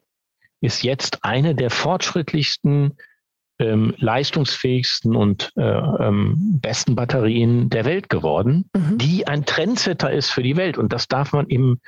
ist 0.61 0.83
jetzt 0.83 1.25
eine 1.25 1.55
der 1.55 1.71
fortschrittlichsten, 1.71 2.97
ähm, 3.59 3.95
leistungsfähigsten 3.99 5.15
und 5.15 5.53
äh, 5.57 5.63
ähm, 5.63 6.59
besten 6.61 6.97
Batterien 6.97 7.71
der 7.71 7.85
Welt 7.85 8.09
geworden, 8.09 8.69
mhm. 8.75 8.99
die 8.99 9.27
ein 9.27 9.45
Trendsetter 9.45 10.11
ist 10.11 10.31
für 10.31 10.43
die 10.43 10.57
Welt. 10.57 10.79
Und 10.79 10.93
das 10.93 11.07
darf 11.07 11.33
man 11.33 11.49
eben, 11.49 11.81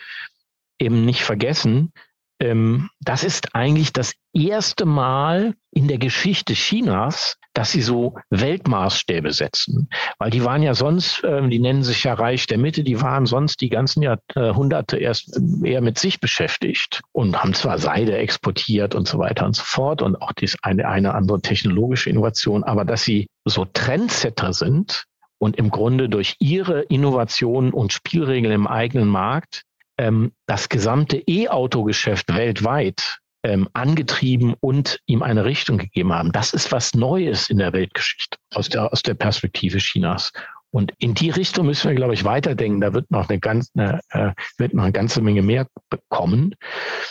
eben 0.79 1.05
nicht 1.05 1.23
vergessen. 1.23 1.93
Ähm, 2.39 2.91
das 3.01 3.25
ist 3.25 3.55
eigentlich 3.55 3.93
das 3.93 4.13
erste 4.35 4.85
Mal 4.85 5.55
in 5.73 5.89
der 5.89 5.99
Geschichte 5.99 6.53
Chinas, 6.53 7.37
dass 7.55 7.73
sie 7.73 7.81
so 7.81 8.17
Weltmaßstäbe 8.29 9.33
setzen. 9.33 9.89
Weil 10.19 10.31
die 10.31 10.45
waren 10.45 10.63
ja 10.63 10.75
sonst, 10.75 11.25
äh, 11.25 11.49
die 11.49 11.59
nennen 11.59 11.83
sich 11.83 12.05
ja 12.05 12.13
Reich 12.13 12.47
der 12.47 12.59
Mitte, 12.59 12.85
die 12.85 13.01
waren 13.01 13.25
sonst 13.25 13.63
die 13.63 13.71
ganzen 13.71 14.03
Jahrhunderte 14.03 14.99
erst 14.99 15.41
eher 15.65 15.81
mit 15.81 15.99
sich 15.99 16.21
beschäftigt 16.21 17.01
und 17.13 17.43
haben 17.43 17.55
zwar 17.55 17.79
Seide 17.79 18.19
exportiert 18.19 18.95
und 18.95 19.09
so 19.09 19.19
weiter 19.19 19.47
und 19.47 19.57
so 19.57 19.63
fort 19.65 20.03
und 20.03 20.21
auch 20.21 20.33
dies 20.33 20.57
eine, 20.63 20.87
eine 20.89 21.15
andere 21.15 21.41
technologische 21.41 22.11
Innovation, 22.11 22.63
aber 22.65 22.85
dass 22.85 23.05
sie 23.05 23.29
so 23.47 23.65
Trendsetter 23.65 24.53
sind 24.53 25.05
und 25.39 25.57
im 25.57 25.71
Grunde 25.71 26.11
durch 26.11 26.37
ihre 26.39 26.83
Innovationen 26.83 27.73
und 27.73 27.93
Spielregeln 27.93 28.53
im 28.53 28.67
eigenen 28.67 29.09
Markt 29.09 29.63
ähm, 29.99 30.33
das 30.47 30.69
gesamte 30.69 31.23
E-Auto-Geschäft 31.27 32.35
weltweit 32.35 33.19
ähm, 33.43 33.69
angetrieben 33.73 34.55
und 34.61 35.01
ihm 35.07 35.23
eine 35.23 35.45
Richtung 35.45 35.79
gegeben 35.79 36.13
haben. 36.13 36.33
Das 36.33 36.53
ist 36.53 36.73
was 36.73 36.95
Neues 36.95 37.49
in 37.49 37.59
der 37.59 37.73
Weltgeschichte 37.73 38.39
aus 38.55 38.69
der, 38.69 38.93
aus 38.93 39.03
der 39.03 39.15
Perspektive 39.15 39.79
Chinas. 39.79 40.33
Und 40.71 40.93
in 40.99 41.15
die 41.15 41.31
Richtung 41.31 41.67
müssen 41.67 41.89
wir, 41.89 41.95
glaube 41.95 42.15
ich, 42.15 42.25
weiterdenken. 42.25 42.81
Da 42.81 42.93
wird 42.93 43.11
noch 43.11 43.29
eine, 43.29 43.39
ganz, 43.39 43.71
eine, 43.75 44.01
äh, 44.11 44.33
wird 44.59 44.75
noch 44.75 44.83
eine 44.83 44.93
ganze 44.93 45.23
Menge 45.23 45.43
mehr 45.43 45.67
kommen. 46.09 46.55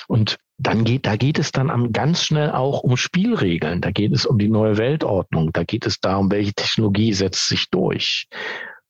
Und 0.07 0.37
dann 0.57 0.83
geht, 0.83 1.05
da 1.05 1.15
geht 1.15 1.39
es 1.39 1.51
dann 1.51 1.91
ganz 1.91 2.23
schnell 2.23 2.51
auch 2.51 2.81
um 2.81 2.95
Spielregeln. 2.97 3.81
Da 3.81 3.91
geht 3.91 4.13
es 4.13 4.25
um 4.25 4.37
die 4.37 4.49
neue 4.49 4.77
Weltordnung. 4.77 5.51
Da 5.51 5.63
geht 5.63 5.85
es 5.85 5.99
darum, 5.99 6.31
welche 6.31 6.53
Technologie 6.53 7.13
setzt 7.13 7.47
sich 7.47 7.69
durch. 7.69 8.27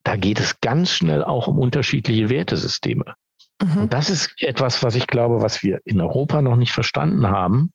Da 0.04 0.16
geht 0.16 0.40
es 0.40 0.60
ganz 0.60 0.92
schnell 0.92 1.24
auch 1.24 1.48
um 1.48 1.58
unterschiedliche 1.58 2.30
Wertesysteme. 2.30 3.16
Mhm. 3.62 3.84
Und 3.84 3.94
das 3.94 4.10
ist 4.10 4.34
etwas, 4.42 4.84
was 4.84 4.96
ich 4.96 5.08
glaube, 5.08 5.42
was 5.42 5.64
wir 5.64 5.82
in 5.86 6.02
Europa 6.02 6.42
noch 6.42 6.56
nicht 6.56 6.72
verstanden 6.72 7.28
haben. 7.28 7.72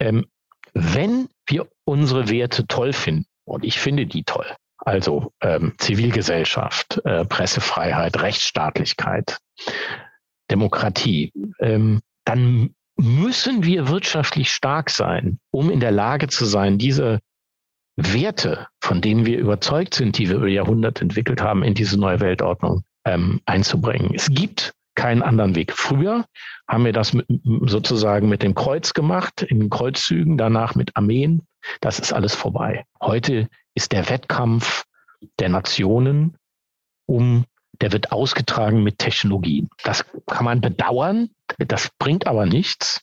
Ähm, 0.00 0.26
wenn 0.72 1.28
wir 1.46 1.68
unsere 1.84 2.28
Werte 2.28 2.66
toll 2.66 2.92
finden, 2.92 3.26
und 3.44 3.64
ich 3.64 3.78
finde 3.78 4.06
die 4.06 4.24
toll, 4.24 4.46
also 4.78 5.32
ähm, 5.40 5.74
Zivilgesellschaft, 5.78 7.00
äh, 7.04 7.24
Pressefreiheit, 7.24 8.20
Rechtsstaatlichkeit, 8.20 9.38
Demokratie, 10.50 11.32
ähm, 11.60 12.00
dann 12.24 12.74
müssen 12.96 13.64
wir 13.64 13.88
wirtschaftlich 13.88 14.50
stark 14.50 14.90
sein, 14.90 15.38
um 15.50 15.70
in 15.70 15.80
der 15.80 15.90
Lage 15.90 16.28
zu 16.28 16.44
sein, 16.44 16.78
diese 16.78 17.20
Werte, 17.96 18.68
von 18.80 19.00
denen 19.00 19.26
wir 19.26 19.38
überzeugt 19.38 19.94
sind, 19.94 20.18
die 20.18 20.28
wir 20.28 20.36
über 20.36 20.48
Jahrhunderte 20.48 21.02
entwickelt 21.02 21.40
haben, 21.40 21.62
in 21.62 21.74
diese 21.74 21.98
neue 21.98 22.20
Weltordnung 22.20 22.82
ähm, 23.04 23.40
einzubringen. 23.46 24.12
Es 24.14 24.28
gibt 24.28 24.74
keinen 24.94 25.22
anderen 25.22 25.54
Weg. 25.54 25.72
Früher 25.72 26.24
haben 26.68 26.84
wir 26.84 26.92
das 26.92 27.12
mit, 27.12 27.26
sozusagen 27.66 28.28
mit 28.28 28.42
dem 28.42 28.54
Kreuz 28.54 28.94
gemacht, 28.94 29.42
in 29.42 29.70
Kreuzzügen, 29.70 30.38
danach 30.38 30.74
mit 30.74 30.96
Armeen. 30.96 31.42
Das 31.80 31.98
ist 31.98 32.12
alles 32.12 32.34
vorbei. 32.34 32.84
Heute 33.00 33.48
ist 33.74 33.92
der 33.92 34.08
Wettkampf 34.08 34.84
der 35.38 35.48
Nationen 35.48 36.36
um, 37.06 37.44
der 37.80 37.92
wird 37.92 38.12
ausgetragen 38.12 38.82
mit 38.82 38.98
Technologien. 38.98 39.68
Das 39.82 40.04
kann 40.26 40.44
man 40.44 40.60
bedauern, 40.60 41.30
das 41.58 41.90
bringt 41.98 42.26
aber 42.26 42.46
nichts. 42.46 43.00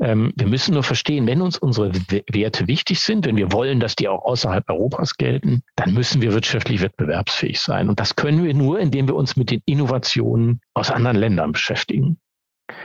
Ähm, 0.00 0.32
wir 0.36 0.46
müssen 0.46 0.74
nur 0.74 0.82
verstehen, 0.82 1.26
wenn 1.26 1.40
uns 1.40 1.58
unsere 1.58 1.92
Werte 2.30 2.66
wichtig 2.66 3.00
sind, 3.00 3.26
wenn 3.26 3.36
wir 3.36 3.52
wollen, 3.52 3.80
dass 3.80 3.96
die 3.96 4.08
auch 4.08 4.24
außerhalb 4.24 4.68
Europas 4.68 5.16
gelten, 5.16 5.62
dann 5.76 5.94
müssen 5.94 6.22
wir 6.22 6.32
wirtschaftlich 6.32 6.80
wettbewerbsfähig 6.80 7.60
sein. 7.60 7.88
Und 7.88 8.00
das 8.00 8.16
können 8.16 8.44
wir 8.44 8.54
nur, 8.54 8.80
indem 8.80 9.08
wir 9.08 9.14
uns 9.14 9.36
mit 9.36 9.50
den 9.50 9.62
Innovationen 9.66 10.60
aus 10.74 10.90
anderen 10.90 11.16
Ländern 11.16 11.52
beschäftigen. 11.52 12.18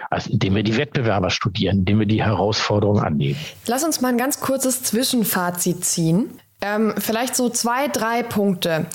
Also 0.10 0.32
indem 0.32 0.56
wir 0.56 0.64
die 0.64 0.78
Wettbewerber 0.78 1.30
studieren, 1.30 1.80
indem 1.80 2.00
wir 2.00 2.06
die 2.06 2.24
Herausforderungen 2.24 3.04
annehmen. 3.04 3.40
Lass 3.68 3.84
uns 3.84 4.02
mal 4.02 4.10
ein 4.10 4.18
ganz 4.18 4.40
kurzes 4.40 4.84
Zwischenfazit 4.84 5.86
ziehen. 5.86 6.30
Ähm, 6.62 6.94
vielleicht 6.98 7.36
so 7.36 7.50
zwei, 7.50 7.88
drei 7.88 8.24
Punkte. 8.24 8.88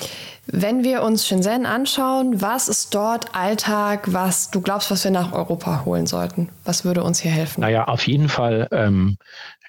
Wenn 0.46 0.82
wir 0.82 1.02
uns 1.02 1.26
Shenzhen 1.26 1.66
anschauen, 1.66 2.40
was 2.42 2.68
ist 2.68 2.94
dort 2.94 3.34
Alltag, 3.34 4.12
was 4.12 4.50
du 4.50 4.60
glaubst, 4.60 4.90
was 4.90 5.04
wir 5.04 5.12
nach 5.12 5.32
Europa 5.32 5.84
holen 5.84 6.06
sollten? 6.06 6.48
Was 6.64 6.84
würde 6.84 7.04
uns 7.04 7.20
hier 7.20 7.30
helfen? 7.30 7.60
Naja, 7.60 7.84
auf 7.84 8.06
jeden 8.08 8.28
Fall 8.28 8.66
ähm, 8.72 9.18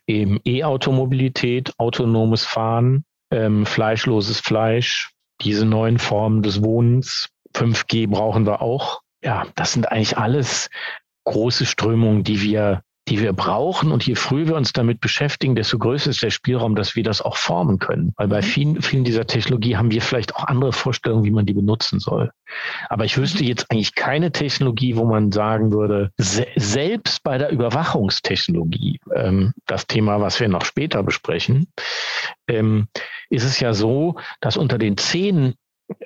eben 0.08 0.40
E-Automobilität, 0.44 1.74
autonomes 1.78 2.44
Fahren, 2.44 3.06
ähm, 3.30 3.68
fleischloses 3.68 4.40
Fleisch, 4.40 5.12
diese 5.42 5.66
neuen 5.66 6.00
Formen 6.00 6.42
des 6.42 6.64
Wohnens. 6.64 7.30
5G 7.56 8.10
brauchen 8.10 8.48
wir 8.48 8.64
auch. 8.64 9.02
Ja, 9.24 9.46
das 9.56 9.74
sind 9.74 9.92
eigentlich 9.92 10.18
alles 10.18 10.70
große 11.26 11.68
Strömungen, 11.68 12.24
die 12.24 12.42
wir 12.42 12.82
die 13.08 13.20
wir 13.20 13.34
brauchen. 13.34 13.92
Und 13.92 14.06
je 14.06 14.16
früher 14.16 14.48
wir 14.48 14.56
uns 14.56 14.74
damit 14.74 15.02
beschäftigen, 15.02 15.56
desto 15.56 15.78
größer 15.78 16.10
ist 16.10 16.24
der 16.24 16.30
Spielraum, 16.30 16.76
dass 16.76 16.96
wir 16.96 17.04
das 17.04 17.22
auch 17.22 17.38
formen 17.38 17.80
können. 17.80 18.14
Weil 18.18 18.28
bei 18.28 18.38
mhm. 18.38 18.44
vielen, 18.44 18.82
vielen 18.82 19.04
dieser 19.04 19.26
Technologie 19.26 19.78
haben 19.78 19.92
wir 19.92 20.02
vielleicht 20.02 20.36
auch 20.36 20.46
andere 20.46 20.74
Vorstellungen, 20.74 21.26
wie 21.26 21.32
man 21.32 21.46
die 21.46 21.54
benutzen 21.54 22.00
soll. 22.00 22.32
Aber 22.90 23.06
ich 23.06 23.18
wüsste 23.18 23.44
mhm. 23.44 23.50
jetzt 23.50 23.70
eigentlich 23.70 23.96
keine 23.96 24.32
Technologie, 24.32 24.96
wo 24.96 25.06
man 25.06 25.32
sagen 25.32 25.74
würde, 25.74 26.12
se 26.18 26.46
selbst 26.56 27.24
bei 27.24 27.38
der 27.38 27.52
Überwachungstechnologie, 27.52 29.00
ähm, 29.14 29.54
das 29.66 29.88
Thema, 29.88 30.22
was 30.22 30.40
wir 30.40 30.48
noch 30.48 30.66
später 30.66 31.04
besprechen, 31.04 31.68
ähm, 32.48 32.88
ist 33.30 33.44
es 33.44 33.60
ja 33.60 33.74
so, 33.74 34.16
dass 34.40 34.58
unter 34.58 34.78
den 34.78 34.98
zehn 34.98 35.56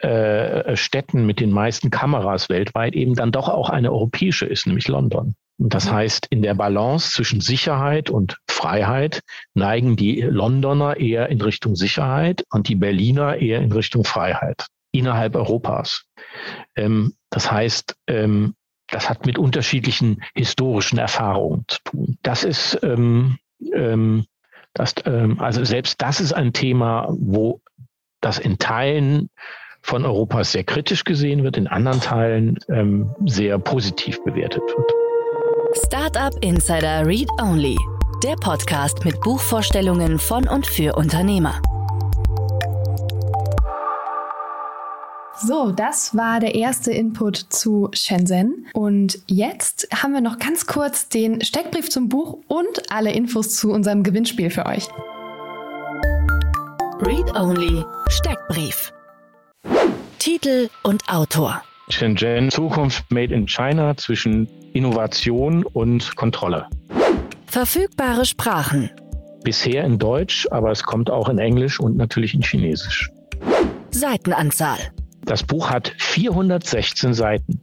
äh, 0.01 0.75
Städten 0.75 1.25
mit 1.25 1.39
den 1.39 1.51
meisten 1.51 1.91
Kameras 1.91 2.49
weltweit 2.49 2.95
eben 2.95 3.13
dann 3.13 3.31
doch 3.31 3.49
auch 3.49 3.69
eine 3.69 3.91
europäische 3.91 4.45
ist, 4.45 4.65
nämlich 4.65 4.87
London. 4.87 5.35
Und 5.57 5.73
das 5.73 5.85
mhm. 5.85 5.91
heißt, 5.91 6.27
in 6.29 6.41
der 6.41 6.53
Balance 6.53 7.11
zwischen 7.11 7.41
Sicherheit 7.41 8.09
und 8.09 8.37
Freiheit 8.47 9.21
neigen 9.53 9.95
die 9.95 10.21
Londoner 10.21 10.97
eher 10.97 11.29
in 11.29 11.41
Richtung 11.41 11.75
Sicherheit 11.75 12.43
und 12.51 12.69
die 12.69 12.75
Berliner 12.75 13.37
eher 13.37 13.61
in 13.61 13.71
Richtung 13.71 14.03
Freiheit 14.03 14.67
innerhalb 14.91 15.35
Europas. 15.35 16.05
Ähm, 16.75 17.13
das 17.29 17.51
heißt, 17.51 17.95
ähm, 18.07 18.55
das 18.89 19.09
hat 19.09 19.25
mit 19.25 19.37
unterschiedlichen 19.37 20.23
historischen 20.33 20.97
Erfahrungen 20.97 21.65
zu 21.67 21.79
tun. 21.83 22.17
Das 22.23 22.43
ist, 22.43 22.79
ähm, 22.83 23.37
ähm 23.73 24.25
das, 24.73 24.93
ähm, 25.05 25.39
also 25.39 25.65
selbst 25.65 26.01
das 26.01 26.21
ist 26.21 26.33
ein 26.33 26.53
Thema, 26.53 27.07
wo 27.09 27.61
das 28.21 28.37
in 28.37 28.59
Teilen 28.59 29.29
von 29.81 30.05
Europas 30.05 30.51
sehr 30.51 30.63
kritisch 30.63 31.03
gesehen 31.03 31.43
wird, 31.43 31.57
in 31.57 31.67
anderen 31.67 31.99
Teilen 31.99 32.59
ähm, 32.69 33.09
sehr 33.25 33.57
positiv 33.57 34.23
bewertet 34.23 34.61
wird. 34.61 35.06
Startup 35.73 36.33
Insider 36.41 37.05
Read 37.05 37.27
Only, 37.41 37.77
der 38.23 38.35
Podcast 38.35 39.03
mit 39.03 39.19
Buchvorstellungen 39.21 40.17
von 40.17 40.47
und 40.47 40.65
für 40.65 40.95
Unternehmer. 40.95 41.61
So, 45.39 45.71
das 45.71 46.15
war 46.15 46.39
der 46.39 46.55
erste 46.55 46.91
Input 46.91 47.37
zu 47.49 47.89
Shenzhen. 47.93 48.67
Und 48.73 49.19
jetzt 49.27 49.87
haben 49.93 50.13
wir 50.13 50.21
noch 50.21 50.39
ganz 50.39 50.65
kurz 50.65 51.09
den 51.09 51.43
Steckbrief 51.43 51.89
zum 51.89 52.09
Buch 52.09 52.39
und 52.47 52.91
alle 52.91 53.11
Infos 53.11 53.55
zu 53.55 53.71
unserem 53.71 54.03
Gewinnspiel 54.03 54.49
für 54.49 54.65
euch. 54.65 54.87
Read 57.01 57.35
Only 57.35 57.83
Steckbrief. 58.07 58.93
Titel 60.17 60.69
und 60.83 61.07
Autor. 61.09 61.61
Shenzhen 61.89 62.51
Zukunft 62.51 63.11
Made 63.11 63.33
in 63.33 63.47
China 63.47 63.95
zwischen 63.95 64.47
Innovation 64.77 65.63
und 65.63 66.15
Kontrolle. 66.15 66.67
Verfügbare 67.47 68.25
Sprachen. 68.25 68.91
Bisher 69.43 69.83
in 69.83 69.97
Deutsch, 69.97 70.47
aber 70.51 70.69
es 70.69 70.83
kommt 70.83 71.09
auch 71.09 71.29
in 71.29 71.39
Englisch 71.39 71.79
und 71.79 71.97
natürlich 71.97 72.35
in 72.35 72.43
Chinesisch. 72.43 73.09
Seitenanzahl. 73.89 74.77
Das 75.25 75.41
Buch 75.41 75.71
hat 75.71 75.91
416 75.97 77.15
Seiten. 77.15 77.59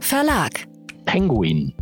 Verlag. 0.00 0.66
Penguin. 1.04 1.72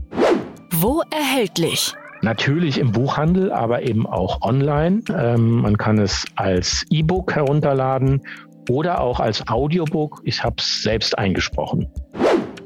Wo 0.71 1.03
erhältlich? 1.11 1.95
Natürlich 2.21 2.77
im 2.77 2.93
Buchhandel, 2.93 3.51
aber 3.53 3.83
eben 3.83 4.07
auch 4.07 4.43
online. 4.43 5.01
Ähm, 5.17 5.63
man 5.63 5.79
kann 5.79 5.99
es 5.99 6.27
als 6.37 6.85
E-Book 6.91 7.35
herunterladen 7.35 8.21
oder 8.69 9.01
auch 9.01 9.19
als 9.19 9.49
Audiobook. 9.49 10.21
Ich 10.25 10.45
habe 10.45 10.57
es 10.59 10.83
selbst 10.83 11.17
eingesprochen. 11.17 11.89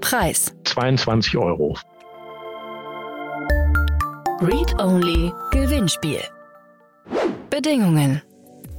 Preis 0.08 0.54
22 0.62 1.36
Euro. 1.36 1.76
Read 4.40 4.78
Only 4.78 5.32
Gewinnspiel. 5.50 6.20
Bedingungen. 7.50 8.22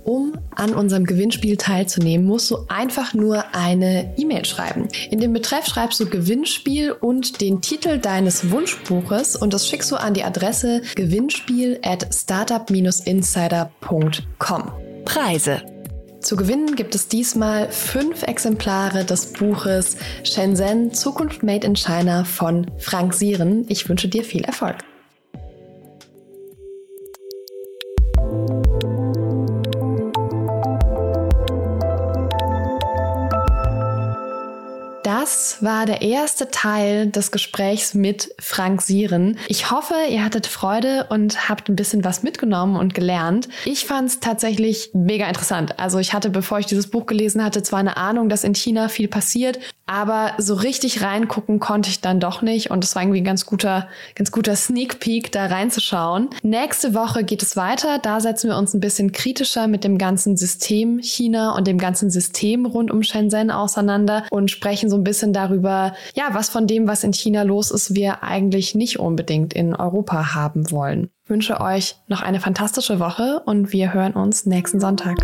Um 0.06 0.38
an 0.56 0.74
unserem 0.74 1.04
Gewinnspiel 1.04 1.58
teilzunehmen, 1.58 2.26
musst 2.26 2.50
du 2.50 2.60
einfach 2.70 3.14
nur 3.14 3.44
eine 3.54 4.14
E-Mail 4.16 4.46
schreiben. 4.46 4.88
In 5.12 5.20
dem 5.20 5.34
Betreff 5.34 5.66
schreibst 5.66 6.00
du 6.00 6.06
Gewinnspiel 6.06 6.94
und 6.94 7.42
den 7.42 7.60
Titel 7.60 7.98
deines 7.98 8.50
Wunschbuches 8.50 9.36
und 9.36 9.54
das 9.54 9.68
schickst 9.68 9.92
du 9.92 9.98
an 9.98 10.14
die 10.14 10.24
Adresse 10.24 10.82
gewinnspiel 10.96 11.78
at 11.84 12.08
startup-insider.com. 12.16 14.72
Preise. 15.04 15.77
Zu 16.28 16.36
gewinnen 16.36 16.76
gibt 16.76 16.94
es 16.94 17.08
diesmal 17.08 17.72
fünf 17.72 18.24
Exemplare 18.24 19.06
des 19.06 19.32
Buches 19.32 19.96
Shenzhen 20.26 20.94
Zukunft 20.94 21.42
Made 21.42 21.66
in 21.66 21.78
China 21.78 22.26
von 22.26 22.70
Frank 22.80 23.14
Sieren. 23.14 23.64
Ich 23.70 23.88
wünsche 23.88 24.10
dir 24.10 24.26
viel 24.26 24.44
Erfolg. 24.44 24.76
War 35.62 35.86
der 35.86 36.02
erste 36.02 36.50
Teil 36.52 37.08
des 37.08 37.32
Gesprächs 37.32 37.94
mit 37.94 38.34
Frank 38.40 38.82
Sieren. 38.82 39.38
Ich 39.48 39.72
hoffe, 39.72 39.96
ihr 40.10 40.24
hattet 40.24 40.48
Freude 40.48 41.08
und 41.10 41.50
habt 41.50 41.70
ein 41.70 41.76
bisschen 41.76 42.04
was 42.04 42.24
mitgenommen 42.24 42.76
und 42.76 42.94
gelernt. 42.94 43.48
Ich 43.66 43.86
fand 43.86 44.10
es 44.10 44.20
tatsächlich 44.20 44.92
mega 44.94 45.28
interessant. 45.28 45.80
Also 45.80 46.00
ich 46.00 46.14
hatte, 46.14 46.30
bevor 46.30 46.60
ich 46.60 46.66
dieses 46.66 46.88
Buch 46.88 47.06
gelesen 47.06 47.44
hatte, 47.44 47.64
zwar 47.64 47.80
eine 47.80 47.98
Ahnung, 47.98 48.30
dass 48.30 48.44
in 48.44 48.56
China 48.56 48.90
viel 48.90 49.08
passiert, 49.08 49.60
aber 49.88 50.34
so 50.38 50.54
richtig 50.54 51.02
reingucken 51.02 51.60
konnte 51.60 51.90
ich 51.90 52.02
dann 52.02 52.20
doch 52.20 52.42
nicht 52.42 52.72
und 52.72 52.84
es 52.84 52.94
war 52.94 53.04
irgendwie 53.04 53.22
ein 53.22 53.26
ganz 53.26 53.46
guter, 53.46 53.88
ganz 54.16 54.32
guter 54.32 54.56
Sneak 54.56 55.00
Peek, 55.00 55.32
da 55.32 55.46
reinzuschauen. 55.46 56.30
Nächste 56.44 56.94
Woche 56.94 57.24
geht 57.24 57.42
es 57.42 57.56
weiter. 57.56 57.98
Da 57.98 58.20
setzen 58.20 58.50
wir 58.50 58.58
uns 58.58 58.74
ein 58.74 58.82
bisschen 58.82 59.14
kritischer 59.14 59.68
mit 59.68 59.86
dem 59.86 59.98
ganzen 59.98 60.36
System 60.36 61.00
China 61.00 61.56
und 61.56 61.68
dem 61.68 61.78
ganzen 61.78 62.12
System 62.12 62.66
rund 62.66 62.92
um 62.92 63.02
Shenzhen 63.02 63.50
auseinander 63.50 64.26
und 64.30 64.52
sprechen 64.52 64.90
so 64.90 64.98
ein 64.98 65.06
bisschen 65.06 65.32
darüber, 65.38 65.94
ja, 66.16 66.30
was 66.32 66.50
von 66.50 66.68
dem, 66.68 66.88
was 66.88 67.04
in 67.04 67.14
China 67.14 67.44
los 67.44 67.72
ist, 67.72 67.96
wir 67.96 68.24
eigentlich 68.24 68.76
nicht 68.76 69.00
unbedingt 69.00 69.54
in 69.54 69.76
Europa 69.76 70.34
haben 70.34 70.72
wollen. 70.72 71.10
Ich 71.24 71.30
wünsche 71.30 71.62
euch 71.62 71.96
noch 72.08 72.22
eine 72.22 72.40
fantastische 72.40 73.00
Woche 73.00 73.42
und 73.46 73.72
wir 73.72 73.94
hören 73.94 74.14
uns 74.14 74.46
nächsten 74.46 74.80
Sonntag. 74.80 75.18